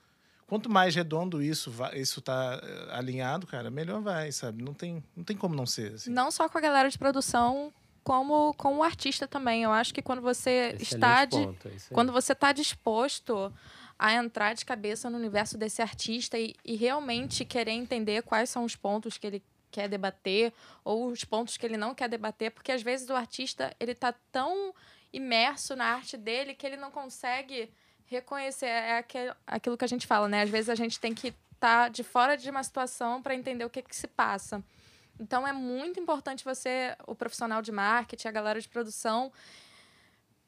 Quanto 0.55 0.71
mais 0.71 0.95
redondo 0.95 1.43
isso 1.43 1.69
vai, 1.69 1.99
isso 1.99 2.21
tá 2.21 2.61
eh, 2.63 2.97
alinhado, 2.97 3.45
cara, 3.45 3.73
melhor 3.73 4.01
vai, 4.01 4.31
sabe? 4.31 4.63
Não 4.63 4.73
tem, 4.73 5.03
não 5.17 5.25
tem 5.25 5.37
como 5.37 5.53
não 5.53 5.67
ser. 5.67 5.95
Assim. 5.95 6.11
Não 6.11 6.31
só 6.31 6.49
com 6.49 6.57
a 6.57 6.61
galera 6.61 6.89
de 6.89 6.97
produção, 6.97 7.73
como 8.05 8.55
com 8.55 8.77
o 8.77 8.83
artista 8.85 9.27
também. 9.27 9.65
Eu 9.65 9.73
acho 9.73 9.93
que 9.93 10.01
quando 10.01 10.23
você 10.23 10.77
está 10.79 11.25
Excelente 11.25 11.31
de, 11.31 11.69
ponto, 11.69 11.93
quando 11.93 12.13
você 12.13 12.35
está 12.35 12.53
disposto 12.53 13.53
a 13.99 14.15
entrar 14.15 14.55
de 14.55 14.65
cabeça 14.65 15.11
no 15.11 15.19
universo 15.19 15.59
desse 15.59 15.83
artista 15.83 16.39
e, 16.39 16.55
e 16.65 16.77
realmente 16.77 17.45
querer 17.45 17.73
entender 17.73 18.23
quais 18.23 18.49
são 18.49 18.63
os 18.63 18.77
pontos 18.77 19.19
que 19.19 19.27
ele 19.27 19.43
quer 19.73 19.89
debater 19.89 20.53
ou 20.85 21.09
os 21.09 21.25
pontos 21.25 21.57
que 21.57 21.67
ele 21.67 21.77
não 21.77 21.97
quer 21.97 22.09
debater, 22.09 22.53
porque 22.53 22.71
às 22.71 22.81
vezes 22.81 23.11
o 23.11 23.17
artista 23.17 23.75
ele 23.81 23.93
tá 23.93 24.15
tão 24.31 24.73
imerso 25.13 25.75
na 25.75 25.87
arte 25.87 26.17
dele 26.17 26.55
que 26.55 26.65
ele 26.65 26.77
não 26.77 26.93
consegue 26.93 27.69
reconhecer 28.07 28.67
é 28.67 29.05
aquilo 29.47 29.77
que 29.77 29.85
a 29.85 29.89
gente 29.89 30.07
fala, 30.07 30.29
né? 30.29 30.43
Às 30.43 30.51
vezes 30.51 30.69
a 30.69 30.75
gente 30.75 31.01
tem 31.01 31.15
que 31.15 31.35
estar 31.53 31.89
de 31.91 32.03
fora 32.03 32.37
de 32.37 32.49
uma 32.51 32.63
situação 32.63 33.23
para 33.23 33.35
entender 33.35 33.65
o 33.65 33.71
que, 33.71 33.83
que 33.83 33.97
se 33.97 34.07
passa. 34.07 34.63
Então 35.19 35.47
é 35.47 35.53
muito 35.53 35.99
importante 36.01 36.45
você, 36.45 36.97
o 37.07 37.15
profissional 37.15 37.63
de 37.63 37.71
marketing, 37.73 38.29
a 38.29 38.33
galera 38.33 38.61
de 38.61 38.69
produção, 38.69 39.33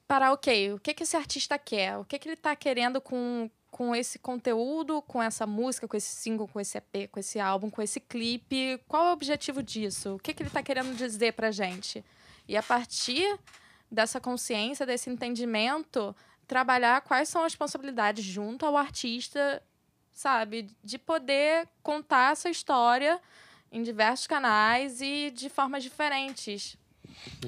parar, 0.07 0.33
ok, 0.33 0.73
o 0.75 0.81
que, 0.81 0.95
que 0.95 1.03
esse 1.03 1.17
artista 1.17 1.59
quer? 1.59 1.97
O 1.99 2.05
que, 2.05 2.19
que 2.19 2.29
ele 2.29 2.35
está 2.35 2.55
querendo 2.55 3.01
com, 3.01 3.51
com 3.71 3.95
esse 3.95 4.19
conteúdo, 4.19 5.01
com 5.03 5.23
essa 5.23 5.47
música, 5.47 5.87
com 5.87 5.97
esse 5.97 6.15
single, 6.15 6.49
com 6.49 6.61
esse 6.61 6.79
EP, 6.79 7.11
com 7.11 7.21
esse 7.21 7.39
álbum, 7.39 7.71
com 7.71 7.81
esse 7.81 8.01
clipe? 8.01 8.81
Qual 8.89 9.07
é 9.07 9.11
o 9.11 9.13
objetivo 9.13 9.63
disso? 9.63 10.17
O 10.17 10.19
que, 10.19 10.35
que 10.35 10.43
ele 10.43 10.51
está 10.51 10.63
querendo 10.63 10.97
dizer 10.97 11.33
pra 11.33 11.51
gente? 11.51 12.05
E 12.49 12.57
a 12.57 12.63
partir 12.63 13.39
dessa 13.91 14.21
consciência, 14.21 14.85
desse 14.85 15.09
entendimento, 15.09 16.15
trabalhar 16.47 17.01
quais 17.03 17.29
são 17.29 17.43
as 17.43 17.53
responsabilidades 17.53 18.25
junto 18.25 18.65
ao 18.65 18.77
artista, 18.77 19.63
sabe? 20.13 20.71
De 20.83 20.99
poder 20.99 21.69
contar 21.83 22.33
essa 22.33 22.49
história 22.49 23.21
em 23.71 23.83
diversos 23.83 24.27
canais 24.27 25.01
e 25.01 25.31
de 25.31 25.49
formas 25.49 25.83
diferentes. 25.83 26.77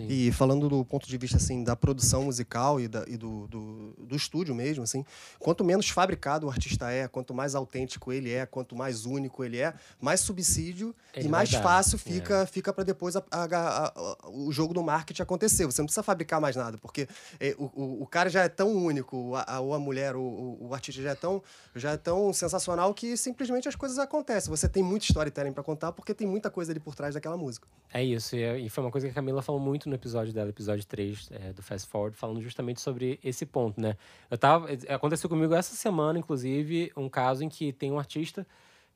E 0.08 0.30
falando 0.32 0.68
do 0.68 0.84
ponto 0.84 1.08
de 1.08 1.16
vista 1.18 1.36
assim 1.36 1.62
da 1.64 1.74
produção 1.76 2.24
musical 2.24 2.80
e, 2.80 2.88
da- 2.88 3.04
e 3.08 3.16
do, 3.16 3.46
do, 3.48 3.94
do 3.98 4.16
estúdio 4.16 4.54
mesmo, 4.54 4.82
assim, 4.84 5.04
quanto 5.38 5.64
menos 5.64 5.88
fabricado 5.88 6.46
o 6.46 6.50
artista 6.50 6.90
é, 6.90 7.06
quanto 7.08 7.34
mais 7.34 7.54
autêntico 7.54 8.12
ele 8.12 8.32
é, 8.32 8.46
quanto 8.46 8.76
mais 8.76 9.04
único 9.06 9.44
ele 9.44 9.58
é, 9.58 9.74
mais 10.00 10.20
subsídio 10.20 10.94
Ele 11.14 11.26
e 11.26 11.30
mais 11.30 11.50
dar, 11.50 11.62
fácil 11.62 11.96
é. 11.96 11.98
fica 11.98 12.46
fica 12.46 12.72
para 12.72 12.84
depois 12.84 13.16
a- 13.16 13.24
a- 13.30 13.92
a- 13.94 14.28
o 14.30 14.50
jogo 14.52 14.72
do 14.74 14.82
marketing 14.82 15.22
acontecer. 15.22 15.66
Você 15.66 15.80
não 15.80 15.86
precisa 15.86 16.02
fabricar 16.02 16.40
mais 16.40 16.56
nada, 16.56 16.78
porque 16.78 17.08
é, 17.40 17.54
o, 17.58 17.64
o, 17.74 18.02
o 18.02 18.06
cara 18.06 18.28
já 18.30 18.42
é 18.44 18.48
tão 18.48 18.72
único, 18.72 19.34
a, 19.34 19.60
ou 19.60 19.74
a 19.74 19.78
mulher, 19.78 20.16
o, 20.16 20.20
o, 20.22 20.68
o 20.68 20.74
artista 20.74 21.02
já 21.02 21.10
é 21.10 21.14
tão 21.14 21.42
já 21.74 21.92
é 21.92 21.96
tão 21.96 22.32
sensacional 22.32 22.92
que 22.94 23.16
simplesmente 23.16 23.68
as 23.68 23.74
coisas 23.76 23.98
acontecem. 23.98 24.50
Você 24.50 24.68
tem 24.68 24.82
muito 24.82 25.02
storytelling 25.04 25.52
para 25.52 25.62
contar 25.62 25.92
porque 25.92 26.12
tem 26.14 26.26
muita 26.26 26.50
coisa 26.50 26.72
ali 26.72 26.80
por 26.80 26.94
trás 26.94 27.14
daquela 27.14 27.36
música. 27.36 27.66
É 27.92 28.02
isso, 28.04 28.36
e, 28.36 28.66
e 28.66 28.68
foi 28.68 28.84
uma 28.84 28.90
coisa 28.90 29.06
que 29.06 29.10
a 29.10 29.14
Camila 29.14 29.42
falou 29.48 29.58
muito 29.58 29.88
no 29.88 29.94
episódio 29.94 30.30
dela, 30.30 30.50
episódio 30.50 30.84
3 30.84 31.30
é, 31.32 31.52
do 31.54 31.62
Fast 31.62 31.88
Forward, 31.88 32.14
falando 32.14 32.42
justamente 32.42 32.82
sobre 32.82 33.18
esse 33.24 33.46
ponto, 33.46 33.80
né? 33.80 33.96
Eu 34.30 34.36
tava. 34.36 34.68
Aconteceu 34.90 35.26
comigo 35.26 35.54
essa 35.54 35.74
semana, 35.74 36.18
inclusive, 36.18 36.92
um 36.94 37.08
caso 37.08 37.42
em 37.42 37.48
que 37.48 37.72
tem 37.72 37.90
um 37.90 37.98
artista 37.98 38.46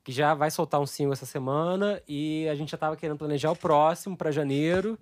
que 0.03 0.11
já 0.11 0.35
vai 0.35 0.51
soltar 0.51 0.79
um 0.79 0.85
single 0.85 1.13
essa 1.13 1.25
semana 1.25 1.99
e 2.07 2.47
a 2.49 2.53
gente 2.53 2.69
já 2.69 2.77
tava 2.77 2.95
querendo 2.95 3.17
planejar 3.17 3.49
o 3.49 3.55
próximo 3.55 4.15
para 4.15 4.29
janeiro. 4.29 4.99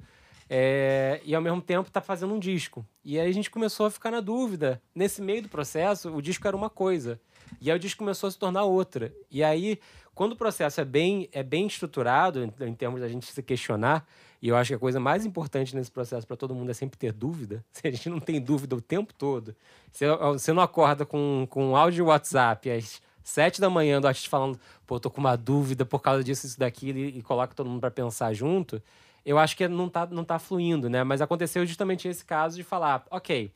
É, 0.54 1.22
e 1.24 1.34
ao 1.34 1.42
mesmo 1.42 1.62
tempo 1.62 1.90
tá 1.90 2.02
fazendo 2.02 2.34
um 2.34 2.40
disco. 2.40 2.86
E 3.06 3.18
aí 3.18 3.30
a 3.30 3.34
gente 3.34 3.50
começou 3.50 3.86
a 3.86 3.90
ficar 3.90 4.12
na 4.12 4.20
dúvida. 4.20 4.82
Nesse 4.94 5.22
meio 5.22 5.44
do 5.44 5.48
processo, 5.48 6.14
o 6.14 6.22
disco 6.22 6.46
era 6.46 6.58
uma 6.58 6.70
coisa. 6.70 7.18
E 7.62 7.72
aí 7.72 7.78
o 7.78 7.80
disco 7.80 8.00
começou 8.00 8.28
a 8.28 8.32
se 8.32 8.38
tornar 8.38 8.66
outra. 8.66 9.14
E 9.32 9.42
aí, 9.46 9.80
quando 10.14 10.34
o 10.34 10.36
processo 10.36 10.82
é 10.82 10.84
bem, 10.84 11.30
é 11.32 11.42
bem 11.42 11.68
estruturado, 11.68 12.44
em, 12.44 12.68
em 12.68 12.74
termos 12.74 13.00
da 13.00 13.08
gente 13.08 13.32
se 13.32 13.42
questionar, 13.42 14.06
e 14.42 14.50
eu 14.50 14.58
acho 14.58 14.72
que 14.72 14.74
a 14.74 14.80
coisa 14.80 15.00
mais 15.00 15.26
importante 15.26 15.74
nesse 15.74 15.90
processo 15.90 16.28
para 16.28 16.36
todo 16.36 16.54
mundo 16.54 16.70
é 16.70 16.74
sempre 16.74 17.00
ter 17.00 17.14
dúvida. 17.14 17.64
Se 17.72 17.88
a 17.88 17.92
gente 17.92 18.10
não 18.10 18.20
tem 18.20 18.42
dúvida 18.42 18.76
o 18.76 18.82
tempo 18.82 19.14
todo, 19.14 19.56
você, 19.90 20.06
você 20.34 20.52
não 20.52 20.62
acorda 20.62 21.06
com, 21.06 21.48
com 21.50 21.68
um 21.68 21.76
áudio 21.78 22.08
WhatsApp 22.08 22.70
às 22.70 23.02
sete 23.24 23.62
da 23.62 23.70
manhã 23.70 24.02
do 24.02 24.08
artista 24.08 24.30
falando, 24.30 24.60
pô, 24.86 25.00
tô 25.00 25.10
com 25.10 25.22
uma 25.22 25.38
dúvida 25.38 25.86
por 25.86 26.02
causa 26.02 26.26
disso, 26.26 26.46
isso, 26.46 26.60
daquilo, 26.60 27.00
e, 27.00 27.20
e 27.20 27.22
coloca 27.22 27.56
todo 27.56 27.70
mundo 27.70 27.80
para 27.80 27.92
pensar 27.92 28.34
junto, 28.34 28.82
eu 29.26 29.38
acho 29.38 29.56
que 29.56 29.68
não 29.68 29.88
tá, 29.90 30.06
não 30.06 30.24
tá 30.24 30.40
fluindo, 30.40 30.90
né? 30.90 31.04
Mas 31.04 31.22
aconteceu 31.22 31.66
justamente 31.66 32.08
esse 32.08 32.24
caso 32.26 32.56
de 32.56 32.64
falar, 32.64 33.06
ok, 33.10 33.52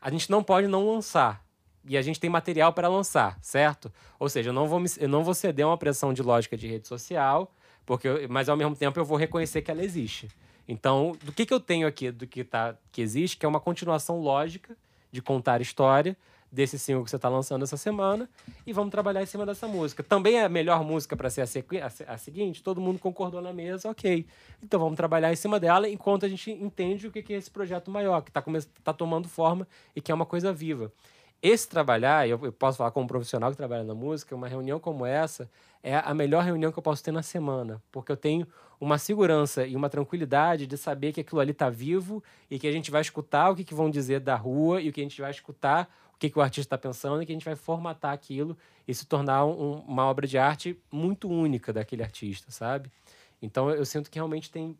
a 0.00 0.10
gente 0.10 0.30
não 0.30 0.42
pode 0.42 0.66
não 0.66 0.86
lançar. 0.86 1.44
E 1.84 1.96
a 1.96 2.02
gente 2.02 2.20
tem 2.20 2.28
material 2.28 2.72
para 2.72 2.86
lançar, 2.88 3.38
certo? 3.40 3.90
Ou 4.18 4.28
seja, 4.28 4.50
eu 4.50 4.52
não 4.52 4.68
vou, 4.68 4.78
me- 4.78 4.90
eu 4.98 5.08
não 5.08 5.24
vou 5.24 5.32
ceder 5.34 5.64
a 5.64 5.68
uma 5.70 5.78
pressão 5.78 6.12
de 6.12 6.22
lógica 6.22 6.56
de 6.56 6.66
rede 6.66 6.86
social, 6.86 7.50
porque 7.86 8.06
eu- 8.06 8.28
mas 8.28 8.48
ao 8.48 8.56
mesmo 8.56 8.76
tempo 8.76 8.98
eu 9.00 9.04
vou 9.04 9.16
reconhecer 9.16 9.62
que 9.62 9.70
ela 9.70 9.82
existe. 9.82 10.28
Então, 10.66 11.16
do 11.24 11.32
que, 11.32 11.46
que 11.46 11.54
eu 11.54 11.60
tenho 11.60 11.86
aqui, 11.86 12.10
do 12.10 12.26
que, 12.26 12.44
tá, 12.44 12.76
que 12.92 13.00
existe, 13.00 13.38
que 13.38 13.46
é 13.46 13.48
uma 13.48 13.60
continuação 13.60 14.20
lógica 14.20 14.76
de 15.10 15.22
contar 15.22 15.62
história 15.62 16.14
desse 16.50 16.78
single 16.78 17.04
que 17.04 17.10
você 17.10 17.16
está 17.16 17.28
lançando 17.28 17.62
essa 17.62 17.76
semana 17.76 18.28
e 18.66 18.72
vamos 18.72 18.90
trabalhar 18.90 19.22
em 19.22 19.26
cima 19.26 19.44
dessa 19.44 19.68
música. 19.68 20.02
Também 20.02 20.36
é 20.36 20.44
a 20.44 20.48
melhor 20.48 20.82
música 20.82 21.16
para 21.16 21.28
ser 21.30 21.42
a, 21.42 21.46
a 21.46 22.14
a 22.14 22.18
seguinte? 22.18 22.62
Todo 22.62 22.80
mundo 22.80 22.98
concordou 22.98 23.40
na 23.40 23.52
mesa, 23.52 23.90
ok. 23.90 24.26
Então 24.62 24.80
vamos 24.80 24.96
trabalhar 24.96 25.32
em 25.32 25.36
cima 25.36 25.60
dela 25.60 25.88
enquanto 25.88 26.24
a 26.24 26.28
gente 26.28 26.50
entende 26.50 27.06
o 27.06 27.12
que 27.12 27.22
que 27.22 27.34
é 27.34 27.36
esse 27.36 27.50
projeto 27.50 27.90
maior, 27.90 28.22
que 28.22 28.30
está 28.30 28.42
tá 28.82 28.92
tomando 28.92 29.28
forma 29.28 29.66
e 29.94 30.00
que 30.00 30.10
é 30.10 30.14
uma 30.14 30.26
coisa 30.26 30.52
viva. 30.52 30.92
Esse 31.40 31.68
trabalhar, 31.68 32.28
eu, 32.28 32.40
eu 32.42 32.52
posso 32.52 32.78
falar 32.78 32.90
como 32.90 33.06
profissional 33.06 33.50
que 33.50 33.56
trabalha 33.56 33.84
na 33.84 33.94
música, 33.94 34.34
uma 34.34 34.48
reunião 34.48 34.80
como 34.80 35.06
essa 35.06 35.48
é 35.82 35.96
a 35.96 36.12
melhor 36.12 36.42
reunião 36.42 36.72
que 36.72 36.78
eu 36.78 36.82
posso 36.82 37.02
ter 37.02 37.12
na 37.12 37.22
semana, 37.22 37.80
porque 37.92 38.10
eu 38.10 38.16
tenho 38.16 38.46
uma 38.80 38.98
segurança 38.98 39.66
e 39.66 39.76
uma 39.76 39.88
tranquilidade 39.88 40.66
de 40.66 40.76
saber 40.76 41.12
que 41.12 41.20
aquilo 41.20 41.40
ali 41.40 41.52
está 41.52 41.68
vivo 41.68 42.22
e 42.50 42.58
que 42.58 42.66
a 42.66 42.72
gente 42.72 42.90
vai 42.90 43.00
escutar 43.00 43.50
o 43.50 43.56
que, 43.56 43.64
que 43.64 43.74
vão 43.74 43.90
dizer 43.90 44.20
da 44.20 44.34
rua 44.34 44.80
e 44.80 44.88
o 44.88 44.92
que 44.92 45.00
a 45.00 45.04
gente 45.04 45.20
vai 45.20 45.30
escutar 45.30 45.88
que, 46.18 46.28
que 46.30 46.38
o 46.38 46.42
artista 46.42 46.74
está 46.74 46.78
pensando 46.78 47.22
e 47.22 47.26
que 47.26 47.32
a 47.32 47.34
gente 47.34 47.44
vai 47.44 47.54
formatar 47.56 48.12
aquilo 48.12 48.56
e 48.86 48.94
se 48.94 49.06
tornar 49.06 49.44
um- 49.46 49.80
uma 49.86 50.04
obra 50.04 50.26
de 50.26 50.36
arte 50.38 50.78
muito 50.90 51.28
única 51.28 51.72
daquele 51.72 52.02
artista, 52.02 52.50
sabe? 52.50 52.90
Então 53.40 53.70
eu 53.70 53.84
sinto 53.86 54.10
que 54.10 54.18
realmente 54.18 54.50
tem 54.50 54.76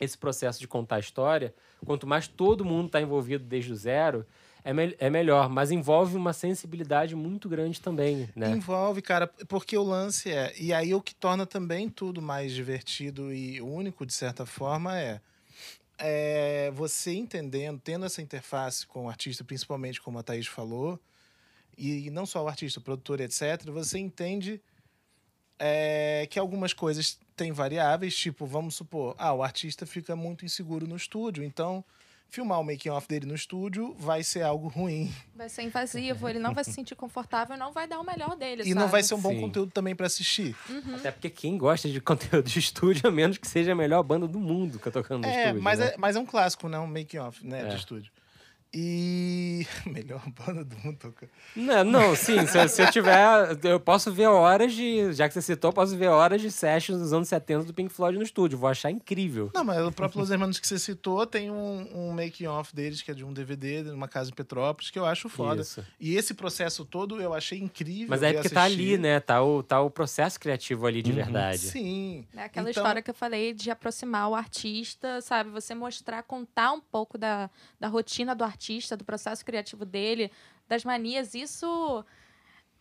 esse 0.00 0.16
processo 0.16 0.58
de 0.58 0.66
contar 0.66 0.96
a 0.96 1.00
história, 1.00 1.54
quanto 1.84 2.06
mais 2.06 2.26
todo 2.26 2.64
mundo 2.64 2.86
está 2.86 3.00
envolvido 3.00 3.44
desde 3.44 3.72
o 3.72 3.76
zero, 3.76 4.26
é, 4.64 4.72
mel- 4.72 4.94
é 4.98 5.10
melhor, 5.10 5.48
mas 5.50 5.70
envolve 5.70 6.16
uma 6.16 6.32
sensibilidade 6.32 7.14
muito 7.14 7.48
grande 7.48 7.80
também, 7.80 8.28
né? 8.34 8.52
Envolve, 8.52 9.02
cara, 9.02 9.26
porque 9.48 9.76
o 9.76 9.82
lance 9.82 10.30
é. 10.30 10.52
E 10.58 10.72
aí 10.72 10.94
o 10.94 11.02
que 11.02 11.14
torna 11.14 11.44
também 11.44 11.88
tudo 11.88 12.22
mais 12.22 12.52
divertido 12.52 13.32
e 13.32 13.60
único, 13.60 14.06
de 14.06 14.14
certa 14.14 14.46
forma, 14.46 14.98
é. 14.98 15.20
É 15.98 16.70
você 16.72 17.12
entendendo, 17.14 17.80
tendo 17.80 18.04
essa 18.04 18.22
interface 18.22 18.86
com 18.86 19.06
o 19.06 19.08
artista, 19.08 19.44
principalmente 19.44 20.00
como 20.00 20.18
a 20.18 20.22
Thaís 20.22 20.46
falou, 20.46 21.00
e 21.76 22.10
não 22.10 22.26
só 22.26 22.42
o 22.44 22.48
artista, 22.48 22.80
o 22.80 22.82
produtor, 22.82 23.20
etc., 23.20 23.70
você 23.70 23.98
entende 23.98 24.60
é 25.64 26.26
que 26.28 26.40
algumas 26.40 26.72
coisas 26.72 27.20
têm 27.36 27.52
variáveis, 27.52 28.16
tipo, 28.16 28.44
vamos 28.44 28.74
supor, 28.74 29.14
ah, 29.16 29.32
o 29.32 29.44
artista 29.44 29.86
fica 29.86 30.16
muito 30.16 30.44
inseguro 30.44 30.88
no 30.88 30.96
estúdio, 30.96 31.44
então 31.44 31.84
filmar 32.32 32.58
o 32.58 32.64
making 32.64 32.88
off 32.88 33.06
dele 33.06 33.26
no 33.26 33.34
estúdio 33.34 33.94
vai 33.98 34.24
ser 34.24 34.40
algo 34.42 34.66
ruim. 34.66 35.12
Vai 35.36 35.50
ser 35.50 35.62
invasivo, 35.62 36.26
ele 36.26 36.38
não 36.38 36.54
vai 36.54 36.64
se 36.64 36.72
sentir 36.72 36.94
confortável, 36.94 37.58
não 37.58 37.72
vai 37.72 37.86
dar 37.86 38.00
o 38.00 38.04
melhor 38.04 38.34
dele, 38.36 38.62
E 38.64 38.72
não 38.74 38.82
sabe? 38.82 38.92
vai 38.92 39.02
ser 39.02 39.14
um 39.14 39.20
bom 39.20 39.34
Sim. 39.34 39.40
conteúdo 39.42 39.70
também 39.70 39.94
pra 39.94 40.06
assistir. 40.06 40.56
Até 40.94 41.10
porque 41.10 41.28
quem 41.28 41.58
gosta 41.58 41.90
de 41.90 42.00
conteúdo 42.02 42.48
de 42.48 42.58
estúdio, 42.58 43.06
a 43.06 43.10
menos 43.12 43.36
que 43.36 43.46
seja 43.46 43.72
a 43.72 43.74
melhor 43.74 44.02
banda 44.02 44.26
do 44.26 44.40
mundo 44.40 44.78
que 44.78 44.88
eu 44.88 44.92
tocando 44.92 45.22
no 45.22 45.28
É, 45.28 45.42
estúdio. 45.44 45.62
mas, 45.62 45.78
né? 45.78 45.86
é, 45.88 45.94
mas 45.98 46.16
é 46.16 46.18
um 46.20 46.24
clássico, 46.26 46.68
né? 46.70 46.78
Um 46.78 46.86
making 46.86 47.18
off, 47.18 47.46
né? 47.46 47.66
De 47.66 47.74
É. 47.74 47.76
estúdio. 47.76 48.10
E. 48.74 49.66
Melhor 49.86 50.22
banda 50.30 50.64
do 50.64 50.76
mundo 50.78 50.96
tocando. 50.98 51.30
Não, 51.54 51.84
não, 51.84 52.16
sim, 52.16 52.46
se, 52.46 52.58
eu- 52.58 52.68
se 52.68 52.82
eu 52.82 52.90
tiver. 52.90 53.58
Eu 53.64 53.78
posso 53.78 54.10
ver 54.12 54.26
horas 54.28 54.72
de. 54.72 55.12
Já 55.12 55.28
que 55.28 55.34
você 55.34 55.42
citou, 55.42 55.68
eu 55.70 55.74
posso 55.74 55.96
ver 55.96 56.08
horas 56.08 56.40
de 56.40 56.50
sessions 56.50 56.98
dos 57.00 57.12
anos 57.12 57.28
70 57.28 57.64
do 57.64 57.74
Pink 57.74 57.92
Floyd 57.92 58.16
no 58.16 58.24
estúdio. 58.24 58.56
Vou 58.58 58.68
achar 58.70 58.90
incrível. 58.90 59.50
Não, 59.54 59.62
mas 59.64 59.84
o 59.86 59.92
próprio 59.92 60.20
Los 60.20 60.30
Hermanos 60.30 60.58
que 60.58 60.66
você 60.66 60.78
citou 60.78 61.26
tem 61.26 61.50
um, 61.50 61.86
um 61.94 62.12
making 62.12 62.46
off 62.46 62.74
deles, 62.74 63.02
que 63.02 63.10
é 63.10 63.14
de 63.14 63.24
um 63.24 63.32
DVD, 63.32 63.82
numa 63.82 64.08
casa 64.08 64.30
em 64.30 64.34
Petrópolis, 64.34 64.90
que 64.90 64.98
eu 64.98 65.04
acho 65.04 65.28
foda. 65.28 65.60
Isso. 65.62 65.84
E 66.00 66.16
esse 66.16 66.32
processo 66.32 66.84
todo 66.84 67.20
eu 67.20 67.34
achei 67.34 67.58
incrível. 67.58 68.06
Mas 68.08 68.22
é 68.22 68.28
de 68.28 68.34
porque 68.36 68.48
tá 68.48 68.64
assistir. 68.64 68.82
ali, 68.82 68.98
né? 68.98 69.20
Tá 69.20 69.42
o, 69.42 69.62
tá 69.62 69.80
o 69.80 69.90
processo 69.90 70.40
criativo 70.40 70.86
ali 70.86 71.02
de 71.02 71.12
verdade. 71.12 71.58
Sim. 71.58 72.26
É 72.34 72.44
aquela 72.44 72.70
Então- 72.70 72.82
história 72.82 73.02
que 73.02 73.10
eu 73.10 73.14
falei 73.14 73.52
de 73.52 73.70
aproximar 73.70 74.28
o 74.30 74.34
artista, 74.34 75.20
sabe? 75.20 75.50
Você 75.50 75.74
mostrar, 75.74 76.22
contar 76.22 76.72
um 76.72 76.80
pouco 76.80 77.18
da, 77.18 77.50
da 77.78 77.88
rotina 77.88 78.34
do 78.34 78.42
artista, 78.44 78.61
do 78.96 79.04
processo 79.04 79.44
criativo 79.44 79.84
dele, 79.84 80.30
das 80.68 80.84
manias, 80.84 81.34
isso 81.34 82.04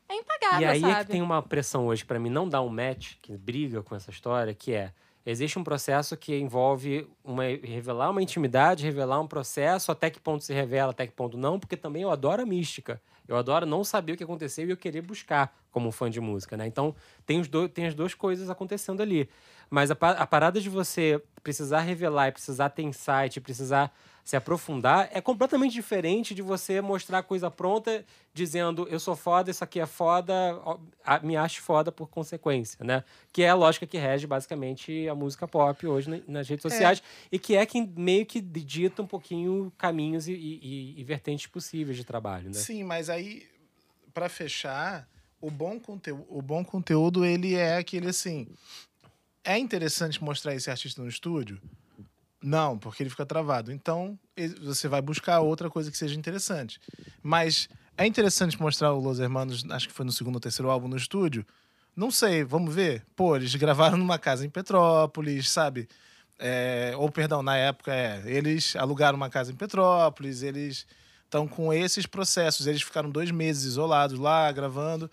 é 0.07 0.15
impagável, 0.15 0.61
E 0.61 0.65
aí 0.65 0.82
sabe? 0.82 0.93
é 0.93 1.03
que 1.05 1.11
tem 1.11 1.21
uma 1.21 1.41
pressão 1.41 1.88
hoje 1.88 2.03
pra 2.05 2.19
mim 2.19 2.29
não 2.29 2.47
dar 2.47 2.61
um 2.61 2.69
match 2.69 3.15
que 3.21 3.38
briga 3.38 3.82
com 3.82 3.95
essa 3.95 4.09
história, 4.11 4.53
que 4.53 4.73
é 4.73 4.93
existe 5.25 5.57
um 5.59 5.63
processo 5.63 6.17
que 6.17 6.36
envolve 6.38 7.07
uma, 7.23 7.43
revelar 7.43 8.09
uma 8.09 8.21
intimidade, 8.21 8.84
revelar 8.84 9.19
um 9.21 9.27
processo, 9.27 9.91
até 9.91 10.09
que 10.09 10.19
ponto 10.19 10.43
se 10.43 10.53
revela, 10.53 10.91
até 10.91 11.05
que 11.05 11.13
ponto 11.13 11.38
não, 11.38 11.59
porque 11.59 11.77
também 11.77 12.01
eu 12.01 12.09
adoro 12.09 12.41
a 12.41 12.45
mística. 12.45 13.01
Eu 13.27 13.38
adoro 13.38 13.65
não 13.65 13.84
saber 13.84 14.13
o 14.13 14.17
que 14.17 14.23
aconteceu 14.23 14.67
e 14.67 14.71
eu 14.71 14.77
querer 14.77 15.01
buscar 15.01 15.55
como 15.72 15.91
fã 15.91 16.09
de 16.09 16.19
música, 16.19 16.55
né? 16.57 16.67
Então 16.67 16.93
tem, 17.26 17.39
os 17.39 17.47
do, 17.47 17.67
tem 17.69 17.88
as 17.88 17.95
duas 17.95 18.13
coisas 18.13 18.49
acontecendo 18.49 19.01
ali. 19.01 19.30
Mas 19.69 19.89
a, 19.89 19.93
a 19.93 20.28
parada 20.28 20.59
de 20.59 20.69
você 20.69 21.22
precisar 21.41 21.80
revelar 21.80 22.28
e 22.28 22.32
precisar 22.34 22.69
ter 22.69 22.84
insight, 22.84 23.39
precisar 23.39 23.91
se 24.24 24.36
aprofundar, 24.36 25.09
é 25.13 25.19
completamente 25.19 25.72
diferente 25.74 26.36
de 26.36 26.41
você 26.43 26.80
mostrar 26.80 27.19
a 27.19 27.24
coisa 27.24 27.49
pronta 27.49 28.05
dizendo 28.34 28.88
eu 28.89 28.99
sou 28.99 29.15
foda, 29.15 29.49
isso 29.49 29.63
aqui 29.63 29.80
é 29.80 29.86
foda, 29.88 30.34
me 31.24 31.36
acho 31.36 31.61
foda 31.61 31.91
por 31.91 32.07
consequência, 32.07 32.84
né? 32.86 33.03
Que 33.34 33.41
é 33.43 33.49
a 33.49 33.55
lógica 33.55 33.88
que 33.88 33.97
rege 33.97 34.28
basicamente 34.28 35.07
a 35.07 35.15
música 35.15 35.47
pop 35.47 35.88
hoje 35.88 36.09
na- 36.09 36.19
nas 36.28 36.47
redes 36.47 36.61
sociais 36.61 37.01
e 37.32 37.39
que 37.39 37.55
é 37.55 37.65
quem 37.65 37.91
meio 37.97 38.26
que 38.26 38.39
dita 38.39 39.01
um 39.01 39.07
pouquinho 39.07 39.72
caminhos 39.78 40.28
e, 40.28 40.34
e- 40.34 40.99
e 40.99 41.03
vertentes 41.03 41.47
possíveis 41.47 41.97
de 41.97 42.03
trabalho, 42.03 42.45
né? 42.47 42.53
Sim, 42.53 42.84
mas 42.84 43.09
aí, 43.09 43.47
pra 44.13 44.30
fechar, 44.30 45.09
o 45.41 45.49
bom, 45.49 45.79
conteúdo, 45.79 46.25
o 46.29 46.41
bom 46.41 46.63
conteúdo, 46.63 47.25
ele 47.25 47.55
é 47.55 47.77
aquele 47.77 48.09
assim. 48.09 48.47
É 49.43 49.57
interessante 49.57 50.23
mostrar 50.23 50.53
esse 50.53 50.69
artista 50.69 51.01
no 51.01 51.09
estúdio? 51.09 51.59
Não, 52.41 52.77
porque 52.77 53.03
ele 53.03 53.09
fica 53.09 53.25
travado. 53.25 53.71
Então, 53.71 54.17
você 54.61 54.87
vai 54.87 55.01
buscar 55.01 55.39
outra 55.41 55.69
coisa 55.69 55.91
que 55.91 55.97
seja 55.97 56.17
interessante. 56.17 56.79
Mas 57.21 57.67
é 57.97 58.05
interessante 58.05 58.59
mostrar 58.59 58.93
o 58.93 58.99
Los 58.99 59.19
Hermanos, 59.19 59.65
acho 59.69 59.87
que 59.87 59.93
foi 59.93 60.05
no 60.05 60.11
segundo 60.11 60.35
ou 60.35 60.41
terceiro 60.41 60.69
álbum 60.69 60.87
no 60.87 60.97
estúdio? 60.97 61.45
Não 61.95 62.09
sei, 62.09 62.43
vamos 62.43 62.73
ver. 62.73 63.03
Pô, 63.15 63.35
eles 63.35 63.53
gravaram 63.55 63.97
numa 63.97 64.17
casa 64.17 64.45
em 64.45 64.49
Petrópolis, 64.49 65.49
sabe? 65.49 65.87
É, 66.39 66.93
ou, 66.97 67.11
perdão, 67.11 67.43
na 67.43 67.55
época, 67.57 67.93
é, 67.93 68.23
eles 68.25 68.75
alugaram 68.75 69.15
uma 69.15 69.29
casa 69.29 69.51
em 69.51 69.55
Petrópolis, 69.55 70.41
eles 70.41 70.87
estão 71.25 71.47
com 71.47 71.71
esses 71.71 72.05
processos. 72.05 72.65
Eles 72.65 72.81
ficaram 72.81 73.09
dois 73.09 73.29
meses 73.29 73.63
isolados 73.63 74.17
lá, 74.17 74.51
gravando. 74.51 75.09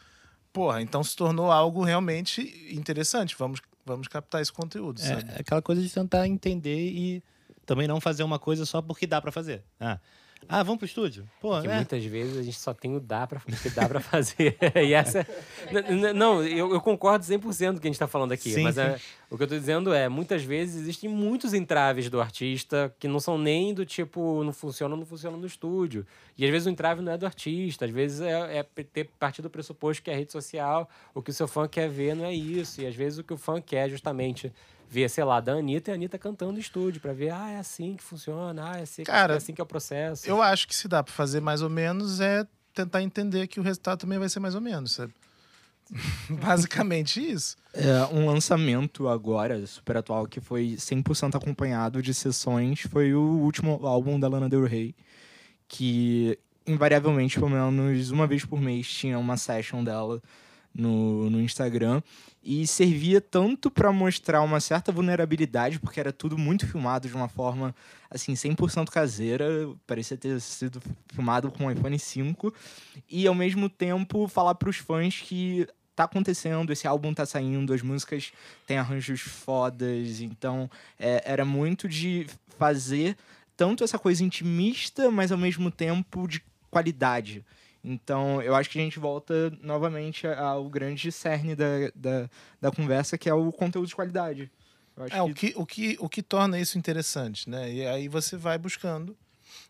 Porra, 0.53 0.83
então 0.83 1.03
se 1.05 1.15
tornou 1.15 1.51
algo 1.51 1.83
realmente 1.83 2.69
interessante. 2.71 3.37
Vamos, 3.39 3.61
vamos 3.85 4.09
captar 4.09 4.41
esse 4.41 4.53
conteúdo, 4.53 5.01
sabe? 5.01 5.25
É 5.31 5.41
aquela 5.41 5.63
coisa 5.63 5.81
de 5.83 5.91
tentar 5.91 6.27
entender 6.27 6.91
e 6.91 7.23
também 7.67 7.87
não 7.87 8.01
fazer 8.01 8.23
uma 8.23 8.39
coisa 8.39 8.65
só 8.65 8.81
porque 8.81 9.07
dá 9.07 9.21
pra 9.21 9.31
fazer. 9.31 9.63
Ah, 9.79 9.99
ah 10.49 10.63
vamos 10.63 10.79
pro 10.79 10.87
estúdio? 10.87 11.29
Pô, 11.41 11.57
é. 11.59 11.77
muitas 11.77 12.05
vezes 12.05 12.37
a 12.37 12.43
gente 12.43 12.59
só 12.59 12.75
tem 12.75 12.95
o 12.95 13.01
dá 13.01 13.27
pra, 13.27 13.41
que 13.41 13.71
dá 13.71 13.89
pra 13.89 14.01
fazer. 14.01 14.57
e 14.77 14.93
essa. 14.93 15.27
Não, 16.15 16.43
eu, 16.43 16.73
eu 16.73 16.81
concordo 16.81 17.25
100% 17.25 17.75
do 17.75 17.81
que 17.81 17.87
a 17.87 17.91
gente 17.91 17.99
tá 17.99 18.07
falando 18.07 18.33
aqui. 18.33 18.53
Sim, 18.53 18.63
mas 18.63 18.75
sim. 18.75 18.83
é, 18.83 18.99
o 19.31 19.37
que 19.37 19.43
eu 19.43 19.49
tô 19.49 19.55
dizendo 19.55 19.93
é, 19.93 20.09
muitas 20.09 20.43
vezes 20.43 20.81
existem 20.81 21.09
muitos 21.09 21.55
entraves 21.55 22.09
do 22.09 22.21
artista 22.21 22.95
que 22.99 23.09
não 23.09 23.21
são 23.21 23.37
nem 23.37 23.75
do 23.75 23.85
tipo, 23.85 24.43
não 24.45 24.53
funciona, 24.53 24.97
não 24.97 25.05
funciona 25.05 25.37
no 25.37 25.47
estúdio. 25.47 26.07
E 26.37 26.45
às 26.45 26.51
vezes 26.51 26.67
o 26.67 26.71
entrave 26.71 27.03
não 27.03 27.13
é 27.13 27.19
do 27.19 27.27
artista, 27.27 27.85
às 27.85 27.91
vezes 27.91 28.21
é, 28.21 28.59
é 28.59 28.63
ter 28.63 29.11
partir 29.19 29.43
do 29.43 29.51
pressuposto 29.51 30.03
que 30.03 30.11
a 30.11 30.15
rede 30.15 30.33
social, 30.33 30.89
o 31.15 31.21
que 31.21 31.31
o 31.31 31.35
seu 31.35 31.49
fã 31.49 31.67
quer 31.67 31.89
ver 31.89 32.15
não 32.15 32.25
é 32.25 32.33
isso. 32.33 32.81
E 32.81 32.87
às 32.87 32.95
vezes 32.95 33.19
o 33.19 33.25
que 33.25 33.35
o 33.35 33.39
fã 33.39 33.61
quer 33.61 33.87
é 33.87 33.91
justamente 33.91 34.53
ver, 34.89 35.09
sei 35.11 35.25
lá, 35.25 35.41
da 35.41 35.53
Anitta 35.53 35.91
e 35.91 35.93
a 35.93 35.95
Anitta 35.95 36.19
cantando 36.19 36.53
no 36.53 36.59
estúdio, 36.59 37.01
pra 37.01 37.13
ver, 37.13 37.31
ah, 37.31 37.51
é 37.51 37.59
assim 37.59 37.95
que 37.97 38.03
funciona, 38.03 38.73
ah, 38.73 38.79
é 38.79 38.83
assim, 38.83 39.05
Cara, 39.05 39.35
é 39.35 39.37
assim 39.37 39.53
que 39.53 39.61
é 39.61 39.65
o 39.65 39.67
processo. 39.67 40.29
Eu 40.29 40.41
acho 40.41 40.67
que 40.67 40.75
se 40.75 40.89
dá 40.89 41.03
pra 41.03 41.13
fazer 41.13 41.41
mais 41.41 41.61
ou 41.63 41.69
menos 41.69 42.21
é 42.21 42.47
tentar 42.75 43.03
entender 43.03 43.47
que 43.49 43.61
o 43.61 43.63
resultado 43.63 43.99
também 43.99 44.19
vai 44.19 44.29
ser 44.29 44.41
mais 44.41 44.55
ou 44.55 44.61
menos, 44.61 44.93
sabe? 44.93 45.13
Basicamente 46.31 47.21
isso. 47.21 47.57
É, 47.75 48.05
um 48.15 48.27
lançamento 48.27 49.09
agora, 49.09 49.67
super 49.67 49.97
atual, 49.99 50.27
que 50.27 50.41
foi 50.41 50.77
100% 50.79 51.35
acompanhado 51.35 52.03
de 52.03 52.15
sessões, 52.15 52.81
foi 52.83 53.15
o 53.15 53.21
último 53.21 53.87
álbum 53.87 54.19
da 54.19 54.29
Lana 54.29 54.49
Del 54.49 54.65
Rey, 54.65 54.95
que 55.67 56.39
invariavelmente, 56.67 57.39
pelo 57.39 57.51
menos 57.51 58.11
uma 58.11 58.27
vez 58.27 58.45
por 58.45 58.61
mês, 58.61 58.87
tinha 58.87 59.19
uma 59.19 59.37
session 59.37 59.83
dela 59.83 60.23
no, 60.75 61.29
no 61.31 61.41
Instagram. 61.41 62.03
E 62.43 62.67
servia 62.67 63.21
tanto 63.21 63.71
para 63.71 63.93
mostrar 63.93 64.41
uma 64.43 64.61
certa 64.61 64.91
vulnerabilidade, 64.91 65.79
porque 65.79 66.01
era 66.01 66.13
tudo 66.13 66.39
muito 66.39 66.67
filmado 66.67 67.09
de 67.09 67.15
uma 67.15 67.29
forma 67.29 67.75
assim 68.11 68.33
100% 68.33 68.89
caseira, 68.89 69.47
parecia 69.87 70.17
ter 70.17 70.41
sido 70.41 70.81
filmado 71.13 71.51
com 71.51 71.65
um 71.67 71.71
iPhone 71.71 71.99
5, 71.99 72.55
e 73.11 73.27
ao 73.27 73.35
mesmo 73.35 73.69
tempo 73.69 74.27
falar 74.29 74.55
para 74.55 74.71
os 74.71 74.77
fãs 74.77 75.21
que 75.21 75.67
tá 75.95 76.05
acontecendo, 76.05 76.73
esse 76.73 76.87
álbum 76.87 77.13
tá 77.13 77.27
saindo, 77.27 77.75
as 77.75 77.83
músicas 77.83 78.33
têm 78.67 78.79
arranjos 78.79 79.21
fodas, 79.21 80.21
então 80.21 80.71
é, 80.99 81.23
era 81.27 81.45
muito 81.45 81.89
de 81.89 82.27
fazer 82.57 83.17
tanto 83.57 83.83
essa 83.83 83.99
coisa 83.99 84.23
intimista, 84.23 85.11
mas 85.11 85.33
ao 85.33 85.39
mesmo 85.39 85.71
tempo 85.71 86.29
de 86.29 86.41
qualidade. 86.71 87.45
Então, 87.83 88.43
eu 88.43 88.55
acho 88.55 88.69
que 88.69 88.79
a 88.79 88.83
gente 88.83 88.99
volta 88.99 89.51
novamente 89.63 90.27
ao 90.27 90.69
grande 90.69 91.11
cerne 91.13 91.55
da, 91.55 91.67
da, 91.95 92.31
da 92.61 92.71
conversa, 92.71 93.17
que 93.17 93.29
é 93.29 93.35
o 93.35 93.53
conteúdo 93.53 93.89
de 93.89 93.95
qualidade. 93.95 94.51
Eu 94.97 95.05
acho 95.05 95.15
É, 95.15 95.23
o 95.23 95.33
que, 95.33 95.55
o, 95.57 95.65
que, 95.65 95.97
o 96.01 96.09
que 96.09 96.23
torna 96.23 96.59
isso 96.59 96.77
interessante, 96.77 97.49
né? 97.49 97.73
E 97.73 97.87
aí 97.87 98.09
você 98.09 98.37
vai 98.37 98.59
buscando, 98.59 99.17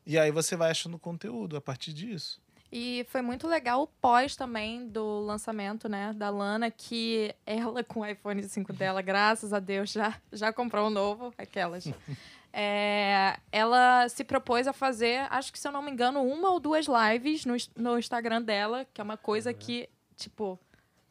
e 0.06 0.18
aí 0.18 0.30
você 0.30 0.56
vai 0.56 0.70
achando 0.70 0.98
conteúdo 0.98 1.56
a 1.56 1.61
partir 1.61 1.92
disso. 1.92 2.40
E 2.70 3.06
foi 3.09 3.22
muito 3.22 3.46
legal 3.46 3.82
o 3.82 3.86
pós 3.86 4.36
também 4.36 4.86
do 4.88 5.20
lançamento, 5.20 5.88
né, 5.88 6.12
da 6.12 6.28
Lana, 6.28 6.70
que 6.70 7.34
ela 7.46 7.82
com 7.82 8.00
o 8.00 8.06
iPhone 8.06 8.42
5 8.42 8.74
dela, 8.74 9.00
graças 9.00 9.54
a 9.54 9.59
Deus, 9.59 9.90
já, 9.90 10.20
já 10.30 10.52
comprou 10.52 10.88
um 10.88 10.90
novo, 10.90 11.32
aquelas. 11.38 11.84
É, 12.61 13.38
ela 13.52 14.09
se 14.09 14.24
propôs 14.24 14.66
a 14.66 14.72
fazer, 14.72 15.28
acho 15.30 15.52
que 15.52 15.59
se 15.61 15.68
eu 15.68 15.70
não 15.70 15.80
me 15.80 15.92
engano, 15.92 16.24
uma 16.24 16.50
ou 16.50 16.59
duas 16.59 16.86
lives 16.86 17.44
no, 17.44 17.54
no 17.76 17.96
Instagram 17.96 18.42
dela, 18.42 18.84
que 18.92 19.00
é 19.00 19.04
uma 19.04 19.16
coisa 19.16 19.54
que, 19.54 19.88
tipo, 20.16 20.59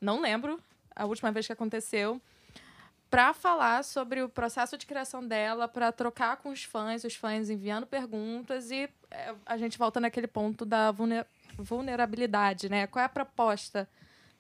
não 0.02 0.20
lembro 0.20 0.62
a 0.94 1.06
última 1.06 1.32
vez 1.32 1.48
que 1.48 1.54
aconteceu, 1.54 2.22
para 3.10 3.34
falar 3.34 3.82
sobre 3.86 4.22
o 4.22 4.28
processo 4.28 4.78
de 4.78 4.86
criação 4.86 5.26
dela, 5.26 5.70
para 5.70 5.90
trocar 5.94 6.36
com 6.36 6.50
os 6.50 6.66
fãs, 6.66 7.06
os 7.06 7.16
fãs 7.16 7.50
enviando 7.50 7.88
perguntas 7.88 8.70
e 8.70 8.90
é, 9.10 9.34
a 9.46 9.56
gente 9.56 9.78
volta 9.78 10.02
naquele 10.02 10.28
ponto 10.28 10.66
da 10.66 10.92
vulner- 10.92 11.26
vulnerabilidade, 11.58 12.68
né? 12.68 12.88
Qual 12.88 13.02
é 13.02 13.06
a 13.06 13.10
proposta 13.10 13.88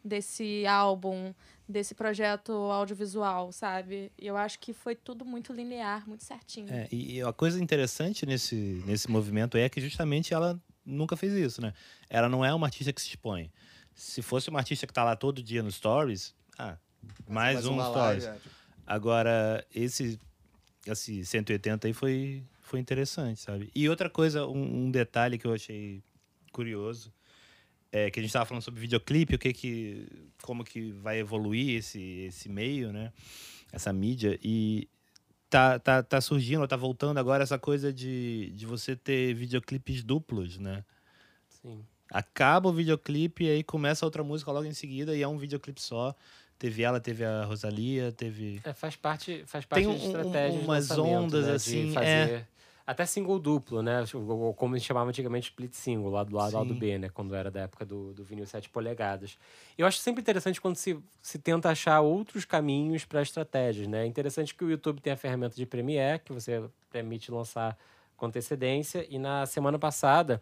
desse 0.03 0.67
álbum, 0.67 1.33
desse 1.67 1.93
projeto 1.93 2.51
audiovisual, 2.51 3.51
sabe? 3.51 4.11
E 4.17 4.25
eu 4.25 4.37
acho 4.37 4.59
que 4.59 4.73
foi 4.73 4.95
tudo 4.95 5.25
muito 5.25 5.51
linear, 5.51 6.07
muito 6.07 6.23
certinho. 6.23 6.71
É, 6.71 6.87
e 6.91 7.21
a 7.21 7.33
coisa 7.33 7.61
interessante 7.61 8.25
nesse, 8.25 8.81
nesse 8.85 9.09
movimento 9.09 9.57
é 9.57 9.67
que 9.67 9.81
justamente 9.81 10.33
ela 10.33 10.59
nunca 10.85 11.17
fez 11.17 11.33
isso, 11.33 11.61
né? 11.61 11.73
Ela 12.09 12.29
não 12.29 12.43
é 12.45 12.53
uma 12.53 12.67
artista 12.67 12.93
que 12.93 13.01
se 13.01 13.09
expõe. 13.09 13.51
Se 13.93 14.21
fosse 14.21 14.49
uma 14.49 14.59
artista 14.59 14.87
que 14.87 14.93
tá 14.93 15.03
lá 15.03 15.15
todo 15.15 15.43
dia 15.43 15.61
no 15.61 15.71
Stories, 15.71 16.33
ah, 16.57 16.77
mais, 17.27 17.65
um 17.65 17.73
Stories. 17.73 18.23
live, 18.23 18.25
é, 18.25 18.33
tipo, 18.33 18.55
Agora, 18.85 19.65
esse, 19.75 20.17
esse 20.85 21.25
180 21.25 21.87
aí 21.87 21.93
foi, 21.93 22.41
foi 22.61 22.79
interessante, 22.79 23.41
sabe? 23.41 23.69
E 23.75 23.89
outra 23.89 24.09
coisa, 24.09 24.47
um, 24.47 24.85
um 24.85 24.91
detalhe 24.91 25.37
que 25.37 25.45
eu 25.45 25.53
achei 25.53 26.01
curioso 26.53 27.11
é, 27.91 28.09
que 28.11 28.19
a 28.19 28.21
gente 28.21 28.29
estava 28.29 28.45
falando 28.45 28.63
sobre 28.63 28.79
videoclipe, 28.81 29.35
o 29.35 29.39
que 29.39 29.53
que, 29.53 30.07
como 30.43 30.63
que 30.63 30.91
vai 30.91 31.19
evoluir 31.19 31.77
esse, 31.77 32.01
esse 32.27 32.49
meio, 32.49 32.91
né? 32.91 33.11
Essa 33.71 33.91
mídia. 33.93 34.37
E 34.43 34.87
tá, 35.49 35.79
tá, 35.79 36.03
tá 36.03 36.21
surgindo, 36.21 36.67
tá 36.67 36.75
voltando 36.75 37.17
agora 37.17 37.43
essa 37.43 37.57
coisa 37.57 37.91
de, 37.93 38.51
de 38.55 38.65
você 38.65 38.95
ter 38.95 39.33
videoclipes 39.33 40.03
duplos, 40.03 40.57
né? 40.57 40.83
Sim. 41.49 41.83
Acaba 42.09 42.69
o 42.69 42.73
videoclipe 42.73 43.43
e 43.45 43.49
aí 43.49 43.63
começa 43.63 44.05
outra 44.05 44.23
música 44.23 44.51
logo 44.51 44.65
em 44.65 44.73
seguida 44.73 45.15
e 45.15 45.21
é 45.21 45.27
um 45.27 45.37
videoclipe 45.37 45.81
só. 45.81 46.15
Teve 46.57 46.81
ela, 46.81 46.99
teve 46.99 47.23
a 47.23 47.43
Rosalia, 47.43 48.11
teve. 48.11 48.59
É, 48.63 48.73
faz 48.73 48.95
parte, 48.95 49.43
faz 49.45 49.63
parte 49.65 49.85
Tem 49.85 49.95
de 49.95 50.01
um- 50.01 50.05
estratégia 50.07 50.57
de 50.59 50.65
umas 50.65 50.89
lançamento, 50.89 51.23
ondas, 51.23 51.45
né, 51.45 51.53
assim, 51.53 51.93
fazer 51.93 52.47
Até 52.87 53.05
single 53.05 53.37
duplo, 53.37 53.81
né? 53.81 54.01
Ou 54.13 54.53
Como 54.53 54.77
gente 54.77 54.87
chamava 54.87 55.09
antigamente 55.09 55.49
split 55.49 55.73
single, 55.73 56.09
lá 56.09 56.23
do 56.23 56.33
lado, 56.33 56.55
lado. 56.55 56.73
B, 56.73 56.97
né? 56.97 57.09
Quando 57.09 57.35
era 57.35 57.51
da 57.51 57.63
época 57.63 57.85
do, 57.85 58.13
do 58.13 58.23
vinil 58.23 58.47
7 58.47 58.69
polegadas. 58.69 59.37
Eu 59.77 59.85
acho 59.85 59.99
sempre 59.99 60.21
interessante 60.21 60.61
quando 60.61 60.77
se, 60.77 60.97
se 61.21 61.37
tenta 61.37 61.69
achar 61.69 61.99
outros 61.99 62.45
caminhos 62.45 63.03
para 63.03 63.21
estratégias, 63.21 63.89
né? 63.89 64.03
É 64.03 64.05
interessante 64.05 64.55
que 64.55 64.63
o 64.63 64.69
YouTube 64.69 65.01
tem 65.01 65.11
a 65.11 65.17
ferramenta 65.17 65.53
de 65.53 65.65
Premiere, 65.65 66.19
que 66.23 66.31
você 66.31 66.63
permite 66.89 67.29
lançar 67.29 67.77
com 68.15 68.25
antecedência. 68.27 69.05
E 69.09 69.19
na 69.19 69.45
semana 69.45 69.77
passada, 69.77 70.41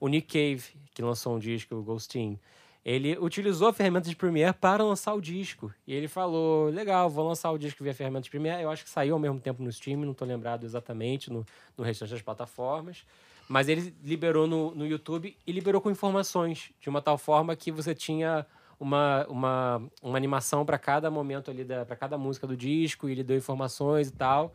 o 0.00 0.08
Nick 0.08 0.26
Cave, 0.26 0.64
que 0.92 1.00
lançou 1.00 1.36
um 1.36 1.38
disco, 1.38 1.76
o 1.76 1.82
Ghostin, 1.84 2.40
ele 2.84 3.16
utilizou 3.18 3.68
a 3.68 3.72
ferramenta 3.72 4.08
de 4.08 4.14
Premiere 4.14 4.52
para 4.52 4.84
lançar 4.84 5.14
o 5.14 5.20
disco. 5.20 5.72
E 5.86 5.94
ele 5.94 6.06
falou: 6.06 6.68
legal, 6.68 7.08
vou 7.08 7.26
lançar 7.26 7.50
o 7.50 7.58
disco 7.58 7.82
via 7.82 7.94
ferramenta 7.94 8.24
de 8.24 8.30
Premiere. 8.30 8.62
Eu 8.62 8.70
acho 8.70 8.84
que 8.84 8.90
saiu 8.90 9.14
ao 9.14 9.20
mesmo 9.20 9.40
tempo 9.40 9.62
no 9.62 9.72
Steam, 9.72 10.00
não 10.00 10.12
estou 10.12 10.28
lembrado 10.28 10.64
exatamente 10.64 11.32
no, 11.32 11.46
no 11.76 11.82
restante 11.82 12.10
das 12.10 12.20
plataformas. 12.20 13.04
Mas 13.48 13.68
ele 13.68 13.94
liberou 14.02 14.46
no, 14.46 14.74
no 14.74 14.86
YouTube 14.86 15.36
e 15.46 15.52
liberou 15.52 15.80
com 15.80 15.90
informações, 15.90 16.72
de 16.80 16.88
uma 16.88 17.00
tal 17.00 17.18
forma 17.18 17.54
que 17.54 17.70
você 17.70 17.94
tinha 17.94 18.46
uma, 18.78 19.26
uma, 19.28 19.82
uma 20.02 20.16
animação 20.16 20.64
para 20.64 20.78
cada 20.78 21.10
momento 21.10 21.50
ali, 21.50 21.64
para 21.64 21.96
cada 21.96 22.18
música 22.18 22.46
do 22.46 22.56
disco, 22.56 23.08
e 23.08 23.12
ele 23.12 23.22
deu 23.22 23.36
informações 23.36 24.08
e 24.08 24.12
tal. 24.12 24.54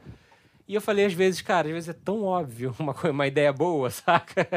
E 0.69 0.75
eu 0.75 0.81
falei, 0.81 1.03
às 1.03 1.13
vezes, 1.13 1.41
cara, 1.41 1.67
às 1.67 1.73
vezes 1.73 1.89
é 1.89 1.93
tão 1.93 2.23
óbvio 2.25 2.75
uma, 2.77 2.93
uma 3.09 3.25
ideia 3.25 3.51
boa, 3.51 3.89
saca? 3.91 4.47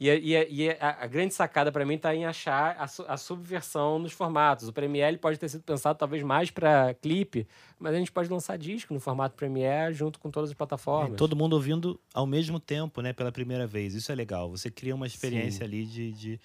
E, 0.00 0.10
a- 0.10 0.14
e, 0.16 0.36
a- 0.36 0.46
e 0.48 0.70
a, 0.70 0.96
a 1.02 1.06
grande 1.06 1.32
sacada 1.32 1.70
pra 1.70 1.86
mim 1.86 1.96
tá 1.96 2.12
em 2.12 2.26
achar 2.26 2.76
a, 2.76 3.12
a 3.12 3.16
subversão 3.16 4.00
nos 4.00 4.12
formatos. 4.12 4.66
O 4.66 4.72
Premiere 4.72 5.16
pode 5.16 5.38
ter 5.38 5.48
sido 5.48 5.62
pensado 5.62 5.96
talvez 5.96 6.24
mais 6.24 6.50
pra 6.50 6.92
clipe, 6.94 7.46
mas 7.78 7.94
a 7.94 7.98
gente 7.98 8.10
pode 8.10 8.28
lançar 8.28 8.58
disco 8.58 8.92
no 8.92 8.98
formato 8.98 9.36
Premiere 9.36 9.94
junto 9.94 10.18
com 10.18 10.28
todas 10.28 10.50
as 10.50 10.56
plataformas. 10.56 11.12
É, 11.12 11.16
todo 11.16 11.36
mundo 11.36 11.52
ouvindo 11.52 12.00
ao 12.12 12.26
mesmo 12.26 12.58
tempo, 12.58 13.00
né? 13.00 13.12
Pela 13.12 13.30
primeira 13.30 13.64
vez. 13.64 13.94
Isso 13.94 14.10
é 14.10 14.14
legal. 14.16 14.50
Você 14.50 14.72
cria 14.72 14.92
uma 14.94 15.06
experiência 15.06 15.64
ali 15.64 15.86
de, 15.86 16.10
de- 16.12 16.40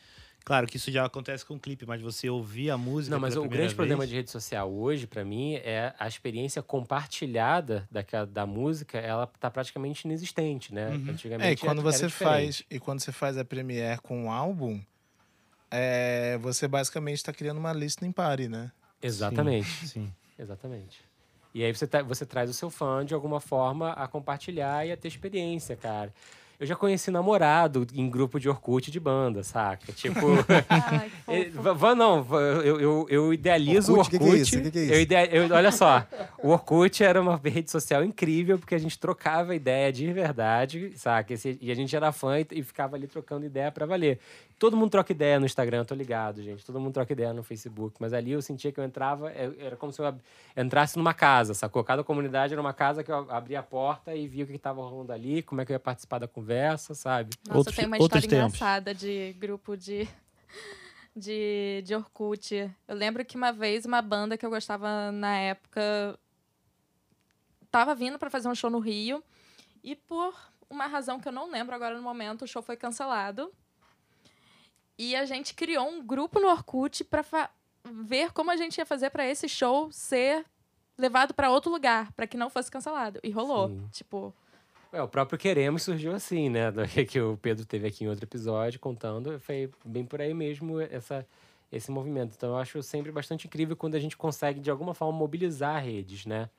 Claro 0.46 0.66
que 0.66 0.78
isso 0.78 0.92
já 0.92 1.06
acontece 1.06 1.46
com 1.46 1.56
o 1.56 1.60
clipe, 1.60 1.86
mas 1.86 2.02
você 2.02 2.30
ouvir 2.30 2.72
a 2.72 2.78
música. 2.78 3.14
Não, 3.16 3.20
mas 3.22 3.34
pela 3.36 3.46
o 3.46 3.50
grande 3.50 3.76
problema 3.76 4.00
vez- 4.00 4.10
de 4.10 4.16
rede 4.16 4.32
social 4.32 4.72
hoje, 4.72 5.06
pra 5.06 5.24
mim, 5.24 5.56
é 5.56 5.94
a 6.00 6.08
experiência 6.08 6.62
compartilhada 6.64 7.88
daquela, 7.92 8.26
da 8.26 8.46
música, 8.46 8.98
ela 8.98 9.28
tá 9.40 9.52
praticamente 9.52 10.06
inexistente, 10.08 10.74
né? 10.74 10.90
Uhum. 10.90 11.06
Antigamente 11.10 11.50
É, 11.50 11.52
e 11.52 11.58
quando 11.58 11.80
era 11.82 11.92
você 11.92 12.08
diferente. 12.08 12.34
faz 12.58 12.64
e 12.72 12.80
quando 12.80 13.00
você 13.00 13.12
faz 13.12 13.38
a 13.38 13.46
Premiere 13.46 14.02
com 14.02 14.26
um 14.26 14.32
álbum, 14.32 14.82
é, 15.72 16.38
você 16.40 16.68
basicamente 16.68 17.18
está 17.18 17.32
criando 17.34 17.58
uma 17.58 17.74
listening 17.74 18.12
party, 18.12 18.48
né? 18.48 18.72
Exatamente. 19.02 19.88
Sim. 19.88 20.12
Exatamente. 20.38 21.02
E 21.54 21.64
aí 21.64 21.74
você, 21.74 21.86
tá- 21.88 22.02
você 22.02 22.26
traz 22.26 22.50
o 22.50 22.54
seu 22.54 22.70
fã 22.70 23.04
de 23.06 23.14
alguma 23.14 23.40
forma 23.40 23.92
a 23.94 24.08
compartilhar 24.08 24.86
e 24.86 24.92
a 24.92 24.98
ter 24.98 25.08
experiência, 25.08 25.76
cara. 25.76 26.14
Eu 26.60 26.66
já 26.68 26.76
conheci 26.76 27.10
namorado 27.10 27.88
em 27.94 28.10
grupo 28.10 28.38
de 28.38 28.50
Orkut 28.50 28.92
de 28.92 29.00
banda, 29.00 29.44
saca? 29.44 29.94
Tipo. 29.94 30.20
Ai, 30.68 31.50
va- 31.56 31.96
não, 31.96 32.26
eu, 32.64 32.80
eu, 32.82 33.08
eu 33.10 33.34
idealizo 33.34 33.94
Orkut, 33.94 34.08
o 34.08 34.12
que 34.12 34.18
que 34.20 34.24
é 34.24 34.28
Orkut. 34.28 34.42
isso? 34.42 34.62
Que 34.64 34.72
que 34.72 34.78
é 34.80 34.84
isso? 34.84 34.94
Eu 34.94 35.02
idea- 35.02 35.26
eu- 35.28 35.56
olha 35.56 35.72
só, 35.72 36.06
o 36.44 36.50
Orkut 36.50 37.02
era 37.02 37.22
uma 37.22 37.38
rede 37.42 37.72
social 37.72 38.04
incrível 38.04 38.60
porque 38.60 38.76
a 38.76 38.80
gente 38.80 39.00
trocava 39.00 39.56
ideia 39.56 39.90
de 39.94 40.12
verdade, 40.12 40.92
saca? 40.98 41.34
Esse- 41.34 41.58
e 41.62 41.72
a 41.72 41.76
gente 41.76 41.96
era 41.96 42.12
fã 42.12 42.38
e, 42.40 42.46
e 42.52 42.62
ficava 42.62 42.98
ali 42.98 43.08
trocando 43.08 43.46
ideia 43.46 43.72
pra 43.72 43.86
valer. 43.86 44.20
Todo 44.58 44.76
mundo 44.76 44.90
troca 44.92 45.14
ideia 45.14 45.40
no 45.40 45.46
Instagram, 45.46 45.86
tô 45.86 45.96
ligado, 45.96 46.44
gente. 46.44 46.66
Todo 46.66 46.82
mundo 46.82 46.94
troca 46.94 47.14
ideia 47.14 47.32
no 47.32 47.42
Facebook. 47.42 47.96
Mas 47.98 48.12
ali 48.12 48.34
eu 48.34 48.42
sentia 48.42 48.74
que 48.74 48.78
eu 48.82 48.84
entrava, 48.84 49.32
é, 49.32 49.50
era 49.58 49.78
como 49.78 49.94
se 49.94 50.02
eu 50.02 50.14
entrasse 50.58 50.98
numa 50.98 51.14
casa, 51.14 51.54
sacou? 51.54 51.82
Cada 51.82 52.04
comunidade 52.04 52.52
era 52.52 52.60
uma 52.60 52.74
casa 52.74 53.02
que 53.02 53.10
eu 53.10 53.26
abria 53.32 53.62
a 53.62 53.64
porta 53.64 54.14
e 54.14 54.28
via 54.28 54.44
o 54.44 54.48
que 54.48 54.56
estava 54.58 54.82
rolando 54.82 55.14
ali, 55.14 55.42
como 55.42 55.62
é 55.62 55.66
que 55.66 55.72
eu 55.72 55.76
ia 55.76 55.80
participar 55.80 56.20
da 56.20 56.28
conversa, 56.28 56.49
sabe? 56.96 57.32
Nossa, 57.48 57.58
Outros- 57.58 57.76
tem 57.76 57.86
uma 57.86 57.98
outros 58.00 58.24
história 58.24 58.44
tempos. 58.44 58.56
engraçada 58.58 58.94
de 58.94 59.34
grupo 59.40 59.76
de, 59.78 60.08
de, 61.16 61.82
de 61.86 61.96
Orkut. 61.96 62.72
Eu 62.88 62.96
lembro 62.96 63.24
que 63.26 63.36
uma 63.36 63.52
vez 63.52 63.86
uma 63.86 64.02
banda 64.02 64.38
que 64.38 64.46
eu 64.46 64.50
gostava 64.50 65.12
na 65.12 65.36
época 65.38 66.18
tava 67.72 67.94
vindo 67.96 68.18
pra 68.18 68.30
fazer 68.30 68.48
um 68.48 68.56
show 68.56 68.70
no 68.70 68.80
Rio 68.80 69.24
e 69.84 69.96
por 69.96 70.34
uma 70.70 70.88
razão 70.88 71.20
que 71.20 71.28
eu 71.28 71.32
não 71.32 71.50
lembro 71.52 71.74
agora 71.76 71.96
no 71.96 72.02
momento, 72.02 72.44
o 72.44 72.48
show 72.48 72.62
foi 72.62 72.76
cancelado. 72.78 73.52
E 74.98 75.16
a 75.16 75.26
gente 75.26 75.54
criou 75.54 75.88
um 75.88 76.06
grupo 76.06 76.40
no 76.40 76.48
Orkut 76.50 77.04
pra 77.06 77.24
fa- 77.24 77.50
ver 77.86 78.34
como 78.34 78.52
a 78.52 78.58
gente 78.58 78.78
ia 78.78 78.86
fazer 78.86 79.10
pra 79.10 79.26
esse 79.26 79.48
show 79.48 79.90
ser 79.92 80.46
levado 80.98 81.34
pra 81.34 81.50
outro 81.50 81.72
lugar, 81.72 82.12
pra 82.12 82.28
que 82.28 82.36
não 82.36 82.50
fosse 82.50 82.70
cancelado. 82.70 83.20
E 83.24 83.30
rolou. 83.32 83.70
Sim. 83.70 83.88
Tipo, 83.92 84.36
É, 84.92 85.02
o 85.02 85.08
próprio 85.08 85.38
Queremos 85.38 85.84
surgiu 85.84 86.14
assim, 86.14 86.50
né? 86.50 86.72
Que- 87.08 87.22
o 87.22 87.38
Pedro 87.38 87.66
teve 87.66 87.88
aqui 87.88 88.04
em 88.04 88.08
outro 88.08 88.26
episódio 88.26 88.80
contando. 88.80 89.40
Foi 89.40 89.70
bem 89.86 90.04
por 90.06 90.20
aí 90.22 90.34
mesmo 90.34 90.80
essa, 90.80 91.26
esse 91.72 91.92
movimento. 91.92 92.34
Então 92.36 92.50
eu 92.50 92.58
acho 92.58 92.82
sempre 92.82 93.12
bastante 93.12 93.46
incrível 93.48 93.76
quando 93.76 93.96
a 93.96 94.00
gente 94.00 94.18
consegue, 94.18 94.60
de 94.60 94.72
alguma 94.72 94.94
forma, 94.96 95.18
mobilizar 95.18 95.84
redes, 95.84 96.26
né? 96.26 96.50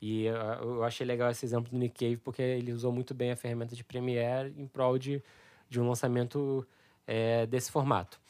E 0.00 0.28
ah, 0.28 0.58
eu 0.62 0.84
achei 0.84 1.06
legal 1.06 1.30
esse 1.30 1.44
exemplo 1.46 1.70
do 1.72 1.78
Nick 1.78 1.98
Cave, 2.04 2.16
porque 2.18 2.42
ele 2.42 2.72
usou 2.72 2.92
muito 2.92 3.14
bem 3.14 3.32
a 3.32 3.36
ferramenta 3.36 3.74
de 3.74 3.82
Premiere 3.84 4.54
em 4.56 4.66
prol 4.66 4.98
de, 4.98 5.22
de 5.68 5.80
um 5.80 5.88
lançamento 5.88 6.66
eh, 7.06 7.46
desse 7.46 7.70
formato. 7.72 8.20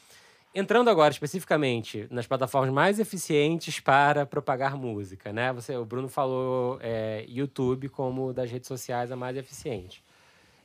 Entrando 0.54 0.88
agora 0.88 1.12
especificamente 1.12 2.06
nas 2.10 2.26
plataformas 2.26 2.72
mais 2.72 2.98
eficientes 2.98 3.80
para 3.80 4.24
propagar 4.24 4.76
música, 4.76 5.32
né? 5.32 5.52
Você, 5.52 5.76
o 5.76 5.84
Bruno 5.84 6.08
falou 6.08 6.78
é, 6.80 7.24
YouTube 7.28 7.88
como 7.88 8.32
das 8.32 8.50
redes 8.50 8.66
sociais 8.66 9.12
a 9.12 9.16
mais 9.16 9.36
eficiente. 9.36 10.02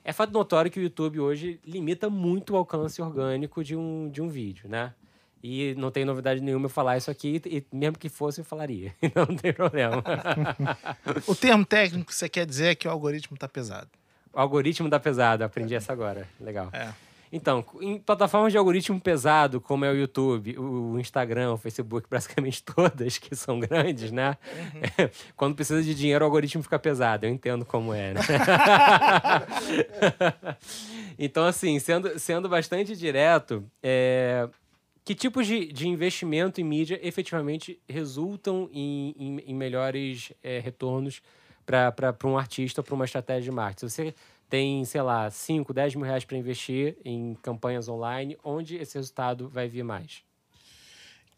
É 0.04 0.12
fato 0.12 0.32
notório 0.32 0.72
que 0.72 0.80
o 0.80 0.84
YouTube 0.84 1.20
hoje 1.20 1.60
limita 1.66 2.10
muito 2.10 2.54
o 2.54 2.58
alcance 2.58 3.02
orgânico 3.02 3.64
de 3.64 3.76
um, 3.76 4.10
de 4.10 4.22
um 4.22 4.30
vídeo, 4.30 4.68
né? 4.68 4.94
E 5.42 5.76
não 5.76 5.92
tem 5.92 6.06
novidade 6.06 6.40
nenhuma 6.40 6.66
eu 6.66 6.70
falar 6.70 6.98
isso 6.98 7.12
aqui, 7.12 7.42
e 7.46 7.64
mesmo 7.72 7.98
que 7.98 8.08
fosse, 8.08 8.40
eu 8.40 8.46
falaria. 8.46 8.94
Então 9.02 9.26
não 9.28 9.36
tem 9.36 9.52
problema. 9.52 10.02
O 11.28 11.36
termo 11.36 11.66
técnico 11.66 12.06
que 12.06 12.16
você 12.16 12.30
quer 12.30 12.46
dizer 12.46 12.68
é 12.68 12.76
que 12.76 12.88
o 12.88 12.92
algoritmo 12.92 13.36
está 13.36 13.48
pesado. 13.48 13.90
o 14.34 14.40
algoritmo 14.40 14.90
da 14.90 15.00
pesada, 15.00 15.46
aprendi 15.46 15.76
essa 15.76 15.92
agora. 15.92 16.28
Legal. 16.40 16.70
É. 16.72 16.94
Então, 17.36 17.66
em 17.82 17.98
plataformas 17.98 18.52
de 18.52 18.60
algoritmo 18.60 19.02
pesado, 19.02 19.60
como 19.60 19.84
é 19.84 19.92
o 19.92 19.96
YouTube, 19.96 20.56
o 20.56 21.00
Instagram, 21.00 21.54
o 21.54 21.58
Facebook, 21.58 22.06
praticamente 22.08 22.62
todas 22.62 23.18
que 23.18 23.36
são 23.36 23.60
grandes, 23.60 24.12
né? 24.12 24.38
Quando 25.36 25.56
precisa 25.56 25.82
de 25.82 25.96
dinheiro, 25.96 26.24
o 26.24 26.28
algoritmo 26.28 26.62
fica 26.62 26.78
pesado. 26.78 27.26
Eu 27.26 27.32
entendo 27.32 27.66
como 27.66 27.92
é, 27.92 28.14
né? 28.14 28.22
então, 31.18 31.44
assim, 31.44 31.80
sendo, 31.80 32.20
sendo 32.20 32.48
bastante 32.48 32.96
direto, 32.96 33.66
é, 33.82 34.48
que 35.04 35.16
tipos 35.16 35.48
de, 35.48 35.74
de 35.74 35.88
investimento 35.88 36.62
em 36.62 36.64
mídia 36.64 37.00
efetivamente 37.02 37.82
resultam 37.90 38.70
em, 38.72 39.16
em, 39.18 39.40
em 39.48 39.56
melhores 39.56 40.32
é, 40.44 40.60
retornos 40.60 41.20
para 41.66 42.16
um 42.26 42.38
artista 42.38 42.82
ou 42.82 42.86
para 42.86 42.94
uma 42.94 43.06
estratégia 43.06 43.50
de 43.50 43.52
marketing? 43.52 43.90
Você 43.90 44.16
tem, 44.54 44.86
sei 44.86 45.02
lá, 45.02 45.32
5, 45.32 45.74
10 45.74 45.96
mil 45.96 46.06
reais 46.06 46.24
para 46.26 46.38
investir 46.38 46.96
em 47.04 47.34
campanhas 47.42 47.90
online, 47.90 48.38
onde 48.44 48.76
esse 48.76 48.94
resultado 49.00 49.50
vai 49.50 49.68
vir 49.68 49.82
mais? 49.84 50.22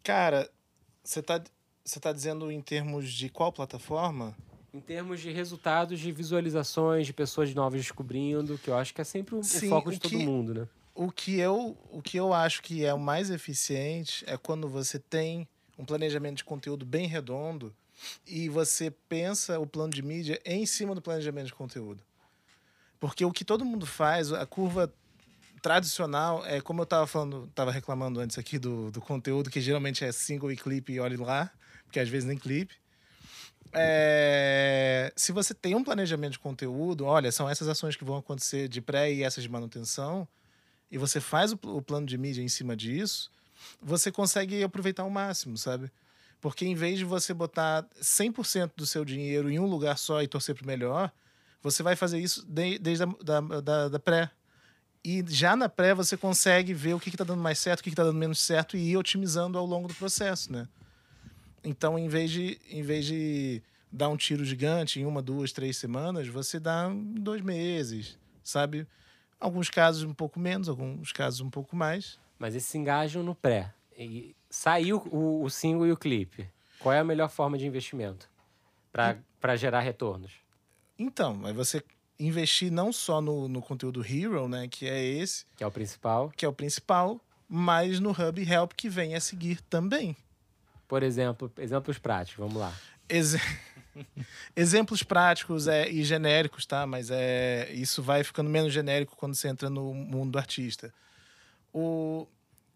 Cara, 0.03 0.51
você 1.01 1.23
tá, 1.23 1.41
você 1.81 1.97
tá 1.97 2.11
dizendo 2.11 2.51
em 2.51 2.59
termos 2.59 3.09
de 3.09 3.29
qual 3.29 3.53
plataforma? 3.53 4.35
Em 4.73 4.81
termos 4.81 5.21
de 5.21 5.31
resultados 5.31 5.97
de 5.97 6.11
visualizações, 6.11 7.07
de 7.07 7.13
pessoas 7.13 7.53
novas 7.53 7.79
descobrindo, 7.79 8.57
que 8.57 8.69
eu 8.69 8.75
acho 8.75 8.93
que 8.93 8.99
é 8.99 9.05
sempre 9.05 9.35
o, 9.35 9.39
o 9.39 9.43
Sim, 9.43 9.69
foco 9.69 9.87
o 9.87 9.93
de 9.93 9.99
todo 10.01 10.11
que- 10.11 10.25
mundo, 10.25 10.53
né? 10.53 10.67
O 10.93 11.09
que, 11.09 11.39
eu, 11.39 11.77
o 11.93 12.01
que 12.01 12.17
eu 12.17 12.33
acho 12.33 12.61
que 12.61 12.83
é 12.83 12.93
o 12.93 12.99
mais 12.99 13.29
eficiente 13.29 14.25
é 14.27 14.35
quando 14.35 14.67
você 14.67 14.99
tem 14.99 15.47
um 15.79 15.85
planejamento 15.85 16.35
de 16.35 16.43
conteúdo 16.43 16.85
bem 16.85 17.07
redondo 17.07 17.73
e 18.27 18.49
você 18.49 18.91
pensa 18.91 19.57
o 19.57 19.65
plano 19.65 19.93
de 19.93 20.01
mídia 20.01 20.37
em 20.43 20.65
cima 20.65 20.93
do 20.93 21.01
planejamento 21.01 21.47
de 21.47 21.53
conteúdo. 21.53 22.03
Porque 23.05 23.23
o 23.23 23.31
que 23.31 23.45
todo 23.45 23.63
mundo 23.63 23.85
faz, 23.85 24.33
a 24.33 24.47
curva 24.47 24.91
tradicional, 25.61 26.43
é 26.43 26.59
como 26.59 26.81
eu 26.81 26.85
estava 26.85 27.05
falando, 27.05 27.45
estava 27.45 27.71
reclamando 27.71 28.19
antes 28.19 28.35
aqui 28.39 28.57
do, 28.57 28.89
do 28.89 28.99
conteúdo, 28.99 29.51
que 29.51 29.61
geralmente 29.61 30.03
é 30.03 30.11
single 30.11 30.51
e 30.51 30.57
clipe 30.57 30.93
e 30.93 30.99
olhe 30.99 31.15
lá, 31.15 31.51
porque 31.83 31.99
às 31.99 32.09
vezes 32.09 32.27
nem 32.27 32.35
clipe. 32.35 32.73
É, 33.71 35.13
se 35.15 35.31
você 35.31 35.53
tem 35.53 35.75
um 35.75 35.83
planejamento 35.83 36.33
de 36.33 36.39
conteúdo, 36.39 37.05
olha, 37.05 37.31
são 37.31 37.47
essas 37.47 37.67
ações 37.67 37.95
que 37.95 38.03
vão 38.03 38.17
acontecer 38.17 38.67
de 38.67 38.81
pré 38.81 39.13
e 39.13 39.21
essas 39.21 39.43
de 39.43 39.49
manutenção, 39.49 40.27
e 40.89 40.97
você 40.97 41.21
faz 41.21 41.51
o, 41.51 41.59
o 41.63 41.83
plano 41.83 42.07
de 42.07 42.17
mídia 42.17 42.41
em 42.41 42.49
cima 42.49 42.75
disso, 42.75 43.29
você 43.79 44.11
consegue 44.11 44.63
aproveitar 44.63 45.03
ao 45.03 45.11
máximo, 45.11 45.59
sabe? 45.59 45.91
Porque 46.41 46.65
em 46.65 46.73
vez 46.73 46.97
de 46.97 47.05
você 47.05 47.35
botar 47.35 47.85
100% 48.01 48.71
do 48.75 48.85
seu 48.87 49.05
dinheiro 49.05 49.47
em 49.47 49.59
um 49.59 49.67
lugar 49.67 49.95
só 49.95 50.23
e 50.23 50.27
torcer 50.27 50.55
pro 50.55 50.65
melhor, 50.65 51.11
você 51.65 51.81
vai 51.83 51.95
fazer 51.95 52.19
isso 52.19 52.45
de- 52.47 52.77
desde 52.79 53.03
a 53.03 53.07
da, 53.23 53.41
da, 53.41 53.89
da 53.89 53.99
pré. 53.99 54.29
E 55.03 55.23
já 55.27 55.55
na 55.55 55.67
pré 55.69 55.93
você 55.93 56.15
consegue 56.15 56.73
ver 56.73 56.93
o 56.93 56.99
que 56.99 57.09
está 57.09 57.23
dando 57.23 57.41
mais 57.41 57.59
certo, 57.59 57.79
o 57.79 57.83
que 57.83 57.89
está 57.89 58.03
dando 58.03 58.17
menos 58.17 58.39
certo 58.39 58.75
e 58.77 58.91
ir 58.91 58.97
otimizando 58.97 59.57
ao 59.57 59.65
longo 59.65 59.87
do 59.87 59.93
processo, 59.93 60.51
né? 60.51 60.67
Então, 61.63 61.97
em 61.97 62.07
vez 62.07 62.31
de, 62.31 62.59
em 62.69 62.81
vez 62.81 63.05
de 63.05 63.61
dar 63.91 64.09
um 64.09 64.17
tiro 64.17 64.45
gigante 64.45 64.99
em 64.99 65.05
uma, 65.05 65.21
duas, 65.21 65.51
três 65.51 65.77
semanas, 65.77 66.27
você 66.27 66.59
dá 66.59 66.87
em 66.91 67.15
dois 67.15 67.41
meses, 67.41 68.17
sabe? 68.43 68.87
Alguns 69.39 69.69
casos 69.69 70.03
um 70.03 70.13
pouco 70.13 70.39
menos, 70.39 70.69
alguns 70.69 71.11
casos 71.11 71.41
um 71.41 71.49
pouco 71.49 71.75
mais. 71.75 72.19
Mas 72.37 72.53
eles 72.53 72.65
se 72.65 72.77
engajam 72.77 73.23
no 73.23 73.33
pré. 73.35 73.73
E 73.97 74.35
saiu 74.49 74.97
o, 75.11 75.43
o 75.43 75.49
single 75.49 75.87
e 75.87 75.91
o 75.91 75.97
clipe. 75.97 76.47
Qual 76.79 76.93
é 76.93 76.99
a 76.99 77.03
melhor 77.03 77.29
forma 77.29 77.57
de 77.57 77.65
investimento 77.65 78.29
para 78.91 79.55
gerar 79.55 79.79
retornos? 79.81 80.31
Então, 80.97 81.45
aí 81.45 81.53
você 81.53 81.83
investir 82.19 82.71
não 82.71 82.93
só 82.93 83.19
no, 83.21 83.47
no 83.47 83.61
conteúdo 83.61 84.05
Hero, 84.05 84.47
né, 84.47 84.67
que 84.67 84.87
é 84.87 85.03
esse, 85.03 85.45
Que 85.57 85.63
é 85.63 85.67
o 85.67 85.71
principal. 85.71 86.31
que 86.35 86.45
é 86.45 86.47
o 86.47 86.53
principal, 86.53 87.19
mas 87.47 87.99
no 87.99 88.11
Hub 88.11 88.41
Help 88.41 88.71
que 88.73 88.87
vem 88.89 89.15
a 89.15 89.19
seguir 89.19 89.59
também. 89.61 90.15
Por 90.87 91.03
exemplo, 91.03 91.51
exemplos 91.57 91.97
práticos, 91.97 92.39
vamos 92.39 92.59
lá. 92.59 92.73
Exe- 93.09 93.39
Exemplos 94.55 95.03
práticos 95.03 95.67
é, 95.67 95.89
e 95.89 96.03
genéricos, 96.03 96.65
tá? 96.65 96.85
Mas 96.85 97.09
é, 97.11 97.69
isso 97.73 98.01
vai 98.03 98.23
ficando 98.23 98.49
menos 98.49 98.71
genérico 98.73 99.15
quando 99.15 99.35
você 99.35 99.47
entra 99.47 99.69
no 99.69 99.93
mundo 99.93 100.31
do 100.31 100.37
artista. 100.37 100.93
O, 101.73 102.27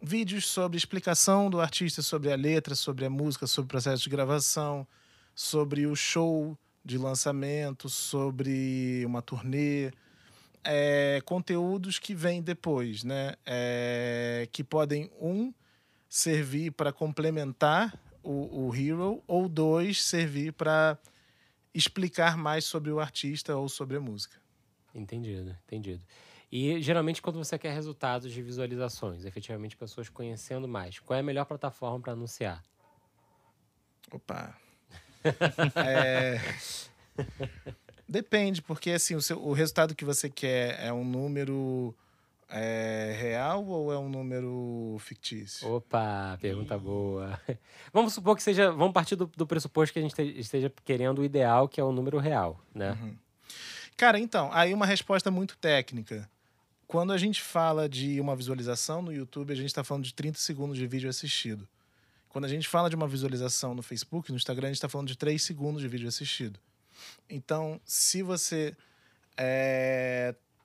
vídeos 0.02 0.48
sobre 0.48 0.78
explicação 0.78 1.50
do 1.50 1.60
artista 1.60 2.02
sobre 2.02 2.32
a 2.32 2.36
letra, 2.36 2.76
sobre 2.76 3.06
a 3.06 3.10
música, 3.10 3.48
sobre 3.48 3.66
o 3.68 3.70
processo 3.70 4.04
de 4.04 4.10
gravação, 4.10 4.88
sobre 5.36 5.86
o 5.88 5.96
show 5.96 6.58
de 6.90 6.98
lançamento, 6.98 7.88
sobre 7.88 9.04
uma 9.06 9.22
turnê. 9.22 9.92
É, 10.64 11.22
conteúdos 11.24 12.00
que 12.00 12.14
vêm 12.14 12.42
depois, 12.42 13.04
né? 13.04 13.36
É, 13.46 14.48
que 14.52 14.64
podem, 14.64 15.10
um, 15.22 15.54
servir 16.10 16.72
para 16.72 16.92
complementar 16.92 17.98
o, 18.24 18.68
o 18.68 18.76
Hero, 18.76 19.24
ou 19.28 19.48
dois, 19.48 20.04
servir 20.04 20.52
para 20.52 20.98
explicar 21.74 22.36
mais 22.36 22.66
sobre 22.66 22.92
o 22.92 23.00
artista 23.00 23.56
ou 23.56 23.70
sobre 23.70 23.96
a 23.96 24.02
música. 24.02 24.36
Entendido, 24.94 25.56
entendido. 25.68 26.04
E 26.52 26.82
geralmente 26.82 27.22
quando 27.22 27.38
você 27.38 27.60
quer 27.60 27.72
resultados 27.74 28.34
de 28.34 28.42
visualizações, 28.42 29.24
efetivamente 29.24 29.78
pessoas 29.78 30.10
conhecendo 30.10 30.68
mais, 30.68 30.98
qual 31.00 31.16
é 31.16 31.20
a 31.20 31.24
melhor 31.24 31.46
plataforma 31.46 32.00
para 32.00 32.14
anunciar? 32.14 32.64
Opa. 34.12 34.58
É, 35.76 36.40
Depende, 38.08 38.62
porque 38.62 38.92
assim, 38.92 39.16
o, 39.16 39.22
seu, 39.22 39.40
o 39.40 39.54
resultado 39.54 39.94
que 39.96 40.04
você 40.04 40.30
quer 40.30 40.84
é 40.84 40.92
um 40.92 41.04
número 41.06 41.96
é, 42.50 43.16
real 43.20 43.64
ou 43.66 43.94
é 43.94 44.00
um 44.00 44.10
número 44.10 44.98
fictício? 45.00 45.72
Opa, 45.72 46.36
pergunta 46.42 46.78
boa. 46.78 47.40
Vamos 47.94 48.14
supor 48.14 48.36
que 48.36 48.42
seja. 48.42 48.72
Vamos 48.72 48.94
partir 48.94 49.16
do, 49.16 49.28
do 49.28 49.46
pressuposto 49.46 49.94
que 49.94 50.00
a 50.00 50.02
gente 50.02 50.16
te- 50.16 50.40
esteja 50.40 50.72
querendo 50.84 51.20
o 51.20 51.24
ideal, 51.26 51.68
que 51.68 51.80
é 51.80 51.84
o 51.84 51.92
número 51.92 52.18
real, 52.18 52.60
né? 52.74 52.98
Cara, 53.96 54.18
então, 54.20 54.50
aí 54.54 54.74
uma 54.74 54.86
resposta 54.88 55.30
muito 55.30 55.56
técnica. 55.58 56.28
Quando 56.88 57.14
a 57.14 57.18
gente 57.18 57.44
fala 57.44 57.88
de 57.88 58.20
uma 58.20 58.36
visualização 58.36 59.04
no 59.04 59.14
YouTube, 59.14 59.54
a 59.54 59.56
gente 59.56 59.68
está 59.68 59.84
falando 59.84 60.06
de 60.06 60.14
30 60.16 60.40
segundos 60.40 60.78
de 60.78 60.88
vídeo 60.88 61.08
assistido. 61.08 61.68
Quando 62.30 62.46
a 62.46 62.48
gente 62.48 62.68
fala 62.68 62.90
de 62.90 62.96
uma 62.96 63.08
visualização 63.08 63.74
no 63.74 63.82
Facebook, 63.82 64.30
no 64.32 64.38
Instagram, 64.38 64.68
a 64.68 64.70
gente 64.70 64.78
está 64.78 64.88
falando 64.90 65.08
de 65.08 65.18
3 65.18 65.42
segundos 65.42 65.82
de 65.82 65.88
vídeo 65.88 66.08
assistido. 66.08 66.60
Então, 67.30 67.80
se 67.86 68.22
você 68.22 68.76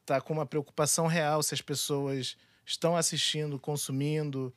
está 0.00 0.20
com 0.20 0.32
uma 0.34 0.44
preocupação 0.46 1.06
real, 1.06 1.42
se 1.42 1.54
as 1.54 1.60
pessoas 1.62 2.36
estão 2.66 2.96
assistindo, 2.96 3.58
consumindo 3.58 4.52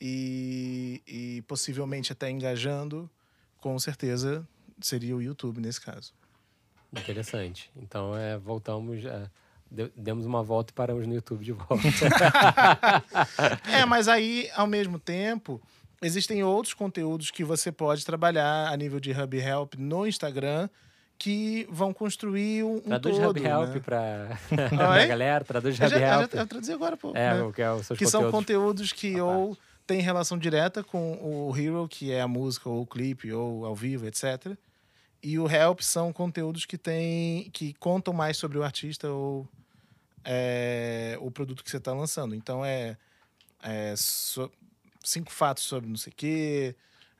e, 0.00 1.02
e 1.06 1.42
possivelmente 1.42 2.12
até 2.12 2.30
engajando, 2.30 3.10
com 3.58 3.78
certeza 3.78 4.46
seria 4.80 5.16
o 5.16 5.22
YouTube 5.22 5.60
nesse 5.60 5.80
caso. 5.80 6.12
Interessante. 6.92 7.70
Então, 7.76 8.16
é, 8.16 8.36
voltamos. 8.38 9.04
é, 9.04 9.28
de- 9.70 9.90
demos 9.96 10.26
uma 10.26 10.42
volta 10.42 10.70
e 10.72 10.74
paramos 10.74 11.06
no 11.06 11.14
YouTube 11.14 11.44
de 11.44 11.52
volta. 11.52 11.82
É, 13.72 13.84
mas 13.84 14.06
aí, 14.08 14.48
ao 14.54 14.66
mesmo 14.66 14.98
tempo, 14.98 15.60
existem 16.02 16.42
outros 16.44 16.74
conteúdos 16.74 17.30
que 17.30 17.44
você 17.44 17.70
pode 17.72 18.04
trabalhar 18.04 18.68
a 18.72 18.76
nível 18.76 19.00
de 19.00 19.12
Hub 19.12 19.36
Help 19.38 19.74
no 19.78 20.06
Instagram 20.06 20.68
que 21.16 21.66
vão 21.70 21.92
construir 21.92 22.64
um, 22.64 22.76
um 22.76 22.80
Traduz 22.80 23.16
todo, 23.16 23.30
Hub 23.30 23.46
Help 23.46 23.68
né? 23.68 23.74
Oi? 23.74 23.80
pra 23.80 24.38
galera, 25.06 25.44
traduz 25.44 25.78
Eu 25.78 25.86
Hub 25.86 25.90
já, 25.98 26.00
eu 26.16 26.20
Help. 26.22 26.32
já 26.32 26.40
eu 26.40 26.46
traduzi 26.46 26.72
agora, 26.72 26.96
pô. 26.96 27.10
É, 27.14 27.34
né? 27.34 27.42
o 27.42 27.52
que 27.52 27.62
é 27.62 27.68
Que 27.96 28.06
são 28.06 28.30
conteúdos. 28.30 28.30
conteúdos 28.32 28.92
que 28.92 29.18
à 29.18 29.24
ou 29.24 29.56
têm 29.86 30.00
relação 30.00 30.36
direta 30.36 30.82
com 30.82 31.12
o 31.22 31.56
Hero, 31.56 31.86
que 31.88 32.10
é 32.10 32.20
a 32.20 32.26
música, 32.28 32.68
ou 32.68 32.82
o 32.82 32.86
clipe, 32.86 33.30
ou 33.32 33.64
ao 33.64 33.74
vivo, 33.76 34.06
etc. 34.06 34.56
E 35.22 35.38
o 35.38 35.48
Help 35.48 35.80
são 35.80 36.12
conteúdos 36.12 36.66
que 36.66 36.76
tem, 36.76 37.48
que 37.52 37.72
contam 37.74 38.12
mais 38.12 38.36
sobre 38.36 38.58
o 38.58 38.62
artista 38.64 39.08
ou 39.10 39.46
é, 40.24 41.16
o 41.20 41.30
produto 41.30 41.62
que 41.62 41.70
você 41.70 41.76
está 41.76 41.92
lançando. 41.92 42.34
Então 42.34 42.64
é, 42.64 42.96
é 43.62 43.94
so- 43.96 44.50
cinco 45.04 45.30
fatos 45.30 45.62
sobre 45.64 45.88
não 45.88 45.96
sei 45.96 46.12
o 46.12 46.16
quê, 46.16 46.74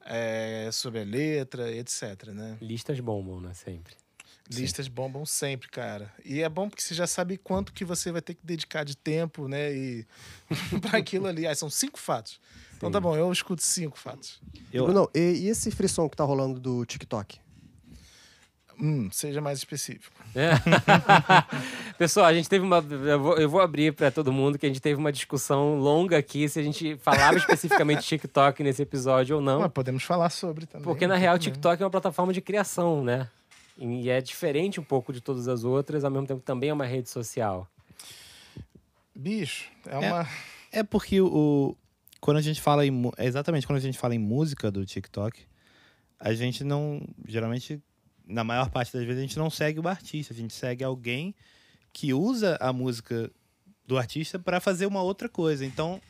é, 0.04 0.68
sobre 0.72 1.00
a 1.00 1.04
letra, 1.04 1.70
etc. 1.72 2.28
Né? 2.28 2.58
Listas 2.60 2.98
bombam, 3.00 3.40
né? 3.40 3.54
Sempre. 3.54 3.94
Listas 4.50 4.88
bombam 4.88 5.24
sempre, 5.24 5.68
cara. 5.68 6.12
E 6.24 6.42
é 6.42 6.48
bom 6.48 6.68
porque 6.68 6.82
você 6.82 6.94
já 6.94 7.06
sabe 7.06 7.38
quanto 7.38 7.72
que 7.72 7.84
você 7.84 8.12
vai 8.12 8.20
ter 8.20 8.34
que 8.34 8.44
dedicar 8.44 8.84
de 8.84 8.94
tempo, 8.94 9.48
né? 9.48 9.72
E 9.74 10.06
para 10.82 10.98
aquilo 10.98 11.26
ali. 11.26 11.46
Ah, 11.46 11.54
são 11.54 11.70
cinco 11.70 11.98
fatos. 11.98 12.38
Então 12.76 12.90
tá 12.90 12.98
Sim. 12.98 13.02
bom, 13.02 13.16
eu 13.16 13.32
escuto 13.32 13.62
cinco 13.62 13.98
fatos. 13.98 14.42
Eu- 14.72 14.84
Bruno, 14.84 15.08
e, 15.14 15.44
e 15.44 15.48
esse 15.48 15.70
frisson 15.70 16.08
que 16.10 16.16
tá 16.16 16.24
rolando 16.24 16.60
do 16.60 16.84
TikTok? 16.84 17.40
Hum, 18.80 19.08
seja 19.10 19.40
mais 19.40 19.58
específico. 19.58 20.14
É. 20.34 20.50
Pessoal, 21.98 22.26
a 22.26 22.34
gente 22.34 22.48
teve 22.48 22.64
uma. 22.64 22.78
Eu 22.78 23.20
vou, 23.20 23.36
eu 23.38 23.48
vou 23.48 23.60
abrir 23.60 23.92
para 23.92 24.10
todo 24.10 24.32
mundo 24.32 24.58
que 24.58 24.66
a 24.66 24.68
gente 24.68 24.80
teve 24.80 24.98
uma 24.98 25.12
discussão 25.12 25.78
longa 25.78 26.18
aqui 26.18 26.48
se 26.48 26.58
a 26.58 26.62
gente 26.62 26.96
falava 26.96 27.36
especificamente 27.38 28.00
de 28.00 28.06
TikTok 28.06 28.62
nesse 28.62 28.82
episódio 28.82 29.36
ou 29.36 29.42
não. 29.42 29.60
Mas 29.60 29.72
podemos 29.72 30.02
falar 30.02 30.30
sobre 30.30 30.66
também. 30.66 30.84
Porque 30.84 31.06
na 31.06 31.16
real. 31.16 31.38
TikTok 31.38 31.82
é 31.82 31.84
uma 31.84 31.90
plataforma 31.90 32.32
de 32.32 32.40
criação, 32.40 33.04
né? 33.04 33.28
E 33.76 34.08
é 34.08 34.20
diferente 34.20 34.78
um 34.80 34.84
pouco 34.84 35.12
de 35.12 35.20
todas 35.20 35.48
as 35.48 35.64
outras, 35.64 36.04
ao 36.04 36.10
mesmo 36.10 36.26
tempo 36.26 36.40
também 36.40 36.70
é 36.70 36.72
uma 36.72 36.86
rede 36.86 37.10
social. 37.10 37.68
Bicho, 39.14 39.70
é 39.86 39.94
É. 39.94 39.98
uma. 39.98 40.28
É 40.72 40.82
porque 40.82 41.20
o 41.20 41.76
quando 42.20 42.38
a 42.38 42.42
gente 42.42 42.60
fala 42.60 42.86
em 42.86 43.10
é 43.18 43.26
exatamente 43.26 43.66
quando 43.66 43.76
a 43.76 43.82
gente 43.82 43.98
fala 43.98 44.14
em 44.14 44.18
música 44.18 44.70
do 44.70 44.84
TikTok, 44.86 45.42
a 46.18 46.32
gente 46.32 46.64
não 46.64 47.02
geralmente 47.28 47.82
na 48.26 48.42
maior 48.44 48.70
parte 48.70 48.92
das 48.92 49.04
vezes 49.04 49.18
a 49.18 49.22
gente 49.26 49.38
não 49.38 49.50
segue 49.50 49.78
o 49.80 49.88
artista, 49.88 50.32
a 50.32 50.36
gente 50.36 50.54
segue 50.54 50.82
alguém 50.84 51.34
que 51.92 52.12
usa 52.14 52.56
a 52.60 52.72
música 52.72 53.30
do 53.86 53.98
artista 53.98 54.38
para 54.38 54.60
fazer 54.60 54.86
uma 54.86 55.02
outra 55.02 55.28
coisa. 55.28 55.64
Então 55.64 56.00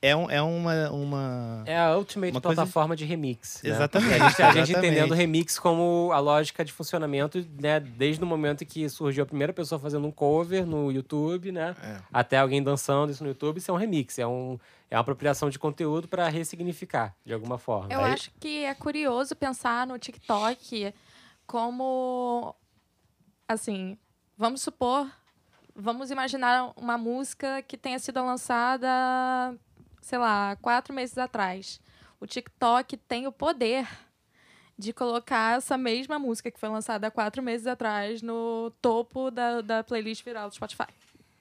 é, 0.00 0.14
um, 0.14 0.30
é 0.30 0.40
uma, 0.42 0.90
uma 0.90 1.62
É 1.66 1.78
a 1.78 1.96
ultimate 1.96 2.32
Uma 2.32 2.40
coisa- 2.40 2.56
plataforma 2.56 2.94
de 2.94 3.04
remix. 3.06 3.60
né? 3.64 3.70
Exatamente, 3.70 4.22
A 4.22 4.28
gente, 4.28 4.42
a 4.42 4.52
gente 4.52 4.72
entendendo 4.78 5.10
o 5.12 5.14
remix 5.14 5.58
como 5.58 6.10
a 6.12 6.18
lógica 6.20 6.62
de 6.64 6.70
funcionamento, 6.72 7.44
né? 7.58 7.80
Desde 7.80 8.22
o 8.22 8.26
momento 8.26 8.62
em 8.62 8.66
que 8.66 8.86
surgiu 8.90 9.24
a 9.24 9.26
primeira 9.26 9.52
pessoa 9.52 9.78
fazendo 9.78 10.06
um 10.06 10.10
cover 10.10 10.66
no 10.66 10.92
YouTube, 10.92 11.50
né? 11.52 11.74
É. 11.82 12.00
Até 12.12 12.36
alguém 12.38 12.62
dançando 12.62 13.10
isso 13.10 13.22
no 13.24 13.30
YouTube, 13.30 13.56
isso 13.58 13.70
é 13.70 13.74
um 13.74 13.78
remix, 13.78 14.18
é, 14.18 14.26
um, 14.26 14.58
é 14.90 14.94
uma 14.96 15.00
apropriação 15.00 15.48
de 15.48 15.58
conteúdo 15.58 16.06
para 16.06 16.28
ressignificar 16.28 17.14
de 17.24 17.32
alguma 17.32 17.56
forma. 17.58 17.92
Eu 17.92 18.00
Aí- 18.00 18.12
acho 18.12 18.30
que 18.38 18.64
é 18.66 18.74
curioso 18.74 19.34
pensar 19.34 19.86
no 19.86 19.98
TikTok 19.98 20.92
como. 21.46 22.54
Assim, 23.48 23.98
vamos 24.36 24.62
supor. 24.62 25.10
Vamos 25.74 26.10
imaginar 26.10 26.72
uma 26.76 26.96
música 26.96 27.60
que 27.62 27.76
tenha 27.76 27.98
sido 27.98 28.24
lançada, 28.24 28.88
sei 30.00 30.18
lá, 30.18 30.56
quatro 30.56 30.94
meses 30.94 31.18
atrás. 31.18 31.80
O 32.20 32.26
TikTok 32.26 32.96
tem 32.96 33.26
o 33.26 33.32
poder 33.32 33.88
de 34.78 34.92
colocar 34.92 35.58
essa 35.58 35.76
mesma 35.76 36.18
música 36.18 36.50
que 36.50 36.58
foi 36.58 36.68
lançada 36.68 37.06
há 37.06 37.10
quatro 37.10 37.42
meses 37.42 37.66
atrás 37.66 38.22
no 38.22 38.72
topo 38.80 39.30
da, 39.30 39.60
da 39.60 39.84
playlist 39.84 40.24
viral 40.24 40.48
do 40.48 40.54
Spotify. 40.54 40.88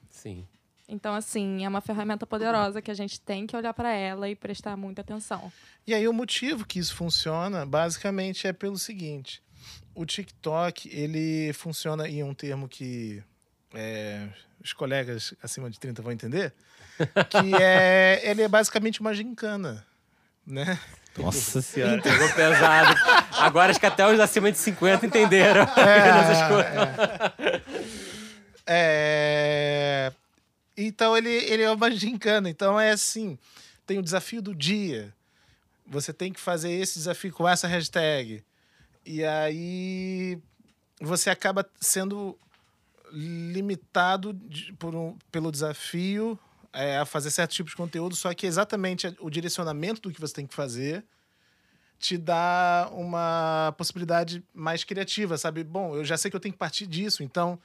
Sim. 0.10 0.48
Então, 0.88 1.16
assim, 1.16 1.64
é 1.64 1.70
uma 1.70 1.82
ferramenta 1.82 2.26
poderosa 2.26 2.82
que 2.82 2.92
a 2.92 2.94
gente 2.94 3.20
tem 3.20 3.48
que 3.48 3.56
olhar 3.56 3.74
para 3.74 3.92
ela 3.92 4.30
e 4.30 4.36
prestar 4.36 4.76
muita 4.76 5.02
atenção. 5.02 5.52
E 5.88 5.94
aí 5.94 6.08
o 6.08 6.14
motivo 6.14 6.66
que 6.66 6.78
isso 6.78 6.96
funciona, 6.96 7.66
basicamente, 7.66 8.48
é 8.48 8.54
pelo 8.54 8.78
seguinte: 8.78 9.42
o 9.96 10.06
TikTok 10.06 10.90
ele 10.92 11.54
funciona 11.54 12.08
em 12.08 12.24
um 12.24 12.34
termo 12.34 12.68
que 12.68 13.24
é, 13.74 14.28
os 14.64 14.74
colegas 14.74 15.34
acima 15.42 15.70
de 15.70 15.80
30 15.80 16.02
vão 16.02 16.12
entender, 16.12 16.54
que 17.30 17.56
é, 17.62 18.22
ele 18.30 18.42
é 18.42 18.48
basicamente 18.48 19.02
uma 19.02 19.14
gincana, 19.14 19.86
né? 20.46 20.80
Nossa 21.18 21.62
senhora. 21.62 22.02
Pegou 22.02 22.28
pesado. 22.34 22.96
Agora 23.38 23.70
acho 23.70 23.80
que 23.80 23.86
até 23.86 24.08
os 24.08 24.20
acima 24.20 24.52
de 24.52 24.58
50 24.58 25.06
entenderam. 25.06 25.62
Essas 25.78 26.48
coisas. 26.48 27.64
É, 28.66 30.12
Então 30.76 31.16
ele, 31.16 31.30
ele 31.30 31.62
é 31.62 31.72
uma 31.72 31.92
gincana. 31.92 32.50
Então 32.50 32.80
é 32.80 32.92
assim: 32.92 33.38
tem 33.86 34.00
o 34.00 34.04
desafio 34.04 34.42
do 34.42 34.56
dia. 34.56 35.14
Você 35.86 36.12
tem 36.12 36.34
que 36.34 36.40
fazer 36.40 36.72
esse 36.72 36.98
desafio 36.98 37.32
com 37.32 37.48
essa 37.48 37.68
hashtag. 37.68 38.44
E 39.06 39.24
aí 39.24 40.40
você 41.02 41.30
acaba 41.30 41.70
sendo 41.80 42.38
limitado 43.12 44.34
de- 44.34 44.74
por 44.74 44.96
um, 44.96 45.18
pelo 45.32 45.52
desafio 45.52 46.38
é, 46.72 46.98
a 46.98 47.06
fazer 47.06 47.30
certos 47.30 47.56
tipos 47.56 47.72
de 47.72 47.78
conteúdo, 47.78 48.16
só 48.16 48.34
que 48.34 48.48
exatamente 48.48 49.16
o 49.20 49.30
direcionamento 49.30 50.02
do 50.02 50.12
que 50.12 50.20
você 50.20 50.34
tem 50.34 50.48
que 50.48 50.54
fazer 50.56 51.06
te 52.00 52.18
dá 52.18 52.90
uma 52.92 53.74
possibilidade 53.78 54.44
mais 54.54 54.84
criativa, 54.84 55.38
sabe? 55.38 55.64
Bom, 55.64 55.96
eu 55.96 56.04
já 56.04 56.18
sei 56.18 56.30
que 56.32 56.36
eu 56.36 56.40
tenho 56.42 56.52
que 56.54 56.58
partir 56.60 56.88
disso, 56.88 57.24
então 57.24 57.60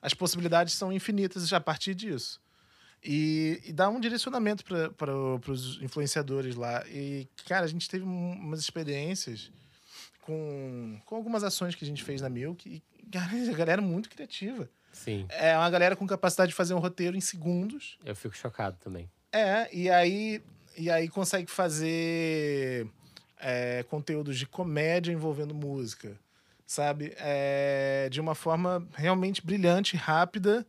as 0.00 0.14
possibilidades 0.14 0.74
são 0.74 0.92
infinitas 0.92 1.46
já 1.48 1.56
a 1.58 1.60
partir 1.60 1.94
disso. 1.94 2.40
E, 3.04 3.60
e 3.64 3.72
dá 3.72 3.88
um 3.88 3.98
direcionamento 4.00 4.64
para 4.64 5.12
os 5.50 5.82
influenciadores 5.82 6.54
lá. 6.54 6.86
E, 6.88 7.26
cara, 7.46 7.64
a 7.64 7.68
gente 7.68 7.88
teve 7.90 8.04
um- 8.04 8.32
umas 8.34 8.60
experiências 8.60 9.50
com, 10.22 10.98
com 11.04 11.16
algumas 11.16 11.44
ações 11.44 11.74
que 11.74 11.84
a 11.84 11.86
gente 11.86 12.02
fez 12.02 12.22
na 12.22 12.30
Milk 12.30 12.68
e, 12.68 12.82
a 13.16 13.52
galera 13.54 13.82
é 13.82 13.84
muito 13.84 14.08
criativa. 14.08 14.68
Sim, 14.92 15.26
É 15.28 15.56
uma 15.56 15.68
galera 15.70 15.96
com 15.96 16.06
capacidade 16.06 16.50
de 16.50 16.54
fazer 16.54 16.74
um 16.74 16.78
roteiro 16.78 17.16
em 17.16 17.20
segundos. 17.20 17.98
eu 18.04 18.16
fico 18.16 18.36
chocado 18.36 18.76
também. 18.82 19.10
É, 19.30 19.68
e 19.74 19.90
aí, 19.90 20.42
e 20.76 20.90
aí 20.90 21.08
consegue 21.08 21.50
fazer 21.50 22.86
é, 23.40 23.82
conteúdos 23.84 24.38
de 24.38 24.46
comédia 24.46 25.12
envolvendo 25.12 25.54
música, 25.54 26.18
sabe? 26.66 27.14
É, 27.18 28.08
de 28.10 28.20
uma 28.20 28.34
forma 28.34 28.86
realmente 28.94 29.44
brilhante, 29.44 29.96
rápida 29.96 30.66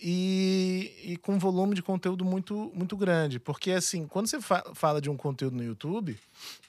e, 0.00 0.92
e 1.04 1.16
com 1.18 1.34
um 1.34 1.38
volume 1.38 1.74
de 1.74 1.82
conteúdo 1.82 2.24
muito, 2.24 2.70
muito 2.74 2.96
grande. 2.96 3.38
Porque, 3.38 3.70
assim, 3.70 4.06
quando 4.06 4.26
você 4.26 4.40
fa- 4.40 4.64
fala 4.74 5.00
de 5.00 5.08
um 5.08 5.16
conteúdo 5.16 5.56
no 5.56 5.62
YouTube, 5.64 6.18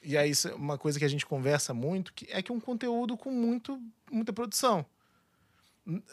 e 0.04 0.18
aí 0.18 0.30
isso 0.30 0.48
é 0.48 0.54
uma 0.54 0.78
coisa 0.78 1.00
que 1.00 1.06
a 1.06 1.08
gente 1.10 1.26
conversa 1.26 1.74
muito, 1.74 2.14
que 2.14 2.28
é 2.30 2.42
que 2.42 2.52
é 2.52 2.56
um 2.56 2.60
conteúdo 2.60 3.18
com 3.18 3.32
muito, 3.32 3.82
muita 4.12 4.32
produção. 4.32 4.86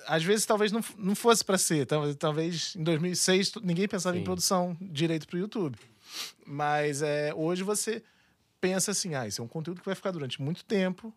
Às 0.07 0.23
vezes, 0.23 0.45
talvez 0.45 0.71
não, 0.71 0.83
não 0.99 1.15
fosse 1.15 1.43
para 1.45 1.57
ser. 1.57 1.87
Talvez, 1.87 2.17
talvez 2.17 2.77
em 2.77 2.83
2006 2.83 3.51
tu- 3.51 3.61
ninguém 3.65 3.89
pensava 3.89 4.17
em 4.17 4.21
Sim. 4.21 4.25
produção 4.25 4.77
direito 4.81 5.27
para 5.27 5.37
o 5.37 5.39
YouTube. 5.39 5.79
Mas 6.47 7.01
é, 7.01 7.33
hoje 7.35 7.63
você 7.63 8.03
pensa 8.61 8.91
assim: 8.91 9.15
ah, 9.15 9.27
isso 9.27 9.41
é 9.41 9.45
um 9.45 9.49
conteúdo 9.49 9.81
que 9.81 9.87
vai 9.87 9.95
ficar 9.95 10.11
durante 10.11 10.43
muito 10.43 10.63
tempo 10.65 11.13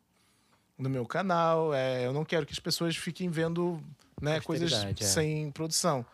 no 0.77 0.89
meu 0.89 1.05
canal. 1.05 1.73
É, 1.73 2.05
eu 2.05 2.13
não 2.13 2.25
quero 2.25 2.45
que 2.45 2.53
as 2.53 2.59
pessoas 2.59 2.95
fiquem 2.95 3.29
vendo 3.29 3.81
né, 4.21 4.39
coisas 4.41 4.71
é. 4.73 4.93
sem 5.03 5.51
produção. 5.51 6.05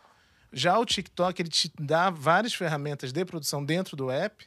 Já 0.54 0.78
o 0.78 0.86
TikTok, 0.86 1.42
ele 1.42 1.50
te 1.50 1.72
dá 1.80 2.10
várias 2.10 2.54
ferramentas 2.54 3.12
de 3.14 3.24
produção 3.26 3.64
dentro 3.64 3.96
do 3.96 4.12
app. 4.12 4.46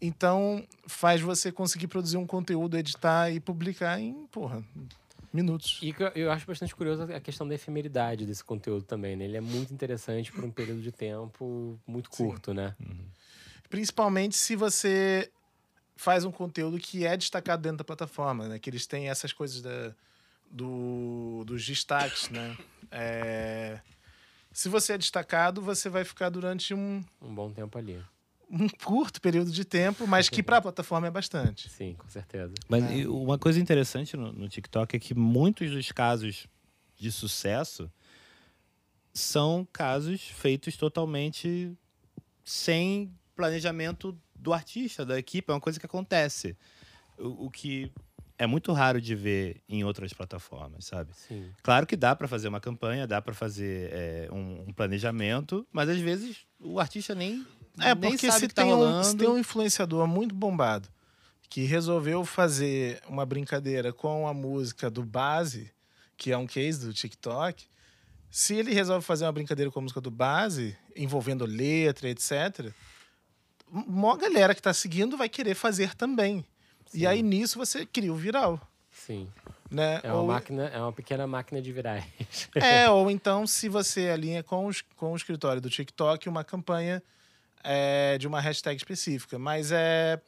Então, 0.00 0.64
faz 0.86 1.20
você 1.20 1.50
conseguir 1.50 1.88
produzir 1.88 2.16
um 2.16 2.26
conteúdo, 2.26 2.78
editar 2.78 3.30
e 3.30 3.40
publicar 3.40 3.98
em, 3.98 4.26
porra, 4.30 4.62
minutos. 5.32 5.80
E 5.82 5.94
eu- 6.14 6.30
acho 6.30 6.46
bastante 6.46 6.74
curioso 6.74 7.02
a 7.02 7.20
questão 7.20 7.46
da 7.48 7.54
efemeridade 7.54 8.24
desse 8.24 8.44
conteúdo 8.44 8.84
também, 8.84 9.16
né? 9.16 9.24
Ele 9.24 9.36
é 9.36 9.40
muito 9.40 9.74
interessante 9.74 10.30
por 10.30 10.44
um 10.44 10.50
período 10.50 10.80
de 10.80 10.92
tempo 10.92 11.78
muito 11.86 12.08
Sim. 12.12 12.24
curto, 12.24 12.54
né? 12.54 12.76
Principalmente 13.68 14.36
se 14.36 14.54
você 14.54 15.30
faz 15.98 16.24
um 16.24 16.30
conteúdo 16.30 16.78
que 16.78 17.04
é 17.04 17.16
destacado 17.16 17.60
dentro 17.60 17.78
da 17.78 17.84
plataforma, 17.84 18.46
né? 18.46 18.58
Que 18.60 18.70
eles 18.70 18.86
têm 18.86 19.08
essas 19.08 19.32
coisas 19.32 19.60
da, 19.60 19.92
do, 20.48 21.42
dos 21.44 21.66
destaques, 21.66 22.30
né? 22.30 22.56
É, 22.88 23.80
se 24.52 24.68
você 24.68 24.92
é 24.92 24.98
destacado, 24.98 25.60
você 25.60 25.88
vai 25.88 26.04
ficar 26.04 26.30
durante 26.30 26.72
um, 26.72 27.04
Um 27.20 27.34
bom 27.34 27.50
tempo 27.50 27.76
ali. 27.76 28.00
um 28.48 28.68
curto 28.68 29.20
período 29.20 29.50
de 29.50 29.64
tempo, 29.64 30.06
mas 30.06 30.28
que 30.28 30.40
para 30.40 30.58
a 30.58 30.62
plataforma 30.62 31.08
é 31.08 31.10
bastante. 31.10 31.68
Sim, 31.76 31.94
com 31.98 32.08
certeza. 32.08 32.54
Mas 32.68 32.88
e 32.92 33.04
uma 33.04 33.36
coisa 33.36 33.58
interessante 33.58 34.16
no, 34.16 34.32
no 34.32 34.48
TikTok 34.48 34.94
é 34.96 35.00
que 35.00 35.14
muitos 35.14 35.72
dos 35.72 35.90
casos 35.90 36.46
de 36.96 37.10
sucesso 37.10 37.90
são 39.12 39.66
casos 39.72 40.22
feitos 40.28 40.76
totalmente 40.76 41.76
sem 42.44 43.12
planejamento 43.34 44.16
do 44.38 44.52
artista, 44.52 45.04
da 45.04 45.18
equipe. 45.18 45.50
É 45.50 45.54
uma 45.54 45.60
coisa 45.60 45.78
que 45.78 45.86
acontece. 45.86 46.56
O, 47.18 47.46
o 47.46 47.50
que 47.50 47.90
é 48.38 48.46
muito 48.46 48.72
raro 48.72 49.00
de 49.00 49.14
ver 49.14 49.60
em 49.68 49.82
outras 49.84 50.12
plataformas, 50.12 50.84
sabe? 50.86 51.10
Sim. 51.14 51.50
Claro 51.62 51.86
que 51.86 51.96
dá 51.96 52.14
para 52.14 52.28
fazer 52.28 52.48
uma 52.48 52.60
campanha, 52.60 53.06
dá 53.06 53.20
para 53.20 53.34
fazer 53.34 53.90
é, 53.92 54.28
um, 54.30 54.68
um 54.68 54.72
planejamento, 54.72 55.66
mas 55.72 55.88
às 55.88 55.98
vezes 55.98 56.46
o 56.60 56.78
artista 56.78 57.14
nem, 57.14 57.44
É, 57.80 57.94
nem 57.94 58.10
porque 58.12 58.30
sabe 58.30 58.46
se 58.46 58.48
tá 58.48 58.62
tem, 58.62 58.72
um, 58.72 59.02
se 59.02 59.16
tem 59.16 59.28
um 59.28 59.38
influenciador 59.38 60.06
muito 60.06 60.34
bombado 60.34 60.88
que 61.50 61.62
resolveu 61.62 62.24
fazer 62.24 63.00
uma 63.08 63.24
brincadeira 63.24 63.92
com 63.92 64.28
a 64.28 64.34
música 64.34 64.90
do 64.90 65.02
Base, 65.02 65.72
que 66.16 66.30
é 66.30 66.36
um 66.36 66.46
case 66.46 66.86
do 66.86 66.92
TikTok, 66.92 67.66
se 68.30 68.54
ele 68.54 68.72
resolve 68.74 69.04
fazer 69.04 69.24
uma 69.24 69.32
brincadeira 69.32 69.70
com 69.70 69.78
a 69.78 69.82
música 69.82 70.00
do 70.00 70.10
Base, 70.10 70.76
envolvendo 70.94 71.46
letra, 71.46 72.08
etc., 72.10 72.72
uma 73.72 74.16
galera 74.16 74.54
que 74.54 74.62
tá 74.62 74.72
seguindo 74.74 75.16
vai 75.16 75.28
querer 75.28 75.54
fazer 75.54 75.94
também. 75.94 76.44
E 76.94 77.00
Sim. 77.00 77.06
aí 77.06 77.22
nisso 77.22 77.58
você 77.58 77.84
cria 77.84 78.12
o 78.12 78.16
viral, 78.16 78.60
Sim. 78.90 79.28
né? 79.70 80.00
É 80.02 80.10
uma, 80.12 80.20
Ou- 80.22 80.26
máquina, 80.26 80.64
é 80.68 80.78
uma 80.80 80.92
pequena 80.92 81.26
máquina 81.26 81.60
de 81.60 81.72
virais. 81.72 82.04
é, 82.56 82.88
ou 82.90 83.10
então, 83.10 83.46
se 83.46 83.68
você 83.68 84.08
alinha 84.08 84.42
com, 84.42 84.66
os, 84.66 84.80
com 84.96 85.12
o 85.12 85.16
escritório 85.16 85.60
do 85.60 85.68
TikTok, 85.68 86.28
uma 86.28 86.44
campanha 86.44 87.02
é, 87.62 88.16
de 88.18 88.26
uma 88.26 88.40
hashtag 88.40 88.76
específica. 88.76 89.38
Mas 89.38 89.70
é 89.72 90.20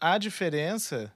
a 0.00 0.18
diferença 0.18 1.12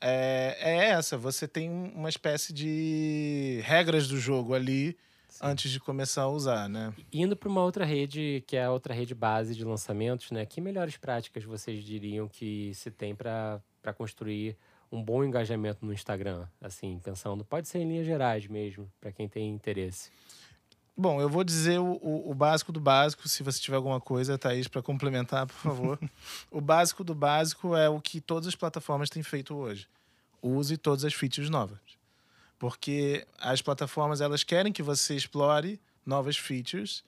é, 0.00 0.56
é 0.60 0.76
essa. 0.90 1.16
Você 1.16 1.46
tem 1.46 1.70
um- 1.70 1.92
uma 1.94 2.08
espécie 2.08 2.52
de 2.52 3.60
regras 3.64 4.08
do 4.08 4.18
jogo 4.18 4.54
ali 4.54 4.96
antes 5.42 5.70
de 5.70 5.80
começar 5.80 6.22
a 6.22 6.28
usar, 6.28 6.68
né? 6.68 6.92
Indo 7.12 7.36
para 7.36 7.48
uma 7.48 7.62
outra 7.62 7.84
rede, 7.84 8.42
que 8.46 8.56
é 8.56 8.64
a 8.64 8.70
outra 8.70 8.94
rede 8.94 9.14
base 9.14 9.54
de 9.54 9.64
lançamentos, 9.64 10.30
né? 10.30 10.44
Que 10.46 10.60
melhores 10.60 10.96
práticas 10.96 11.44
vocês 11.44 11.84
diriam 11.84 12.28
que 12.28 12.72
se 12.74 12.90
tem 12.90 13.14
para 13.14 13.60
construir 13.96 14.56
um 14.90 15.02
bom 15.02 15.24
engajamento 15.24 15.84
no 15.84 15.92
Instagram? 15.92 16.46
Assim, 16.60 17.00
pensando, 17.02 17.44
pode 17.44 17.68
ser 17.68 17.78
em 17.78 17.88
linhas 17.88 18.06
gerais 18.06 18.46
mesmo, 18.46 18.90
para 19.00 19.12
quem 19.12 19.28
tem 19.28 19.50
interesse. 19.50 20.10
Bom, 20.96 21.20
eu 21.20 21.28
vou 21.28 21.42
dizer 21.42 21.80
o, 21.80 21.98
o, 22.00 22.30
o 22.30 22.34
básico 22.34 22.70
do 22.70 22.78
básico. 22.78 23.28
Se 23.28 23.42
você 23.42 23.58
tiver 23.58 23.76
alguma 23.76 24.00
coisa, 24.00 24.38
Thaís, 24.38 24.68
para 24.68 24.80
complementar, 24.80 25.46
por 25.46 25.56
favor. 25.56 25.98
o 26.52 26.60
básico 26.60 27.02
do 27.02 27.14
básico 27.14 27.74
é 27.74 27.88
o 27.88 28.00
que 28.00 28.20
todas 28.20 28.46
as 28.46 28.54
plataformas 28.54 29.10
têm 29.10 29.22
feito 29.22 29.56
hoje. 29.56 29.88
Use 30.40 30.76
todas 30.76 31.04
as 31.04 31.12
features 31.12 31.50
novas. 31.50 31.80
Porque 32.64 33.26
as 33.38 33.60
plataformas 33.60 34.22
elas 34.22 34.42
querem 34.42 34.72
que 34.72 34.82
você 34.82 35.14
explore 35.14 35.78
novas 36.06 36.38
features. 36.38 37.04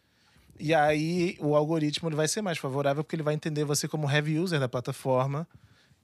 E 0.60 0.74
aí 0.74 1.34
o 1.40 1.56
algoritmo 1.56 2.10
ele 2.10 2.14
vai 2.14 2.28
ser 2.28 2.42
mais 2.42 2.58
favorável 2.58 3.02
porque 3.02 3.16
ele 3.16 3.22
vai 3.22 3.32
entender 3.32 3.64
você 3.64 3.88
como 3.88 4.06
heavy 4.06 4.38
user 4.38 4.60
da 4.60 4.68
plataforma 4.68 5.48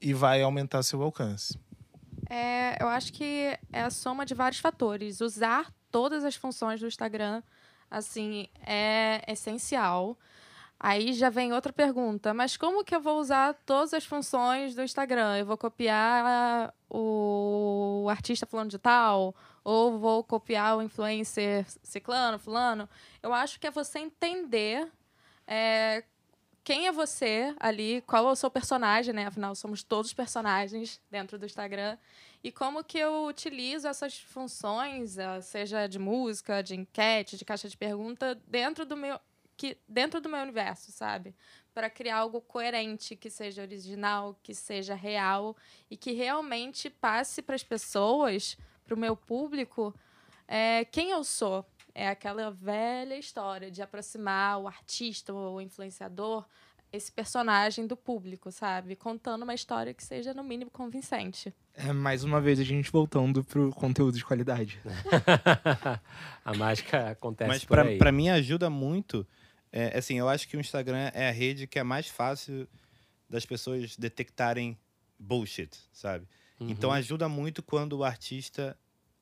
e 0.01 0.15
vai 0.15 0.41
aumentar 0.41 0.83
seu 0.83 1.03
alcance. 1.03 1.59
É, 2.31 2.83
eu 2.83 2.89
acho 2.89 3.13
que 3.13 3.55
é 3.71 3.83
a 3.83 3.91
soma 3.91 4.25
de 4.25 4.33
vários 4.33 4.59
fatores. 4.59 5.21
Usar 5.21 5.71
todas 5.91 6.25
as 6.25 6.35
funções 6.35 6.81
do 6.81 6.87
Instagram, 6.87 7.43
assim, 7.91 8.49
é 8.67 9.23
essencial. 9.31 10.17
Aí 10.85 11.13
já 11.13 11.31
vem 11.31 11.53
outra 11.53 11.73
pergunta, 11.73 12.35
mas 12.35 12.57
como 12.57 12.83
que 12.83 12.93
eu 12.93 13.01
vou 13.01 13.21
usar 13.21 13.55
todas 13.65 13.95
as 13.95 14.05
funções 14.05 14.75
do 14.75 14.83
Instagram? 14.83 15.37
Eu 15.37 15.47
vou 15.47 15.57
copiar 15.57 16.75
o 16.91 18.09
artista 18.11 18.47
fulano 18.47 18.69
de 18.69 18.79
tal? 18.79 19.33
Ou 19.63 19.97
vou 19.97 20.25
copiar 20.25 20.77
o 20.77 20.83
influencer 20.83 21.65
ciclano, 21.85 22.37
fulano? 22.37 22.89
Eu 23.23 23.33
acho 23.33 23.61
que 23.61 23.69
é 23.69 23.71
você 23.71 24.01
entender 24.01 24.91
é, 25.47 26.03
quem 26.65 26.89
é 26.89 26.93
você 26.93 27.55
ali, 27.61 28.03
qual 28.05 28.29
é 28.29 28.33
o 28.33 28.37
seu 28.37 28.51
personagem, 28.51 29.15
né? 29.15 29.27
Afinal, 29.27 29.55
somos 29.55 29.85
todos 29.85 30.13
personagens 30.13 31.01
dentro 31.09 31.39
do 31.39 31.47
Instagram. 31.47 31.97
E 32.43 32.51
como 32.51 32.83
que 32.83 32.99
eu 32.99 33.27
utilizo 33.27 33.87
essas 33.87 34.19
funções, 34.19 35.17
eh, 35.17 35.41
seja 35.43 35.87
de 35.87 36.01
música, 36.01 36.61
de 36.61 36.75
enquete, 36.75 37.37
de 37.37 37.45
caixa 37.45 37.69
de 37.69 37.77
pergunta, 37.77 38.35
dentro 38.49 38.85
do 38.85 38.97
meu, 38.97 39.21
que, 39.57 39.77
dentro 39.89 40.21
do 40.21 40.29
meu 40.29 40.41
universo, 40.41 40.91
sabe? 40.93 41.35
Para 41.75 41.89
criar 41.89 42.19
algo 42.19 42.41
coerente, 42.41 43.17
que 43.17 43.31
seja 43.31 43.63
original, 43.63 44.39
que 44.43 44.55
seja 44.55 44.95
real 44.95 45.57
e 45.91 45.97
que 45.97 46.13
realmente 46.13 46.91
passe 46.91 47.41
para 47.43 47.55
as 47.55 47.63
pessoas, 47.63 48.57
para 48.85 48.95
o 48.95 48.99
meu 48.99 49.17
público, 49.17 49.95
eh, 50.49 50.85
quem 50.87 51.11
eu 51.11 51.25
sou. 51.25 51.65
é 51.95 52.09
aquela 52.09 52.51
velha 52.51 53.19
história 53.19 53.71
de 53.71 53.83
aproximar 53.83 54.59
o 54.59 54.67
artista 54.67 55.33
ou 55.33 55.57
o 55.57 55.61
influenciador, 55.61 56.47
esse 56.91 57.11
personagem 57.13 57.87
do 57.87 57.97
público, 57.97 58.51
sabe? 58.51 58.97
Contando 58.97 59.43
uma 59.43 59.55
história 59.55 59.93
que 59.95 60.03
seja, 60.03 60.33
no 60.35 60.43
mínimo, 60.43 60.71
convincente. 60.71 61.53
É, 61.75 61.93
mais 61.93 62.23
uma 62.25 62.41
vez 62.41 62.59
a 62.61 62.65
gente 62.65 62.91
voltando 62.91 63.43
pro 63.45 63.71
conteúdo 63.73 64.17
de 64.17 64.25
qualidade. 64.25 64.81
a 66.45 66.55
mágica 66.55 67.11
acontece 67.11 67.49
Mas 67.49 67.65
por 67.65 67.79
pra, 67.79 67.83
aí. 67.89 67.99
pra 67.99 68.13
mim 68.13 68.29
ajuda 68.29 68.69
muito. 68.71 69.27
É, 69.73 69.97
assim, 69.99 70.19
eu 70.19 70.29
acho 70.29 70.47
que 70.47 70.57
o 70.57 70.61
Instagram 70.61 71.11
é 71.15 71.29
a 71.29 71.33
rede 71.33 71.67
que 71.67 71.79
é 71.79 71.83
mais 71.83 72.07
fácil 72.07 72.69
das 73.29 73.47
pessoas 73.47 73.97
detectarem 73.97 74.79
bullshit, 75.19 75.75
sabe? 75.93 76.29
Então 76.69 76.91
Uhum. 76.91 76.97
ajuda 76.97 77.29
muito 77.29 77.63
quando 77.63 77.95
o 77.95 78.05
artista 78.05 78.77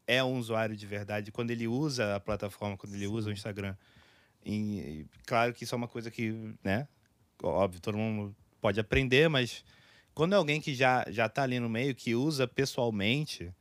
é 0.06 0.22
um 0.24 0.38
usuário 0.38 0.76
de 0.76 0.86
verdade, 0.86 1.30
quando 1.30 1.52
ele 1.52 1.68
usa 1.68 2.16
a 2.16 2.20
plataforma, 2.20 2.76
quando 2.76 2.94
ele 2.94 3.06
usa 3.06 3.30
o 3.30 3.32
Instagram. 3.32 3.76
E 4.44 5.06
claro 5.24 5.52
que 5.54 5.64
isso 5.64 5.74
é 5.74 5.78
uma 5.78 5.86
coisa 5.88 6.10
que, 6.10 6.32
né? 6.64 6.88
Óbvio, 7.42 7.80
todo 7.80 7.96
mundo 7.96 8.34
pode 8.60 8.80
aprender, 8.80 9.28
mas 9.28 9.64
quando 10.14 10.32
é 10.32 10.36
alguém 10.36 10.60
que 10.60 10.74
já, 10.74 11.04
já 11.08 11.28
tá 11.28 11.42
ali 11.44 11.60
no 11.60 11.68
meio, 11.68 11.94
que 11.94 12.14
usa 12.14 12.46
pessoalmente, 12.48 13.52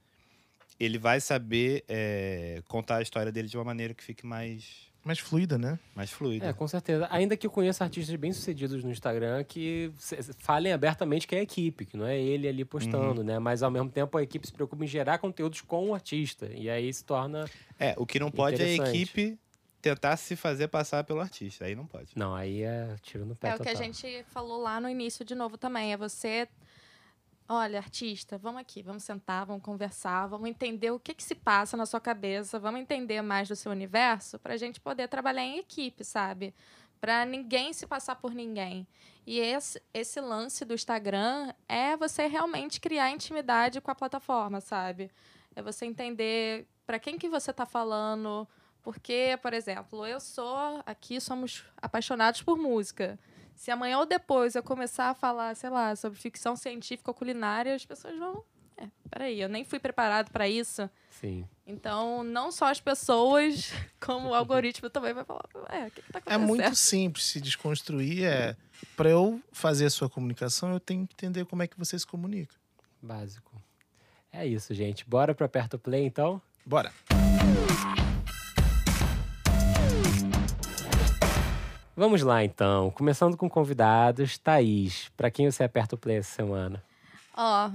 ele 0.79 0.97
vai 0.97 1.21
saber 1.21 1.85
é, 1.87 2.61
contar 2.67 2.97
a 2.97 3.01
história 3.01 3.31
dele 3.31 3.47
de 3.47 3.57
uma 3.57 3.63
maneira 3.63 3.93
que 3.93 4.03
fique 4.03 4.25
mais, 4.25 4.88
Mais 5.03 5.19
fluida, 5.19 5.57
né? 5.57 5.79
mais 5.95 6.11
fluida. 6.11 6.47
É, 6.47 6.53
com 6.53 6.67
certeza. 6.67 7.07
Ainda 7.09 7.37
que 7.37 7.47
eu 7.47 7.51
conheça 7.51 7.83
artistas 7.83 8.15
bem-sucedidos 8.15 8.83
no 8.83 8.91
Instagram 8.91 9.43
que 9.43 9.91
falem 10.39 10.73
abertamente 10.73 11.25
que 11.27 11.35
é 11.35 11.39
a 11.39 11.41
equipe, 11.41 11.85
que 11.85 11.95
não 11.97 12.05
é 12.05 12.19
ele 12.19 12.47
ali 12.47 12.65
postando, 12.65 13.23
né? 13.23 13.39
Mas 13.39 13.63
ao 13.63 13.71
mesmo 13.71 13.89
tempo 13.89 14.17
a 14.17 14.23
equipe 14.23 14.45
se 14.45 14.53
preocupa 14.53 14.83
em 14.83 14.87
gerar 14.87 15.17
conteúdos 15.17 15.61
com 15.61 15.89
o 15.89 15.93
artista. 15.93 16.47
E 16.53 16.69
aí 16.69 16.93
se 16.93 17.03
torna. 17.03 17.45
É, 17.79 17.95
o 17.97 18.05
que 18.05 18.19
não 18.19 18.29
pode 18.29 18.61
é 18.61 18.65
a 18.65 18.89
equipe 18.89 19.37
tentar 19.81 20.17
se 20.17 20.35
fazer 20.35 20.67
passar 20.67 21.03
pelo 21.03 21.21
artista. 21.21 21.65
Aí 21.65 21.75
não 21.75 21.85
pode. 21.85 22.11
Não, 22.15 22.35
aí 22.35 22.63
é 22.63 22.95
tiro 23.01 23.25
no 23.25 23.35
pé 23.35 23.49
É 23.49 23.55
o 23.55 23.57
que 23.57 23.69
a 23.69 23.71
total. 23.71 23.83
gente 23.83 24.25
falou 24.25 24.61
lá 24.61 24.79
no 24.81 24.89
início 24.89 25.23
de 25.23 25.33
novo 25.33 25.57
também. 25.57 25.93
É 25.93 25.97
você. 25.97 26.47
Olha, 27.51 27.79
artista, 27.79 28.37
vamos 28.37 28.61
aqui, 28.61 28.83
vamos 28.83 29.01
sentar, 29.01 29.43
vamos 29.43 29.63
conversar, 29.63 30.27
vamos 30.27 30.47
entender 30.47 30.91
o 30.91 30.99
que, 30.99 31.15
que 31.15 31.23
se 31.23 31.33
passa 31.33 31.75
na 31.75 31.87
sua 31.87 31.99
cabeça, 31.99 32.59
vamos 32.59 32.79
entender 32.79 33.23
mais 33.23 33.47
do 33.47 33.55
seu 33.55 33.71
universo 33.71 34.37
para 34.37 34.53
a 34.53 34.57
gente 34.57 34.79
poder 34.79 35.07
trabalhar 35.07 35.41
em 35.41 35.57
equipe, 35.57 36.03
sabe? 36.03 36.53
Para 37.01 37.25
ninguém 37.25 37.73
se 37.73 37.87
passar 37.87 38.17
por 38.17 38.35
ninguém. 38.35 38.87
E 39.25 39.39
esse, 39.39 39.81
esse 39.91 40.21
lance 40.21 40.63
do 40.63 40.75
Instagram 40.75 41.51
é 41.67 41.97
você 41.97 42.27
realmente 42.27 42.79
criar 42.79 43.09
intimidade 43.09 43.81
com 43.81 43.89
a 43.89 43.95
plataforma, 43.95 44.61
sabe? 44.61 45.09
É 45.55 45.63
você 45.63 45.87
entender 45.87 46.67
para 46.85 46.99
quem 46.99 47.17
que 47.17 47.27
você 47.27 47.49
está 47.49 47.65
falando. 47.65 48.47
Porque, 48.83 49.39
por 49.41 49.55
exemplo, 49.55 50.05
eu 50.05 50.19
sou. 50.19 50.83
Aqui 50.85 51.19
somos 51.19 51.65
apaixonados 51.81 52.43
por 52.43 52.59
música. 52.59 53.19
Se 53.59 53.69
amanhã 53.71 53.99
ou 53.99 54.05
depois 54.05 54.55
eu 54.55 54.63
começar 54.63 55.09
a 55.09 55.13
falar, 55.13 55.53
sei 55.53 55.69
lá, 55.69 55.93
sobre 55.93 56.17
ficção 56.17 56.55
científica 56.55 57.11
ou 57.11 57.13
culinária, 57.13 57.75
as 57.75 57.85
pessoas 57.85 58.17
vão. 58.17 58.41
É, 58.77 58.87
peraí, 59.09 59.41
eu 59.41 59.49
nem 59.49 59.65
fui 59.65 59.79
preparado 59.79 60.31
para 60.31 60.47
isso. 60.47 60.89
Sim. 61.09 61.45
Então, 61.67 62.23
não 62.23 62.53
só 62.53 62.67
as 62.71 62.79
pessoas, 62.79 63.73
como 63.99 64.29
o 64.29 64.33
algoritmo 64.33 64.89
também 64.89 65.13
vai 65.13 65.25
falar. 65.25 65.43
É, 65.67 65.87
o 65.87 65.91
que, 65.91 66.01
que 66.01 66.09
tá 66.09 66.19
É 66.19 66.35
acontecendo? 66.35 66.47
muito 66.47 66.75
simples 66.77 67.25
se 67.25 67.41
desconstruir. 67.41 68.23
É, 68.23 68.55
para 68.95 69.09
eu 69.09 69.41
fazer 69.51 69.87
a 69.87 69.89
sua 69.89 70.09
comunicação, 70.09 70.71
eu 70.71 70.79
tenho 70.79 71.05
que 71.05 71.13
entender 71.15 71.43
como 71.43 71.61
é 71.61 71.67
que 71.67 71.77
você 71.77 71.99
se 71.99 72.07
comunica. 72.07 72.55
Básico. 73.01 73.51
É 74.31 74.47
isso, 74.47 74.73
gente. 74.73 75.03
Bora 75.05 75.35
pro 75.35 75.45
Aperta 75.45 75.75
o 75.75 75.79
Play, 75.79 76.05
então? 76.05 76.41
Bora. 76.65 76.93
Vamos 81.99 82.21
lá, 82.21 82.45
então. 82.45 82.89
Começando 82.91 83.35
com 83.35 83.49
convidados. 83.49 84.37
Thaís, 84.37 85.11
pra 85.17 85.29
quem 85.29 85.51
você 85.51 85.65
aperta 85.65 85.95
o 85.95 85.97
Play 85.97 86.19
essa 86.19 86.33
semana? 86.33 86.81
Ó, 87.35 87.69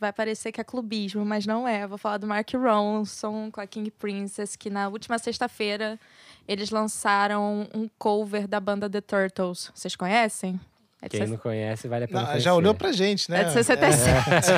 vai 0.00 0.10
parecer 0.14 0.50
que 0.50 0.58
é 0.58 0.64
clubismo, 0.64 1.26
mas 1.26 1.44
não 1.44 1.68
é. 1.68 1.86
Vou 1.86 1.98
falar 1.98 2.16
do 2.16 2.26
Mark 2.26 2.50
Ronson 2.54 3.50
com 3.50 3.60
a 3.60 3.66
King 3.66 3.90
Princess, 3.90 4.56
que 4.56 4.70
na 4.70 4.88
última 4.88 5.18
sexta-feira 5.18 6.00
eles 6.48 6.70
lançaram 6.70 7.68
um 7.74 7.86
cover 7.98 8.48
da 8.48 8.58
banda 8.58 8.88
The 8.88 9.02
Turtles. 9.02 9.70
Vocês 9.74 9.94
conhecem? 9.94 10.58
É 11.06 11.08
Quem 11.08 11.26
não 11.26 11.36
conhece, 11.36 11.88
vale 11.88 12.04
a 12.04 12.08
pena 12.08 12.20
Não, 12.20 12.26
conhecer. 12.26 12.44
já 12.44 12.54
olhou 12.54 12.74
pra 12.74 12.92
gente, 12.92 13.30
né? 13.30 13.42
É 13.42 13.44
de 13.44 13.52
67. 13.52 14.50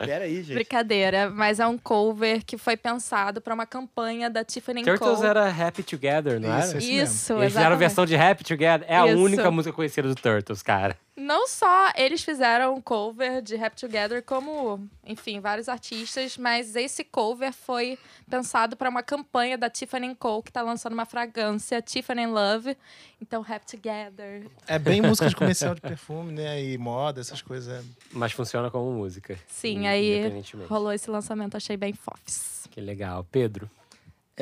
Pera 0.04 0.24
aí, 0.24 0.36
gente. 0.42 0.54
Brincadeira, 0.54 1.30
mas 1.30 1.60
é 1.60 1.66
um 1.66 1.76
cover 1.78 2.44
que 2.44 2.56
foi 2.56 2.76
pensado 2.76 3.40
para 3.40 3.54
uma 3.54 3.66
campanha 3.66 4.28
da 4.30 4.44
Tiffany 4.44 4.82
Turtles 4.82 5.18
Co. 5.18 5.24
era 5.26 5.48
Happy 5.48 5.82
Together, 5.82 6.40
não 6.40 6.48
Isso, 6.58 6.68
era? 6.68 6.74
mesmo. 6.74 6.90
Isso, 6.92 7.32
Eles 7.34 7.52
fizeram 7.52 7.72
a 7.74 7.78
versão 7.78 8.06
de 8.06 8.16
Happy 8.16 8.44
Together. 8.44 8.86
É 8.88 8.96
a 8.96 9.06
Isso. 9.06 9.18
única 9.22 9.50
música 9.50 9.72
conhecida 9.74 10.08
do 10.08 10.14
Turtles, 10.14 10.62
cara. 10.62 10.96
Não 11.20 11.46
só 11.46 11.92
eles 11.96 12.24
fizeram 12.24 12.74
um 12.74 12.80
cover 12.80 13.42
de 13.42 13.54
Rap 13.54 13.74
Together, 13.78 14.22
como, 14.22 14.88
enfim, 15.04 15.38
vários 15.38 15.68
artistas, 15.68 16.38
mas 16.38 16.74
esse 16.74 17.04
cover 17.04 17.52
foi 17.52 17.98
pensado 18.28 18.74
para 18.74 18.88
uma 18.88 19.02
campanha 19.02 19.58
da 19.58 19.68
Tiffany 19.68 20.14
Co, 20.14 20.42
que 20.42 20.48
está 20.48 20.62
lançando 20.62 20.94
uma 20.94 21.04
fragrância, 21.04 21.82
Tiffany 21.82 22.26
Love. 22.26 22.74
Então, 23.20 23.42
Rap 23.42 23.66
Together. 23.66 24.46
É 24.66 24.78
bem 24.78 25.02
música 25.02 25.28
de 25.28 25.36
comercial 25.36 25.74
de 25.74 25.82
perfume, 25.82 26.32
né? 26.32 26.62
E 26.64 26.78
moda, 26.78 27.20
essas 27.20 27.42
coisas. 27.42 27.84
é. 27.84 27.86
Mas 28.12 28.32
funciona 28.32 28.70
como 28.70 28.90
música. 28.90 29.38
Sim, 29.46 29.86
aí 29.88 30.22
rolou 30.68 30.90
esse 30.90 31.10
lançamento, 31.10 31.54
achei 31.54 31.76
bem 31.76 31.92
fofs. 31.92 32.66
Que 32.70 32.80
legal. 32.80 33.26
Pedro, 33.30 33.70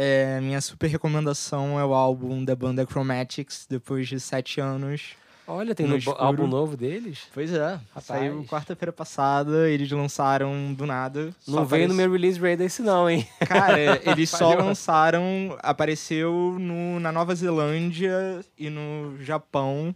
É, 0.00 0.40
minha 0.40 0.60
super 0.60 0.86
recomendação 0.86 1.76
é 1.76 1.84
o 1.84 1.92
álbum 1.92 2.44
da 2.44 2.54
banda 2.54 2.86
Chromatics, 2.86 3.66
depois 3.68 4.06
de 4.06 4.20
sete 4.20 4.60
anos. 4.60 5.16
Olha, 5.49 5.74
tem 5.74 5.86
No 5.86 5.92
no 5.92 5.99
escuro. 5.99 6.16
álbum 6.20 6.46
novo 6.46 6.76
deles? 6.76 7.20
Pois 7.34 7.53
é, 7.53 7.72
Rapaz. 7.88 8.05
saiu 8.05 8.44
quarta-feira 8.49 8.92
passada, 8.92 9.68
eles 9.68 9.90
lançaram 9.90 10.72
do 10.74 10.86
nada. 10.86 11.34
Não 11.46 11.64
veio 11.64 11.88
no 11.88 11.94
aparece- 11.94 11.96
meu 11.96 12.12
release 12.12 12.38
radar 12.40 12.66
esse 12.66 12.82
não, 12.82 13.09
hein? 13.11 13.26
Cara, 13.46 14.01
eles 14.11 14.30
só 14.30 14.55
lançaram, 14.55 15.57
apareceu 15.62 16.57
no, 16.61 17.01
na 17.01 17.11
Nova 17.11 17.34
Zelândia 17.34 18.44
e 18.59 18.68
no 18.70 19.16
Japão. 19.20 19.94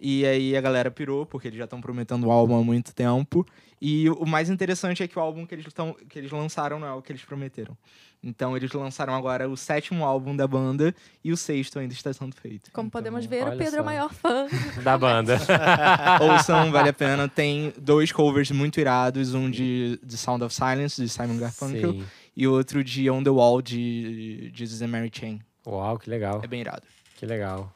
E 0.00 0.26
aí 0.26 0.56
a 0.56 0.60
galera 0.60 0.90
pirou, 0.90 1.24
porque 1.24 1.48
eles 1.48 1.58
já 1.58 1.64
estão 1.64 1.80
prometendo 1.80 2.26
o 2.26 2.30
álbum 2.30 2.58
há 2.58 2.62
muito 2.62 2.94
tempo. 2.94 3.46
E 3.80 4.08
o 4.10 4.24
mais 4.26 4.48
interessante 4.50 5.02
é 5.02 5.08
que 5.08 5.18
o 5.18 5.22
álbum 5.22 5.46
que 5.46 5.54
eles, 5.54 5.70
tão, 5.72 5.94
que 6.08 6.18
eles 6.18 6.30
lançaram 6.30 6.78
não 6.78 6.86
é 6.86 6.92
o 6.92 7.02
que 7.02 7.12
eles 7.12 7.22
prometeram. 7.24 7.76
Então 8.22 8.56
eles 8.56 8.72
lançaram 8.72 9.14
agora 9.14 9.46
o 9.48 9.56
sétimo 9.56 10.04
álbum 10.04 10.34
da 10.34 10.46
banda 10.46 10.94
e 11.22 11.30
o 11.30 11.36
sexto 11.36 11.78
ainda 11.78 11.92
está 11.92 12.10
sendo 12.12 12.34
feito. 12.34 12.70
Como 12.72 12.88
Então, 12.88 12.90
podemos 12.90 13.26
ver, 13.26 13.46
o 13.46 13.50
Pedro 13.58 13.64
é 13.64 13.68
o 13.68 13.70
só. 13.76 13.82
maior 13.84 14.12
fã. 14.12 14.46
Da 14.82 14.96
banda. 14.96 15.38
Ouçam, 16.20 16.70
vale 16.72 16.88
a 16.88 16.92
pena. 16.92 17.28
Tem 17.28 17.72
dois 17.78 18.10
covers 18.12 18.50
muito 18.50 18.80
irados, 18.80 19.34
um 19.34 19.50
de, 19.50 19.98
de 20.02 20.16
Sound 20.16 20.42
of 20.44 20.54
Silence, 20.54 21.00
de 21.02 21.08
Simon 21.08 21.36
Garfunkel, 21.38 21.92
Sim. 21.92 22.04
e 22.36 22.46
outro 22.46 22.82
de 22.82 23.10
On 23.10 23.22
The 23.22 23.30
Wall, 23.30 23.60
de 23.60 24.50
Jesus 24.54 24.80
and 24.80 24.88
Mary 24.88 25.10
Chain. 25.12 25.40
Uau, 25.66 25.98
que 25.98 26.08
legal. 26.08 26.40
É 26.42 26.46
bem 26.46 26.60
irado. 26.60 26.82
Que 27.16 27.26
legal. 27.26 27.72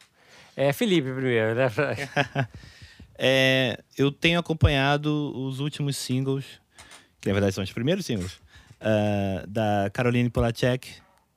É, 0.59 0.73
Felipe 0.73 1.13
primeiro, 1.13 1.55
né? 1.55 1.69
É, 3.21 3.83
eu 3.97 4.13
tenho 4.13 4.39
acompanhado 4.39 5.33
os 5.37 5.59
últimos 5.59 5.97
singles, 5.97 6.45
que 7.21 7.27
na 7.29 7.33
verdade 7.35 7.53
são 7.53 7.65
os 7.65 7.73
primeiros 7.73 8.07
singles, 8.07 8.41
ah, 8.81 9.45
da 9.49 9.91
Caroline 9.93 10.31
Polachek, 10.31 10.89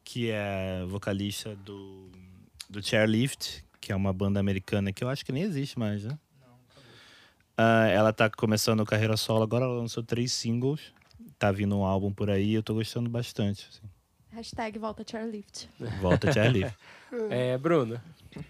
que 0.03 0.29
é 0.29 0.83
vocalista 0.87 1.55
do, 1.55 2.11
do 2.69 2.83
Chairlift, 2.83 3.63
que 3.79 3.91
é 3.91 3.95
uma 3.95 4.13
banda 4.13 4.39
americana 4.39 4.91
que 4.93 5.03
eu 5.03 5.09
acho 5.09 5.25
que 5.25 5.31
nem 5.31 5.41
existe 5.41 5.79
mais, 5.79 6.03
né? 6.03 6.17
Ah, 7.57 7.87
ela 7.87 8.13
tá 8.13 8.29
começando 8.29 8.81
a 8.81 8.85
carreira 8.85 9.17
solo 9.17 9.41
agora, 9.43 9.65
ela 9.65 9.73
lançou 9.73 10.03
três 10.03 10.31
singles. 10.31 10.93
Tá 11.39 11.51
vindo 11.51 11.75
um 11.75 11.83
álbum 11.83 12.11
por 12.11 12.29
aí, 12.29 12.53
eu 12.53 12.61
tô 12.61 12.75
gostando 12.75 13.09
bastante. 13.09 13.67
assim. 13.71 13.89
Hashtag 14.31 14.77
volta 14.77 15.03
chairlift. 15.07 15.67
Volta 15.99 16.31
Chairlift. 16.31 16.75
É, 17.29 17.57
Bruno. 17.57 17.99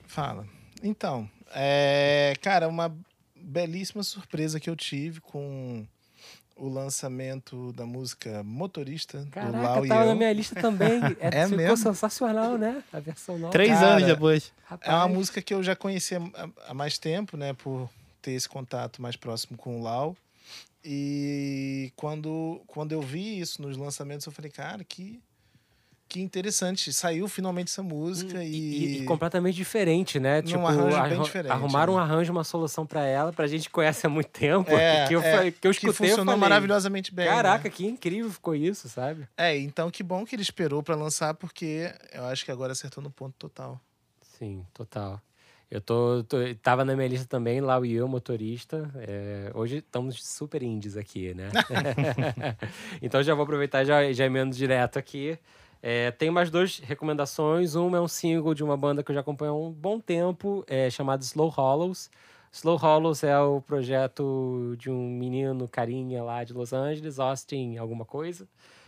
Fala. 0.06 0.46
Então, 0.82 1.30
é, 1.54 2.34
cara, 2.42 2.68
uma 2.68 2.96
belíssima 3.36 4.04
surpresa 4.04 4.60
que 4.60 4.70
eu 4.70 4.76
tive 4.76 5.20
com 5.22 5.86
o 6.56 6.68
lançamento 6.70 7.72
da 7.74 7.86
música 7.86 8.44
Motorista 8.44 9.20
do 9.24 9.32
Caraca, 9.32 9.58
Lau 9.58 9.86
e 9.86 9.90
tava 9.90 10.06
na 10.06 10.12
eu. 10.12 10.16
minha 10.16 10.34
lista 10.34 10.60
também. 10.62 11.00
É, 11.20 11.28
É 11.40 11.44
ficou 11.46 11.58
mesmo? 11.58 11.78
sensacional, 11.78 12.58
né? 12.58 12.84
A 12.94 13.00
versão 13.00 13.38
nova. 13.38 13.52
Três 13.52 13.72
Cara, 13.72 13.88
anos 13.96 14.06
depois. 14.06 14.52
Rapaz. 14.66 14.92
É 14.92 14.96
uma 14.96 15.08
música 15.08 15.42
que 15.42 15.54
eu 15.54 15.64
já 15.64 15.76
conhecia 15.76 16.20
há- 16.20 16.70
há 16.70 16.74
mais 16.74 16.98
tempo, 16.98 17.36
né? 17.38 17.54
Por 17.54 17.90
ter 18.22 18.32
esse 18.34 18.48
contato 18.48 19.02
mais 19.02 19.16
próximo 19.16 19.58
com 19.58 19.80
o 19.80 19.84
Lau. 19.84 20.16
E 20.84 21.92
quando, 21.96 22.62
quando 22.68 22.92
eu 22.92 23.02
vi 23.02 23.40
isso 23.40 23.62
nos 23.62 23.78
lançamentos, 23.78 24.26
eu 24.26 24.32
falei, 24.32 24.52
cara, 24.52 24.84
que, 24.84 25.20
que 26.12 26.22
interessante. 26.22 26.92
Saiu 26.92 27.28
finalmente 27.28 27.70
essa 27.70 27.82
música 27.82 28.44
E, 28.44 28.48
e. 28.50 28.98
e 28.98 29.06
completamente 29.06 29.56
diferente, 29.56 30.20
né? 30.20 30.42
Tipo, 30.42 30.66
arranjo 30.66 31.02
bem 31.04 31.14
arru- 31.14 31.24
diferente, 31.24 31.52
arrumaram 31.52 31.94
um 31.94 31.98
né? 31.98 32.04
arranjo, 32.04 32.32
uma 32.32 32.44
solução 32.44 32.86
pra 32.86 33.06
ela, 33.06 33.32
pra 33.32 33.48
gente 33.48 33.64
que 33.68 33.70
conhece 33.74 34.06
há 34.06 34.10
muito 34.10 34.30
tempo. 34.30 34.70
É, 34.72 35.08
que, 35.08 35.16
eu, 35.16 35.22
é, 35.22 35.52
que 35.52 35.68
eu 35.68 35.72
que 35.72 35.78
escutei, 35.88 35.88
eu 35.88 35.94
funcionou 35.94 36.26
falei, 36.36 36.40
maravilhosamente 36.40 37.14
bem. 37.14 37.26
né? 37.26 37.32
Caraca, 37.32 37.70
que 37.70 37.86
incrível 37.86 38.30
ficou 38.30 38.54
isso, 38.56 38.90
sabe? 38.90 39.28
É, 39.38 39.58
então 39.58 39.90
que 39.90 40.04
bom 40.04 40.26
que 40.26 40.36
ele 40.36 40.42
esperou 40.42 40.84
pra 40.84 40.96
lançar, 40.96 41.34
porque 41.34 41.94
eu 42.14 42.26
acho 42.26 42.44
que 42.44 42.52
agora 42.52 42.74
acertou 42.74 43.02
no 43.04 43.10
ponto 43.10 43.34
total. 43.40 43.80
Sim, 44.22 44.66
total. 44.74 45.22
Eu 45.70 45.80
tô, 45.80 46.22
tô- 46.26 46.36
tava 46.62 46.84
na 46.84 46.94
minha 46.98 47.08
lista 47.08 47.26
também, 47.26 47.62
lá 47.62 47.80
o 47.80 47.86
Ian, 47.86 48.06
motorista. 48.08 48.92
É, 49.08 49.50
hoje 49.54 49.78
estamos 49.78 50.22
super 50.22 50.62
indies 50.62 50.98
aqui, 50.98 51.34
né? 51.34 51.50
então 53.02 53.24
já 53.24 53.34
vou 53.34 53.44
aproveitar 53.44 53.84
e 53.84 53.86
já, 53.86 54.12
já 54.12 54.26
emendo 54.26 54.56
direto 54.56 55.00
aqui. 55.00 55.38
É, 55.84 56.12
tem 56.12 56.30
mais 56.30 56.52
duas 56.52 56.80
recomendações. 56.80 57.76
Uma 57.76 57.98
é 57.98 58.02
um 58.02 58.08
single 58.08 58.54
de 58.54 58.64
uma 58.64 58.78
banda 58.78 59.04
que 59.04 59.12
eu 59.12 59.16
já 59.16 59.22
acompanho 59.22 59.54
há 59.54 59.58
um 59.58 59.72
bom 59.72 60.00
tempo, 60.00 60.64
é, 60.68 60.90
chamado 60.90 61.22
Slow 61.24 61.50
Hollows. 61.50 62.10
Slow 62.52 62.78
Hollows 62.78 63.24
é 63.24 63.40
o 63.40 63.62
projeto 63.62 64.76
de 64.78 64.92
um 64.92 65.10
menino 65.10 65.68
carinha 65.68 66.22
lá 66.24 66.44
de 66.44 66.54
Los 66.54 66.74
Angeles, 66.74 67.18
Austin 67.18 67.78
alguma 67.78 68.04
coisa, 68.06 68.48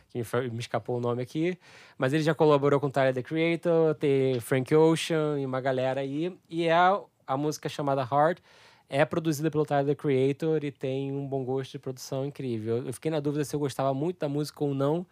que 0.10 0.20
me 0.52 0.60
escapou 0.60 0.98
o 0.98 1.00
nome 1.00 1.24
aqui. 1.24 1.58
Mas 1.98 2.14
ele 2.14 2.24
já 2.24 2.36
colaborou 2.36 2.80
com 2.80 2.89
Tyler, 2.89 3.14
The 3.14 3.24
Creator, 3.24 3.96
tem 3.96 4.39
Frank 4.39 4.76
Ocean 4.76 5.39
e 5.39 5.46
uma 5.46 5.62
galera 5.62 6.02
aí. 6.02 6.38
E 6.50 6.68
é 6.68 6.74
a 7.26 7.38
música 7.38 7.70
chamada 7.70 8.02
Heart. 8.02 8.39
É 8.89 9.04
produzida 9.06 9.50
pelo 9.50 9.66
Tyler, 9.66 9.86
The 9.86 9.96
Creator 9.96 10.64
e 10.64 10.72
tem 10.72 11.12
um 11.12 11.26
bom 11.26 11.44
gosto 11.44 11.72
de 11.72 11.80
produção 11.80 12.26
incrível. 12.26 12.86
Eu 12.86 12.94
fiquei 12.94 13.10
na 13.10 13.20
dúvida 13.20 13.46
se 13.46 13.56
eu 13.56 13.60
gostava 13.60 13.94
muito 13.94 14.20
da 14.20 14.30
música 14.30 14.64
ou 14.64 14.76
não. 14.76 15.06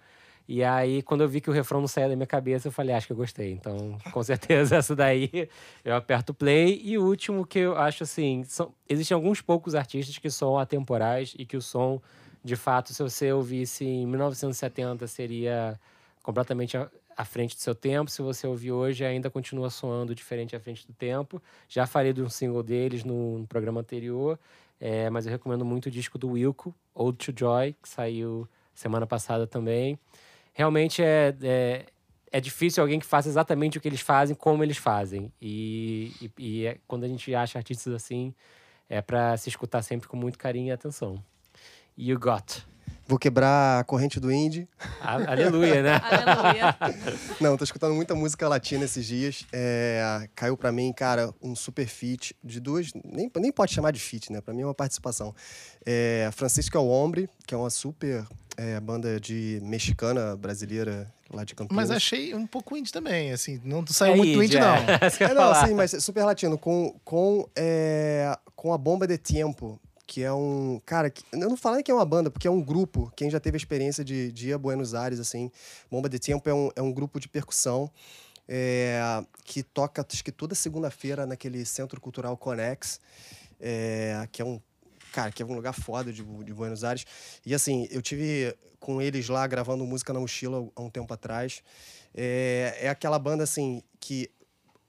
E 0.54 0.66
aí, 0.66 1.02
quando 1.02 1.22
eu 1.22 1.30
vi 1.30 1.39
que 1.39 1.49
o 1.49 1.54
refrão 1.54 1.80
não 1.80 1.88
saía 1.88 2.10
da 2.10 2.16
minha 2.18 2.28
cabeça, 2.28 2.68
eu 2.68 2.74
falei, 2.74 2.93
acho 2.93 3.08
que 3.08 3.14
eu 3.14 3.18
gostei. 3.18 3.54
Então, 3.54 3.97
com 4.12 4.22
certeza, 4.22 4.76
essa 4.76 4.93
daí 4.93 5.47
eu 5.82 5.95
aperto 5.95 6.34
play. 6.34 6.82
E 6.84 6.97
o 6.97 7.06
último 7.06 7.45
que 7.45 7.60
eu 7.60 7.78
acho 7.78 8.04
assim: 8.04 8.43
são, 8.43 8.74
existem 8.89 9.16
alguns 9.16 9.39
poucos 9.39 9.76
artistas 9.76 10.18
que 10.18 10.30
são 10.30 10.60
atemporais 10.60 11.34
e 11.39 11.45
que 11.45 11.56
o 11.56 11.62
som, 11.62 12.02
de 12.43 12.58
fato, 12.58 12.93
se 12.93 13.02
você 13.02 13.32
ouvisse 13.32 13.86
em 13.86 14.06
1970, 14.06 15.08
seria 15.08 15.80
completamente 16.22 16.76
à, 16.76 16.91
à 17.16 17.24
frente 17.24 17.56
do 17.56 17.62
seu 17.62 17.74
tempo. 17.74 18.12
Se 18.12 18.22
você 18.22 18.45
ouvir 18.45 18.74
hoje, 18.74 19.06
ainda 19.06 19.30
continua 19.30 19.70
soando 19.70 20.14
diferente 20.14 20.54
à 20.54 20.60
frente 20.60 20.86
do 20.86 20.91
tempo. 20.91 21.41
Já 21.70 21.88
falei 21.88 22.12
de 22.12 22.22
um 22.22 22.30
single 22.30 22.62
deles 22.62 23.06
no, 23.06 23.39
no 23.39 23.47
programa 23.47 23.80
anterior, 23.80 24.38
é, 24.82 25.10
mas 25.10 25.26
eu 25.26 25.32
recomendo 25.32 25.64
muito 25.64 25.86
o 25.86 25.89
disco 25.89 26.18
do 26.18 26.32
Wilco, 26.32 26.76
Old 26.93 27.18
to 27.20 27.34
Joy, 27.34 27.74
que 27.82 27.88
saiu 27.88 28.45
semana 28.74 29.08
passada 29.08 29.47
também. 29.47 29.97
Realmente 30.54 31.02
é, 31.02 31.36
é, 31.41 31.86
é 32.32 32.39
difícil 32.41 32.82
alguém 32.82 32.99
que 32.99 33.06
faça 33.06 33.30
exatamente 33.30 33.78
o 33.78 33.82
que 33.82 33.88
eles 33.88 34.02
fazem, 34.02 34.36
como 34.36 34.64
eles 34.64 34.78
fazem. 34.78 35.32
E, 35.41 36.12
e, 36.22 36.32
e 36.38 36.66
é- 36.66 36.78
quando 36.88 37.04
a 37.04 37.08
gente 37.08 37.34
acha 37.34 37.58
artistas 37.58 37.93
assim, 37.93 38.34
é 38.89 39.02
para 39.02 39.36
se 39.38 39.49
escutar 39.49 39.82
sempre 39.82 40.08
com 40.08 40.18
muito 40.18 40.38
carinho 40.38 40.68
e 40.68 40.72
atenção. 40.72 41.24
You 41.97 42.20
Got. 42.20 42.66
Vou 43.08 43.20
quebrar 43.20 43.80
a 43.80 43.84
corrente 43.84 44.20
do 44.20 44.32
indie. 44.32 44.68
Aleluia, 45.02 45.84
né? 45.84 46.02
Aleluia. 46.02 46.78
Não, 47.42 47.58
tô 47.58 47.64
escutando 47.64 47.94
muita 47.94 48.16
música 48.16 48.48
latina 48.48 48.86
esses 48.86 49.06
dias. 49.06 49.46
É, 49.52 50.30
caiu 50.34 50.56
pra 50.56 50.72
mim, 50.72 50.94
cara, 50.94 51.34
um 51.42 51.56
super 51.56 51.88
feat 51.88 52.36
de 52.44 52.60
duas. 52.60 52.92
Nem, 53.04 53.30
nem 53.36 53.52
pode 53.52 53.74
chamar 53.74 53.92
de 53.92 54.00
feat, 54.00 54.32
né? 54.32 54.39
Pra 54.39 54.54
mim 54.54 54.62
é 54.62 54.66
uma 54.66 54.74
participação. 54.74 55.36
É, 55.86 56.30
Francisco 56.34 56.78
El 56.78 56.88
Hombre, 56.88 57.30
que 57.46 57.54
é 57.54 57.58
uma 57.58 57.70
super 57.70 58.26
é, 58.56 58.80
banda 58.80 59.20
de 59.20 59.60
mexicana 59.64 60.36
brasileira 60.38 61.12
lá 61.34 61.44
de 61.44 61.56
Campinas. 61.56 61.89
Mas 61.89 61.92
achei 61.96 62.34
um 62.34 62.46
pouco 62.48 62.78
indie 62.78 62.92
também, 62.92 63.32
assim. 63.32 63.60
Não 63.64 63.86
saiu 63.88 64.14
É 64.14 64.18
muito 64.18 64.30
indie, 64.42 64.46
indie, 64.46 64.60
não. 64.60 64.76
é. 64.76 65.00
É, 65.32 65.34
não, 65.34 65.68
sim, 65.68 65.74
mas 65.74 65.92
super 66.04 66.24
latino, 66.24 66.58
com, 66.58 66.96
com, 67.04 67.48
é, 67.56 68.38
com 68.56 68.74
a 68.74 68.78
Bomba 68.78 69.08
de 69.08 69.18
Tempo, 69.18 69.80
que 70.12 70.22
é 70.22 70.34
um. 70.34 70.82
Cara, 70.86 71.09
que- 71.09 71.24
eu 71.32 71.39
não 71.47 71.55
falo 71.55 71.76
nem 71.76 71.84
que 71.86 71.89
é 71.89 71.93
uma 71.93 72.03
banda, 72.03 72.30
porque 72.30 72.45
é 72.45 72.51
um 72.51 72.62
grupo. 72.62 73.09
Quem 73.16 73.30
já 73.30 73.39
teve 73.39 73.55
a 73.55 73.57
experiência 73.59 74.03
de, 74.03 74.30
de 74.34 74.49
ir 74.49 74.53
a 74.53 74.57
Buenos 74.57 74.93
Aires, 74.93 75.22
assim. 75.22 75.49
Bomba 75.89 76.09
de 76.09 76.20
Tempo 76.20 76.49
é 76.49 76.53
um, 76.53 76.70
é 76.76 76.82
um 76.82 76.91
grupo 76.91 77.18
de 77.18 77.30
percussão 77.30 77.89
é, 78.45 78.99
que 79.45 79.64
toca, 79.64 80.05
acho 80.12 80.22
que 80.22 80.32
toda 80.34 80.53
segunda-feira 80.53 81.26
naquele 81.26 81.64
Centro 81.64 82.01
Cultural 82.01 82.36
Conex, 82.36 82.99
é, 83.57 84.28
que 84.34 84.41
é 84.41 84.45
um. 84.45 84.59
Cara, 85.14 85.32
que 85.32 85.41
é 85.41 85.45
um 85.45 85.53
lugar 85.55 85.72
foda 85.72 86.12
de, 86.12 86.22
de 86.22 86.53
Buenos 86.53 86.84
Aires. 86.84 87.05
E 87.45 87.55
assim, 87.55 87.88
eu 87.89 88.01
tive 88.01 88.53
com 88.82 89.01
eles 89.01 89.30
lá 89.30 89.47
gravando 89.47 89.86
música 89.86 90.12
na 90.12 90.20
mochila 90.20 90.70
há 90.76 90.82
um 90.82 90.89
tempo 90.89 91.14
atrás. 91.14 91.64
É, 92.14 92.80
é 92.82 92.89
aquela 92.89 93.18
banda 93.18 93.45
assim 93.45 93.82
que 93.97 94.30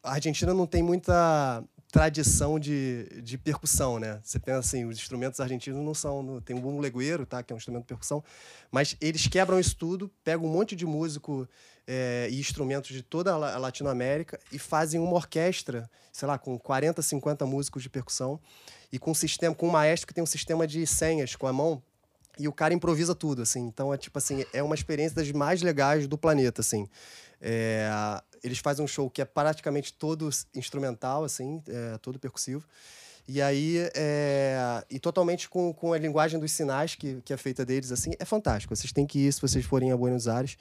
a 0.03 0.15
Argentina 0.15 0.53
não 0.53 0.67
tem 0.67 0.83
muita 0.83 1.63
tradição 1.93 2.59
de, 2.59 3.07
de 3.23 3.37
percussão, 3.37 3.99
né? 3.99 4.19
Você 4.25 4.39
pensa 4.39 4.61
assim, 4.61 4.87
os 4.87 4.97
instrumentos 4.97 5.39
argentinos 5.39 5.85
não 5.85 5.93
são... 5.93 6.41
Tem 6.41 6.57
o 6.57 6.61
bumbo 6.61 6.81
legueiro, 6.81 7.27
tá? 7.27 7.43
Que 7.43 7.53
é 7.53 7.55
um 7.55 7.59
instrumento 7.59 7.83
de 7.83 7.89
percussão. 7.89 8.25
Mas 8.71 8.97
eles 8.99 9.27
quebram 9.27 9.61
isso 9.61 9.77
tudo, 9.77 10.11
pegam 10.25 10.47
um 10.47 10.51
monte 10.51 10.75
de 10.75 10.87
músico 10.87 11.47
é, 11.87 12.29
e 12.31 12.41
instrumentos 12.41 12.91
de 12.91 13.03
toda 13.03 13.33
a 13.33 13.59
Latinoamérica 13.59 14.41
e 14.51 14.59
fazem 14.59 14.99
uma 14.99 15.13
orquestra, 15.13 15.89
sei 16.11 16.27
lá, 16.27 16.39
com 16.39 16.59
40, 16.59 17.03
50 17.03 17.45
músicos 17.45 17.83
de 17.83 17.91
percussão 17.91 18.41
e 18.91 18.99
com 18.99 19.11
um 19.11 19.15
sistema, 19.15 19.55
com 19.55 19.69
um 19.69 19.71
maestro 19.71 20.07
que 20.07 20.15
tem 20.15 20.25
um 20.25 20.27
sistema 20.27 20.67
de 20.67 20.87
senhas 20.87 21.37
com 21.37 21.47
a 21.47 21.53
mão 21.53 21.83
e 22.39 22.49
o 22.49 22.53
cara 22.53 22.73
improvisa 22.73 23.15
tudo, 23.15 23.43
assim. 23.43 23.61
Então 23.61 23.93
é 23.93 23.99
tipo 23.99 24.17
assim, 24.17 24.47
é 24.55 24.63
uma 24.63 24.75
experiência 24.75 25.15
das 25.15 25.31
mais 25.31 25.61
legais 25.61 26.07
do 26.07 26.17
planeta, 26.17 26.63
assim. 26.63 26.89
É, 27.39 27.87
eles 28.43 28.59
fazem 28.59 28.85
um 28.85 28.89
show 28.89 29.09
que 29.09 29.23
é 29.23 29.25
praticamente 29.25 29.93
todo 29.93 30.29
instrumental, 30.55 31.25
assim, 31.25 31.63
é, 31.69 31.99
todo 31.99 32.19
percussivo. 32.19 32.65
E 33.27 33.41
aí, 33.41 33.77
é, 33.95 34.85
e 34.91 34.99
totalmente 34.99 35.49
com, 35.49 35.73
com 35.73 35.93
a 35.93 35.99
linguagem 35.99 36.41
dos 36.41 36.51
sinais 36.51 36.95
que, 36.97 37.21
que 37.25 37.33
é 37.33 37.37
feita 37.37 37.65
deles, 37.65 37.93
assim, 37.93 38.13
é 38.19 38.25
fantástico. 38.25 38.75
Vocês 38.75 38.93
têm 38.93 39.07
que 39.07 39.21
ir 39.21 39.33
se 39.33 39.41
vocês 39.41 39.65
forem 39.65 39.93
a 39.93 39.97
Buenos 39.97 40.27
Aires. 40.27 40.57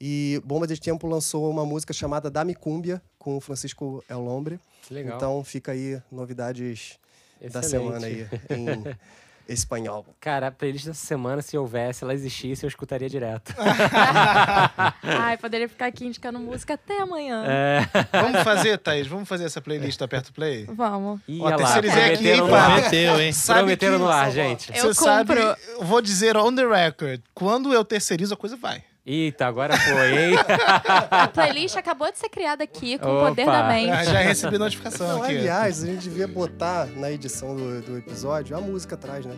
E 0.00 0.40
Bomba 0.44 0.66
de 0.66 0.80
Tempo 0.80 1.06
lançou 1.06 1.48
uma 1.48 1.64
música 1.64 1.92
chamada 1.92 2.30
Dami 2.30 2.54
Cumbia, 2.54 3.00
com 3.18 3.36
o 3.36 3.40
Francisco 3.40 4.02
El 4.08 4.20
Lombre. 4.20 4.58
Que 4.82 4.94
legal. 4.94 5.16
Então 5.16 5.44
fica 5.44 5.72
aí 5.72 6.02
novidades 6.10 6.98
da 7.40 7.60
Excelente. 7.60 7.68
semana 7.68 8.06
aí 8.06 8.26
em 8.50 8.96
espanhol. 9.52 10.06
Cara, 10.20 10.46
a 10.48 10.50
playlist 10.50 10.86
dessa 10.86 11.04
semana, 11.06 11.42
se 11.42 11.56
houvesse, 11.58 12.04
ela 12.04 12.14
existisse, 12.14 12.64
eu 12.64 12.68
escutaria 12.68 13.08
direto. 13.08 13.54
Ai, 15.02 15.36
poderia 15.36 15.68
ficar 15.68 15.86
aqui 15.86 16.06
indicando 16.06 16.38
música 16.38 16.74
até 16.74 17.00
amanhã. 17.00 17.44
É. 17.46 17.80
Vamos 18.20 18.42
fazer, 18.42 18.78
Thaís? 18.78 19.06
Vamos 19.06 19.28
fazer 19.28 19.44
essa 19.44 19.60
playlist 19.60 19.98
do 19.98 20.04
Aperto 20.04 20.32
Play? 20.32 20.66
Vamos. 20.66 21.20
Ih, 21.28 21.40
Ó, 21.40 21.44
olha 21.46 21.56
lá, 21.56 21.80
terceirizei 21.80 22.32
aqui, 22.34 22.40
no 22.40 22.54
ar. 22.54 22.72
Prometeu, 22.74 23.20
hein? 23.20 23.32
Sabe 23.32 23.58
Prometeram 23.60 23.96
que- 23.98 24.02
no 24.04 24.08
ar, 24.08 24.30
gente. 24.30 24.70
Eu 24.76 24.94
Você 24.94 25.04
sabe, 25.04 25.34
compro. 25.34 25.56
eu 25.78 25.84
vou 25.84 26.00
dizer 26.00 26.36
on 26.36 26.54
the 26.54 26.66
record, 26.66 27.20
quando 27.34 27.72
eu 27.72 27.84
terceirizo, 27.84 28.34
a 28.34 28.36
coisa 28.36 28.56
vai. 28.56 28.82
Eita, 29.06 29.46
agora 29.46 29.76
foi, 29.76 30.18
hein? 30.24 30.34
A 31.10 31.26
playlist 31.28 31.76
acabou 31.76 32.10
de 32.12 32.18
ser 32.18 32.28
criada 32.28 32.62
aqui 32.64 32.98
com 32.98 33.08
o 33.08 33.26
poder 33.28 33.42
Opa. 33.42 33.52
da 33.52 33.66
Ah, 33.66 33.72
mente. 33.72 34.04
já 34.04 34.18
recebi 34.20 34.58
notificação 34.58 35.08
Não, 35.08 35.22
aqui. 35.22 35.38
aliás, 35.38 35.82
a 35.82 35.86
gente 35.86 36.02
devia 36.02 36.28
botar 36.28 36.86
na 36.86 37.10
edição 37.10 37.56
do, 37.56 37.80
do 37.80 37.98
episódio 37.98 38.56
a 38.56 38.60
música 38.60 38.94
atrás, 38.94 39.24
né? 39.24 39.34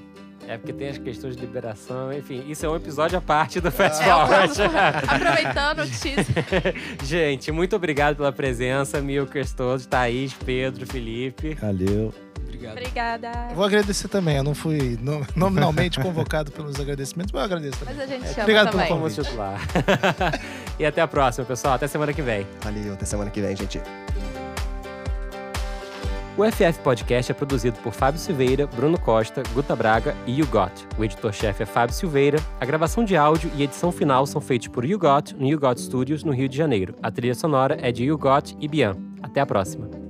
É 0.48 0.58
porque 0.58 0.72
tem 0.72 0.88
as 0.88 0.98
questões 0.98 1.36
de 1.36 1.40
liberação, 1.46 2.12
enfim. 2.12 2.44
Isso 2.48 2.66
é 2.66 2.68
um 2.68 2.74
episódio 2.74 3.16
à 3.16 3.20
parte 3.20 3.60
do 3.60 3.68
É, 3.68 3.70
Forward. 3.70 4.28
próximo- 4.28 4.66
Aproveitando 5.08 5.78
o 5.78 5.86
teaser. 5.86 6.74
Gente, 7.04 7.52
muito 7.52 7.76
obrigado 7.76 8.16
pela 8.16 8.32
presença, 8.32 9.00
Milkers 9.00 9.52
todos, 9.52 9.86
Thaís, 9.86 10.32
Pedro, 10.34 10.84
Felipe. 10.84 11.54
Valeu. 11.54 12.12
Obrigado. 12.52 12.72
Obrigada. 12.72 13.32
Eu 13.50 13.56
Vou 13.56 13.64
agradecer 13.64 14.08
também. 14.08 14.36
Eu 14.36 14.44
não 14.44 14.54
fui 14.54 14.98
no- 15.00 15.26
nominalmente 15.34 15.98
convocado 16.00 16.50
pelos 16.52 16.78
agradecimentos, 16.78 17.32
mas 17.32 17.40
eu 17.40 17.44
agradeço 17.46 17.78
também. 17.78 17.94
Mas 17.96 18.04
a 18.04 18.06
gente 18.06 18.26
chama 18.28 18.40
Obrigado 18.42 18.70
pelo 18.70 18.82
também. 18.82 18.88
convite. 18.98 19.14
Vamos 19.16 19.28
titular. 19.28 19.60
e 20.78 20.84
até 20.86 21.00
a 21.00 21.08
próxima, 21.08 21.44
pessoal. 21.46 21.74
Até 21.74 21.86
semana 21.88 22.12
que 22.12 22.22
vem. 22.22 22.46
Valeu, 22.62 22.92
até 22.92 23.04
semana 23.06 23.30
que 23.30 23.40
vem, 23.40 23.56
gente. 23.56 23.80
O 26.34 26.50
FF 26.50 26.78
Podcast 26.82 27.30
é 27.30 27.34
produzido 27.34 27.78
por 27.80 27.92
Fábio 27.92 28.18
Silveira, 28.18 28.66
Bruno 28.66 28.98
Costa, 28.98 29.42
Guta 29.52 29.76
Braga 29.76 30.16
e 30.26 30.38
You 30.40 30.46
Got. 30.46 30.72
O 30.98 31.04
editor-chefe 31.04 31.62
é 31.62 31.66
Fábio 31.66 31.94
Silveira. 31.94 32.38
A 32.58 32.64
gravação 32.64 33.04
de 33.04 33.14
áudio 33.16 33.50
e 33.54 33.62
edição 33.62 33.92
final 33.92 34.26
são 34.26 34.40
feitos 34.40 34.68
por 34.68 34.82
You 34.82 34.98
Got 34.98 35.34
no 35.36 35.46
You 35.46 35.60
Got 35.60 35.78
Studios, 35.78 36.24
no 36.24 36.32
Rio 36.32 36.48
de 36.48 36.56
Janeiro. 36.56 36.94
A 37.02 37.10
trilha 37.10 37.34
sonora 37.34 37.76
é 37.82 37.92
de 37.92 38.04
You 38.04 38.16
Got 38.16 38.56
e 38.58 38.66
Bian. 38.66 38.96
Até 39.22 39.40
a 39.42 39.46
próxima. 39.46 40.01